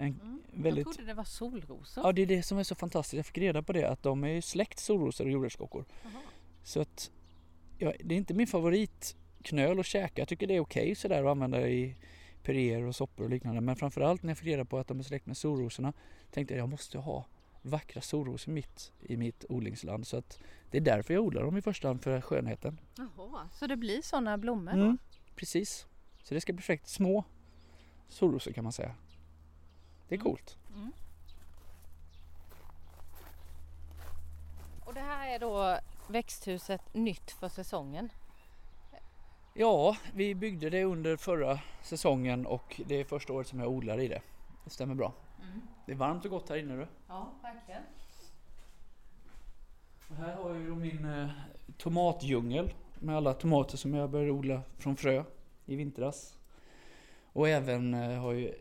En 0.00 0.20
Mm. 0.20 0.42
väldigt 0.52 0.86
Jag 0.86 0.94
trodde 0.94 1.10
det 1.10 1.14
var 1.14 1.24
solrosor. 1.24 2.04
Ja, 2.06 2.12
det 2.12 2.22
är 2.22 2.26
det 2.26 2.42
som 2.42 2.58
är 2.58 2.62
så 2.62 2.74
fantastiskt. 2.74 3.16
Jag 3.16 3.26
fick 3.26 3.38
reda 3.38 3.62
på 3.62 3.72
det 3.72 3.84
att 3.84 4.02
de 4.02 4.24
är 4.24 4.28
ju 4.28 4.42
släkt 4.42 4.78
solrosor 4.78 5.24
och 5.24 5.30
jordärtskockor. 5.30 5.84
Så 6.62 6.80
att 6.80 7.10
ja, 7.78 7.92
det 8.04 8.14
är 8.14 8.18
inte 8.18 8.34
min 8.34 8.46
favoritknöl 8.46 9.80
att 9.80 9.86
käka. 9.86 10.20
Jag 10.20 10.28
tycker 10.28 10.46
det 10.46 10.56
är 10.56 10.60
okej 10.60 10.94
sådär 10.94 11.24
att 11.24 11.30
använda 11.30 11.68
i 11.68 11.96
puréer 12.42 12.82
och 12.82 12.96
soppor 12.96 13.24
och 13.24 13.30
liknande. 13.30 13.60
Men 13.60 13.76
framförallt 13.76 14.22
när 14.22 14.30
jag 14.30 14.38
fick 14.38 14.48
reda 14.48 14.64
på 14.64 14.78
att 14.78 14.88
de 14.88 14.98
är 14.98 15.02
släkt 15.02 15.26
med 15.26 15.36
solrosorna 15.36 15.92
tänkte 16.30 16.54
jag 16.54 16.60
jag 16.60 16.68
måste 16.68 16.98
ha 16.98 17.26
vackra 17.62 18.00
solrosor 18.00 18.52
mitt 18.52 18.92
i 19.02 19.16
mitt 19.16 19.44
odlingsland. 19.48 20.06
Så 20.06 20.16
att 20.16 20.38
det 20.70 20.78
är 20.78 20.82
därför 20.82 21.14
jag 21.14 21.22
odlar 21.24 21.42
dem 21.42 21.56
i 21.56 21.62
första 21.62 21.88
hand 21.88 22.02
för 22.02 22.20
skönheten. 22.20 22.80
Jaha, 22.96 23.48
så 23.52 23.66
det 23.66 23.76
blir 23.76 24.02
sådana 24.02 24.38
blommor? 24.38 24.72
Mm, 24.72 24.98
precis. 25.36 25.86
Så 26.22 26.34
det 26.34 26.40
ska 26.40 26.52
bli 26.52 26.60
perfekt. 26.60 26.88
Små 26.88 27.24
solrosor 28.08 28.52
kan 28.52 28.64
man 28.64 28.72
säga. 28.72 28.94
Det 30.08 30.14
är 30.14 30.18
Mm. 30.18 30.24
coolt. 30.24 30.56
Och 34.84 34.94
det 34.94 35.00
här 35.00 35.34
är 35.34 35.38
då 35.38 35.78
växthuset 36.08 36.94
nytt 36.94 37.30
för 37.30 37.48
säsongen. 37.48 38.08
Ja, 39.54 39.96
vi 40.14 40.34
byggde 40.34 40.70
det 40.70 40.84
under 40.84 41.16
förra 41.16 41.60
säsongen 41.82 42.46
och 42.46 42.80
det 42.86 42.94
är 42.94 43.04
första 43.04 43.32
året 43.32 43.46
som 43.46 43.60
jag 43.60 43.68
odlar 43.70 44.00
i 44.00 44.08
det. 44.08 44.22
Det 44.64 44.70
stämmer 44.70 44.94
bra. 44.94 45.12
Det 45.86 45.92
är 45.92 45.96
varmt 45.96 46.24
och 46.24 46.30
gott 46.30 46.48
här 46.48 46.56
inne 46.56 46.76
du. 46.76 46.86
Ja, 47.08 47.32
verkligen. 47.42 47.82
Och 50.10 50.16
här 50.16 50.36
har 50.36 50.50
jag 50.50 50.60
ju 50.60 50.74
min 50.74 51.04
eh, 51.04 51.28
tomatdjungel 51.76 52.74
med 52.98 53.16
alla 53.16 53.34
tomater 53.34 53.76
som 53.76 53.94
jag 53.94 54.10
började 54.10 54.30
odla 54.32 54.62
från 54.76 54.96
frö 54.96 55.24
i 55.66 55.76
vintras. 55.76 56.38
Och 57.32 57.48
även 57.48 57.94
eh, 57.94 58.20
har 58.20 58.32
ju 58.32 58.54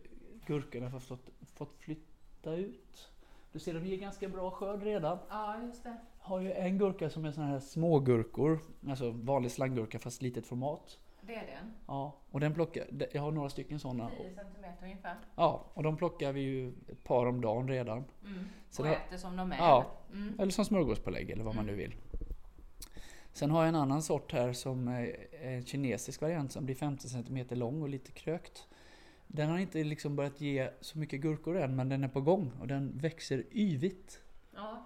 gurkorna 0.46 1.00
fått, 1.00 1.30
fått, 1.58 1.76
flytta 1.80 2.54
ut. 2.56 3.10
Du 3.52 3.60
ser 3.60 3.74
de 3.74 3.86
ger 3.86 3.98
ganska 3.98 4.30
bra 4.30 4.52
skörd 4.52 4.84
redan. 4.84 5.18
Ja, 5.30 5.62
just 5.64 5.84
det. 5.84 5.98
Har 6.20 6.40
ju 6.40 6.52
en 6.52 6.78
gurka 6.78 7.10
som 7.10 7.26
är 7.26 7.32
såna 7.32 7.48
här 7.48 7.60
smågurkor, 7.60 8.60
alltså 8.90 9.12
vanlig 9.12 9.52
slanggurka 9.52 10.00
fast 10.00 10.22
litet 10.22 10.46
format. 10.46 11.00
Det 11.22 11.36
är 11.36 11.46
den. 11.48 11.74
Ja, 11.88 12.16
och 12.32 12.40
den 12.40 12.54
plockar, 12.54 12.86
jag 13.14 13.22
har 13.22 13.32
några 13.32 13.50
stycken 13.50 13.80
sådana. 13.80 14.10
10 14.10 14.36
centimeter 14.36 14.84
ungefär. 14.84 15.16
Ja, 15.36 15.66
och 15.74 15.84
de 15.84 15.98
plockar 15.98 16.32
vi 16.34 16.42
ju 16.42 16.74
ett 16.88 17.04
par 17.04 17.26
om 17.26 17.42
dagen 17.42 17.68
redan. 17.68 18.04
Mm. 18.26 18.46
Så 18.70 18.82
och 18.84 18.88
det- 18.90 18.96
äter 18.96 19.18
som 19.18 19.38
de 19.38 19.52
är. 19.52 19.58
Ja. 19.58 19.86
Mm. 20.14 20.40
Eller 20.40 20.52
som 20.52 20.66
smörgåspålägg 20.66 21.30
eller 21.30 21.44
vad 21.44 21.56
man 21.56 21.66
nu 21.66 21.76
vill. 21.76 21.96
Sen 23.34 23.52
har 23.52 23.60
jag 23.62 23.70
en 23.70 23.76
annan 23.76 24.02
sort 24.02 24.32
här 24.34 24.54
som 24.54 24.88
är 24.88 25.28
en 25.42 25.66
kinesisk 25.66 26.22
variant 26.22 26.52
som 26.52 26.66
blir 26.66 26.76
50 26.76 27.10
cm 27.10 27.46
lång 27.50 27.82
och 27.82 27.90
lite 27.90 28.12
krökt. 28.12 28.67
Den 29.28 29.50
har 29.50 29.58
inte 29.58 29.84
liksom 29.84 30.16
börjat 30.16 30.42
ge 30.42 30.70
så 30.82 31.00
mycket 31.00 31.22
gurkor 31.22 31.58
än 31.58 31.76
men 31.76 31.90
den 31.90 32.04
är 32.04 32.08
på 32.08 32.22
gång 32.22 32.52
och 32.60 32.68
den 32.68 32.98
växer 32.98 33.44
yvigt. 33.52 34.20
Ja. 34.56 34.86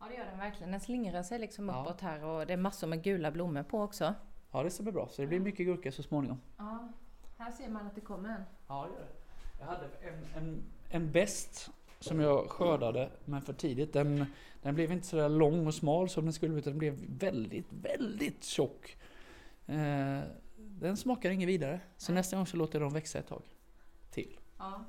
ja, 0.00 0.06
det 0.08 0.14
gör 0.14 0.24
den 0.24 0.38
verkligen. 0.38 0.70
Den 0.72 0.80
slingrar 0.80 1.22
sig 1.22 1.38
liksom 1.38 1.68
Ja. 1.68 1.80
uppåt 1.82 2.00
här 2.00 2.24
och 2.24 2.46
det 2.46 2.52
är 2.52 2.56
massor 2.56 2.86
med 2.86 3.02
gula 3.02 3.30
blommor 3.30 3.62
på 3.62 3.80
också. 3.82 4.14
Ja 4.52 4.62
det 4.62 4.70
stämmer 4.70 4.92
bra 4.92 5.08
så 5.08 5.22
det 5.22 5.28
blir 5.28 5.40
mycket 5.40 5.66
gurka 5.66 5.92
så 5.92 6.02
småningom. 6.02 6.40
Ja, 6.56 6.88
här 7.38 7.50
ser 7.52 7.68
man 7.68 7.86
att 7.86 7.94
det 7.94 8.00
kommer 8.00 8.28
en. 8.28 8.42
Ja 8.68 8.86
det 8.88 8.92
gör 8.94 9.06
det. 9.06 9.12
Jag 9.60 9.66
hade 9.66 9.86
en, 9.86 10.42
en, 10.42 10.62
en 10.90 11.12
bäst 11.12 11.70
som 12.00 12.20
jag 12.20 12.50
skördade 12.50 13.10
men 13.24 13.42
för 13.42 13.52
tidigt. 13.52 13.92
Den, 13.92 14.26
den 14.62 14.74
blev 14.74 14.92
inte 14.92 15.06
så 15.06 15.16
där 15.16 15.28
lång 15.28 15.66
och 15.66 15.74
smal 15.74 16.08
som 16.08 16.24
den 16.24 16.32
skulle 16.32 16.58
utan 16.58 16.72
den 16.72 16.78
blev 16.78 16.94
väldigt, 17.18 17.72
väldigt 17.72 18.44
tjock. 18.44 18.96
Eh, 19.66 20.20
den 20.82 20.96
smakar 20.96 21.30
inget 21.30 21.48
vidare. 21.48 21.80
Så 21.96 22.12
nästa 22.12 22.36
gång 22.36 22.46
så 22.46 22.56
låter 22.56 22.74
jag 22.80 22.86
dem 22.86 22.92
växa 22.94 23.18
ett 23.18 23.26
tag 23.26 23.42
till. 24.10 24.38
Ja. 24.58 24.84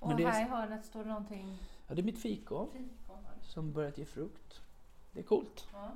Och 0.00 0.08
Men 0.08 0.26
här 0.26 0.46
i 0.46 0.48
hörnet 0.48 0.84
står 0.84 1.02
det 1.02 1.08
någonting 1.08 1.58
Ja, 1.88 1.94
det 1.94 2.00
är 2.00 2.04
mitt 2.04 2.22
fikon 2.22 2.70
fikon. 2.72 3.16
som 3.42 3.72
börjat 3.72 3.98
ge 3.98 4.04
frukt. 4.04 4.62
Det 5.12 5.20
är 5.20 5.24
coolt. 5.24 5.68
Ja. 5.72 5.92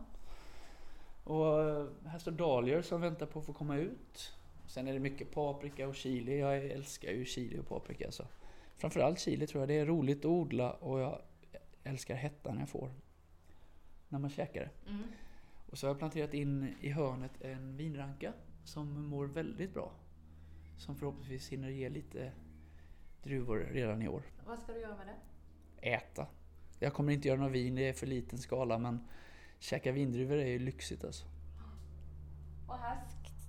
Och 1.24 1.62
eh, 1.62 1.86
här 2.06 2.18
står 2.18 2.32
dahlior 2.32 2.82
som 2.82 3.00
väntar 3.00 3.26
på 3.26 3.38
att 3.38 3.46
få 3.46 3.52
komma 3.52 3.76
ut. 3.76 4.32
Sen 4.66 4.88
är 4.88 4.92
det 4.92 4.98
mycket 4.98 5.30
paprika 5.30 5.88
och 5.88 5.94
chili. 5.94 6.38
Jag 6.38 6.64
älskar 6.64 7.10
ju 7.10 7.24
chili 7.24 7.58
och 7.58 7.68
paprika. 7.68 8.12
Så. 8.12 8.24
Framförallt 8.76 9.20
chili 9.20 9.46
tror 9.46 9.62
jag. 9.62 9.68
Det 9.68 9.74
är 9.74 9.86
roligt 9.86 10.18
att 10.18 10.24
odla 10.24 10.72
och 10.72 11.00
jag 11.00 11.22
älskar 11.84 12.14
hettan 12.14 12.58
jag 12.58 12.68
får 12.68 12.90
när 14.08 14.18
man 14.18 14.30
käkar 14.30 14.60
det. 14.60 14.90
Mm. 14.90 15.02
Och 15.70 15.78
så 15.78 15.86
har 15.86 15.90
jag 15.90 15.98
planterat 15.98 16.34
in 16.34 16.74
i 16.80 16.90
hörnet 16.90 17.40
en 17.40 17.76
vinranka 17.76 18.32
som 18.64 19.06
mår 19.06 19.26
väldigt 19.26 19.74
bra. 19.74 19.92
Som 20.76 20.96
förhoppningsvis 20.96 21.48
hinner 21.48 21.68
ge 21.68 21.88
lite 21.88 22.32
druvor 23.22 23.58
redan 23.58 24.02
i 24.02 24.08
år. 24.08 24.22
Vad 24.46 24.58
ska 24.58 24.72
du 24.72 24.80
göra 24.80 24.96
med 24.96 25.06
det? 25.06 25.92
Äta. 25.92 26.26
Jag 26.78 26.94
kommer 26.94 27.12
inte 27.12 27.28
göra 27.28 27.40
någon 27.40 27.52
vin, 27.52 27.74
det 27.74 27.88
är 27.88 27.92
för 27.92 28.06
liten 28.06 28.38
skala 28.38 28.78
men 28.78 29.08
käka 29.58 29.92
vindruvor 29.92 30.36
är 30.36 30.46
ju 30.46 30.58
lyxigt 30.58 31.04
alltså. 31.04 31.24
Och 32.68 32.78
här 32.78 32.96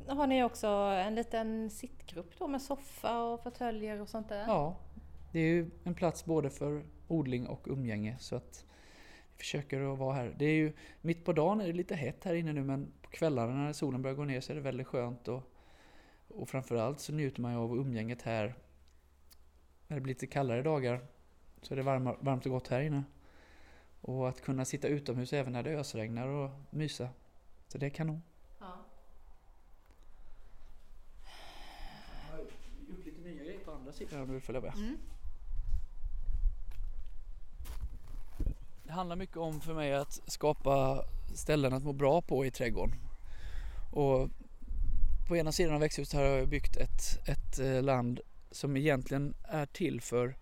har 0.07 0.27
ni 0.27 0.43
också 0.43 0.67
en 0.67 1.15
liten 1.15 1.69
sittgrupp 1.69 2.39
då 2.39 2.47
med 2.47 2.61
soffa 2.61 3.23
och 3.23 3.43
fåtöljer 3.43 4.01
och 4.01 4.09
sånt 4.09 4.29
där? 4.29 4.45
Ja, 4.47 4.77
det 5.31 5.39
är 5.39 5.47
ju 5.47 5.71
en 5.83 5.95
plats 5.95 6.25
både 6.25 6.49
för 6.49 6.83
odling 7.07 7.47
och 7.47 7.67
umgänge 7.67 8.17
så 8.19 8.35
att 8.35 8.65
vi 9.31 9.37
försöker 9.37 9.93
att 9.93 9.99
vara 9.99 10.13
här. 10.13 10.35
Det 10.37 10.45
är 10.45 10.53
ju 10.53 10.73
mitt 11.01 11.25
på 11.25 11.33
dagen 11.33 11.61
är 11.61 11.67
det 11.67 11.73
lite 11.73 11.95
hett 11.95 12.23
här 12.23 12.33
inne 12.33 12.53
nu 12.53 12.63
men 12.63 12.91
kvällarna 13.13 13.53
när 13.53 13.73
solen 13.73 14.01
börjar 14.01 14.15
gå 14.15 14.25
ner 14.25 14.41
så 14.41 14.51
är 14.51 14.55
det 14.55 14.61
väldigt 14.61 14.87
skönt 14.87 15.27
och, 15.27 15.43
och 16.27 16.49
framförallt 16.49 16.99
så 16.99 17.13
njuter 17.13 17.41
man 17.41 17.51
ju 17.51 17.57
av 17.57 17.77
umgänget 17.77 18.21
här. 18.21 18.55
När 19.87 19.97
det 19.97 20.01
blir 20.01 20.13
lite 20.13 20.27
kallare 20.27 20.61
dagar 20.61 21.05
så 21.61 21.73
är 21.73 21.75
det 21.75 21.83
varma, 21.83 22.15
varmt 22.19 22.45
och 22.45 22.51
gott 22.51 22.67
här 22.67 22.81
inne. 22.81 23.03
Och 24.01 24.29
att 24.29 24.41
kunna 24.41 24.65
sitta 24.65 24.87
utomhus 24.87 25.33
även 25.33 25.53
när 25.53 25.63
det 25.63 25.79
ösregnar 25.79 26.27
och 26.27 26.49
mysa. 26.69 27.09
Så 27.67 27.77
det 27.77 27.85
är 27.85 27.89
kanon. 27.89 28.21
Ja. 28.59 28.77
Jag 32.29 32.37
har 32.37 32.43
gjort 32.43 33.05
lite 33.05 33.21
nya 33.21 33.43
grejer 33.43 33.59
på 33.59 33.71
andra 33.71 33.91
sidan 33.91 34.21
om 34.21 34.27
du 34.27 34.33
vill 34.33 34.41
följa 34.41 34.61
med. 34.61 34.73
Mm. 34.75 34.97
Handlar 38.93 39.15
mycket 39.15 39.37
om 39.37 39.61
för 39.61 39.73
mig 39.73 39.93
att 39.93 40.21
skapa 40.27 41.05
ställen 41.33 41.73
att 41.73 41.83
må 41.83 41.93
bra 41.93 42.21
på 42.21 42.45
i 42.45 42.51
trädgården. 42.51 42.95
Och 43.91 44.29
på 45.27 45.37
ena 45.37 45.51
sidan 45.51 45.73
av 45.73 45.79
växthuset 45.79 46.19
har 46.19 46.25
jag 46.25 46.47
byggt 46.47 46.77
ett, 46.77 47.29
ett 47.29 47.59
eh, 47.59 47.81
land 47.83 48.19
som 48.51 48.77
egentligen 48.77 49.33
är 49.43 49.65
till 49.65 50.01
för 50.01 50.35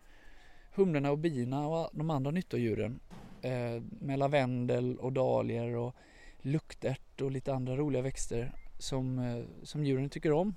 humlorna 0.73 1.11
och 1.11 1.17
bina 1.17 1.67
och 1.67 1.89
de 1.93 2.09
andra 2.09 2.31
nyttodjuren. 2.31 2.99
Eh, 3.41 3.81
med 3.99 4.19
lavendel 4.19 4.97
och 4.97 5.13
dahlior 5.13 5.75
och 5.75 5.95
luktärt 6.41 7.21
och 7.21 7.31
lite 7.31 7.53
andra 7.53 7.75
roliga 7.75 8.01
växter 8.01 8.55
som, 8.79 9.19
eh, 9.19 9.43
som 9.63 9.85
djuren 9.85 10.09
tycker 10.09 10.31
om. 10.31 10.55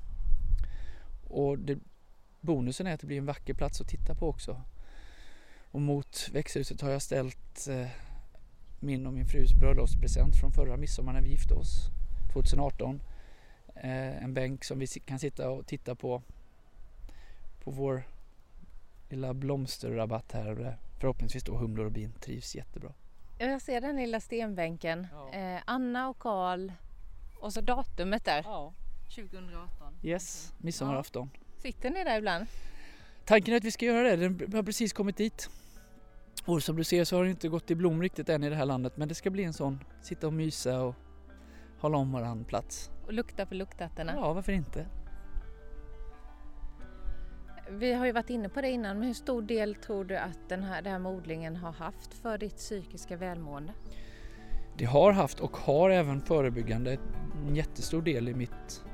Och 1.29 1.59
det, 1.59 1.79
bonusen 2.41 2.87
är 2.87 2.95
att 2.95 3.01
det 3.01 3.07
blir 3.07 3.19
en 3.19 3.27
vacker 3.27 3.55
plats 3.55 3.81
att 3.81 3.89
titta 3.89 4.15
på 4.15 4.29
också. 4.29 4.61
Och 5.75 5.81
mot 5.81 6.29
växthuset 6.33 6.81
har 6.81 6.91
jag 6.91 7.03
ställt 7.03 7.69
eh, 7.69 7.87
min 8.81 9.07
och 9.07 9.13
min 9.13 9.27
frus 9.27 9.53
bröllopspresent 9.53 10.37
från 10.41 10.53
förra 10.53 10.77
midsommar 10.77 11.13
när 11.13 11.21
vi 11.21 11.29
gifte 11.31 11.55
oss 11.55 11.91
2018. 12.33 13.01
Eh, 13.75 14.23
en 14.25 14.35
bänk 14.35 14.65
som 14.65 14.79
vi 14.79 14.87
kan 14.87 15.19
sitta 15.19 15.51
och 15.51 15.67
titta 15.67 15.95
på 15.95 16.23
på 17.65 17.71
vår 17.71 18.03
lilla 19.09 19.35
blomsterrabatt 19.35 20.33
här. 20.33 20.79
Förhoppningsvis 21.01 21.45
då 21.45 21.57
humlor 21.57 21.87
och 21.87 21.93
bin 21.93 22.13
trivs 22.21 22.55
jättebra. 22.55 22.93
Ja, 23.39 23.47
Jag 23.47 23.63
ser 23.63 23.81
den 23.81 23.97
lilla 23.97 24.21
stenbänken. 24.21 25.07
Ja. 25.13 25.33
Eh, 25.33 25.63
Anna 25.65 26.09
och 26.09 26.19
Karl 26.19 26.73
och 27.41 27.53
så 27.53 27.61
datumet 27.61 28.25
där. 28.25 28.43
Ja. 28.45 28.73
2018. 29.15 29.95
Yes, 30.03 30.53
midsommarafton. 30.59 31.31
Sitter 31.59 31.91
ni 31.91 32.05
där 32.05 32.19
ibland? 32.19 32.47
Tanken 33.25 33.55
är 33.55 33.59
att 33.59 33.65
vi 33.65 33.71
ska 33.71 33.87
göra 33.87 34.17
det. 34.17 34.29
Den 34.29 34.53
har 34.53 34.63
precis 34.63 34.93
kommit 34.93 35.17
dit. 35.17 35.51
Och 36.47 36.63
som 36.63 36.77
du 36.77 36.85
ser 36.85 37.05
så 37.05 37.17
har 37.17 37.25
det 37.25 37.31
inte 37.31 37.49
gått 37.49 37.71
i 37.71 37.75
blom 37.75 38.03
riktigt 38.03 38.29
än 38.29 38.45
i 38.45 38.51
det 38.51 38.57
här 38.57 38.67
landet. 38.67 38.97
Men 38.97 39.09
det 39.09 39.15
ska 39.15 39.31
bli 39.31 39.45
en 39.45 39.53
sån, 39.53 39.81
sitta 40.03 40.27
och 40.27 40.33
mysa 40.33 40.83
och 40.83 40.95
hålla 41.79 41.99
om 41.99 42.13
varann 42.13 42.45
plats. 42.45 42.91
Och 43.07 43.13
lukta 43.13 43.47
på 43.47 43.55
luktärtorna? 43.55 44.13
Ja, 44.15 44.33
varför 44.33 44.53
inte? 44.53 44.87
Vi 47.71 47.93
har 47.93 48.07
ju 48.07 48.13
varit 48.13 48.31
inne 48.31 48.49
på 48.49 48.61
det 48.61 48.71
innan, 48.71 48.99
men 48.99 49.07
hur 49.07 49.15
stor 49.15 49.43
del 49.43 49.75
tror 49.75 50.05
du 50.05 50.17
att 50.17 50.49
den 50.49 50.63
här, 50.63 50.83
den 50.83 50.93
här 50.93 50.99
med 50.99 51.13
odlingen 51.13 51.57
har 51.57 51.73
haft 51.73 52.15
för 52.15 52.39
ditt 52.39 52.57
psykiska 52.57 53.17
välmående? 53.17 53.73
Det 54.77 54.85
har 54.85 55.13
haft 55.13 55.41
och 55.41 55.57
har 55.57 55.91
även 55.91 56.21
förebyggande 56.21 56.99
en 57.47 57.57
jättestor 57.57 58.03
del 58.03 58.29
i 58.29 58.35
mitt, 58.35 58.85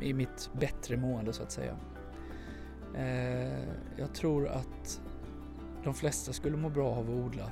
i 0.00 0.12
mitt 0.14 0.50
bättre 0.52 0.96
mående 0.96 1.32
så 1.32 1.42
att 1.42 1.52
säga. 1.52 1.76
Eh, 2.96 3.68
jag 3.96 4.14
tror 4.14 4.48
att 4.48 5.00
de 5.84 5.94
flesta 5.94 6.32
skulle 6.32 6.56
må 6.56 6.68
bra 6.68 6.88
av 6.88 7.04
att 7.10 7.26
odla 7.26 7.50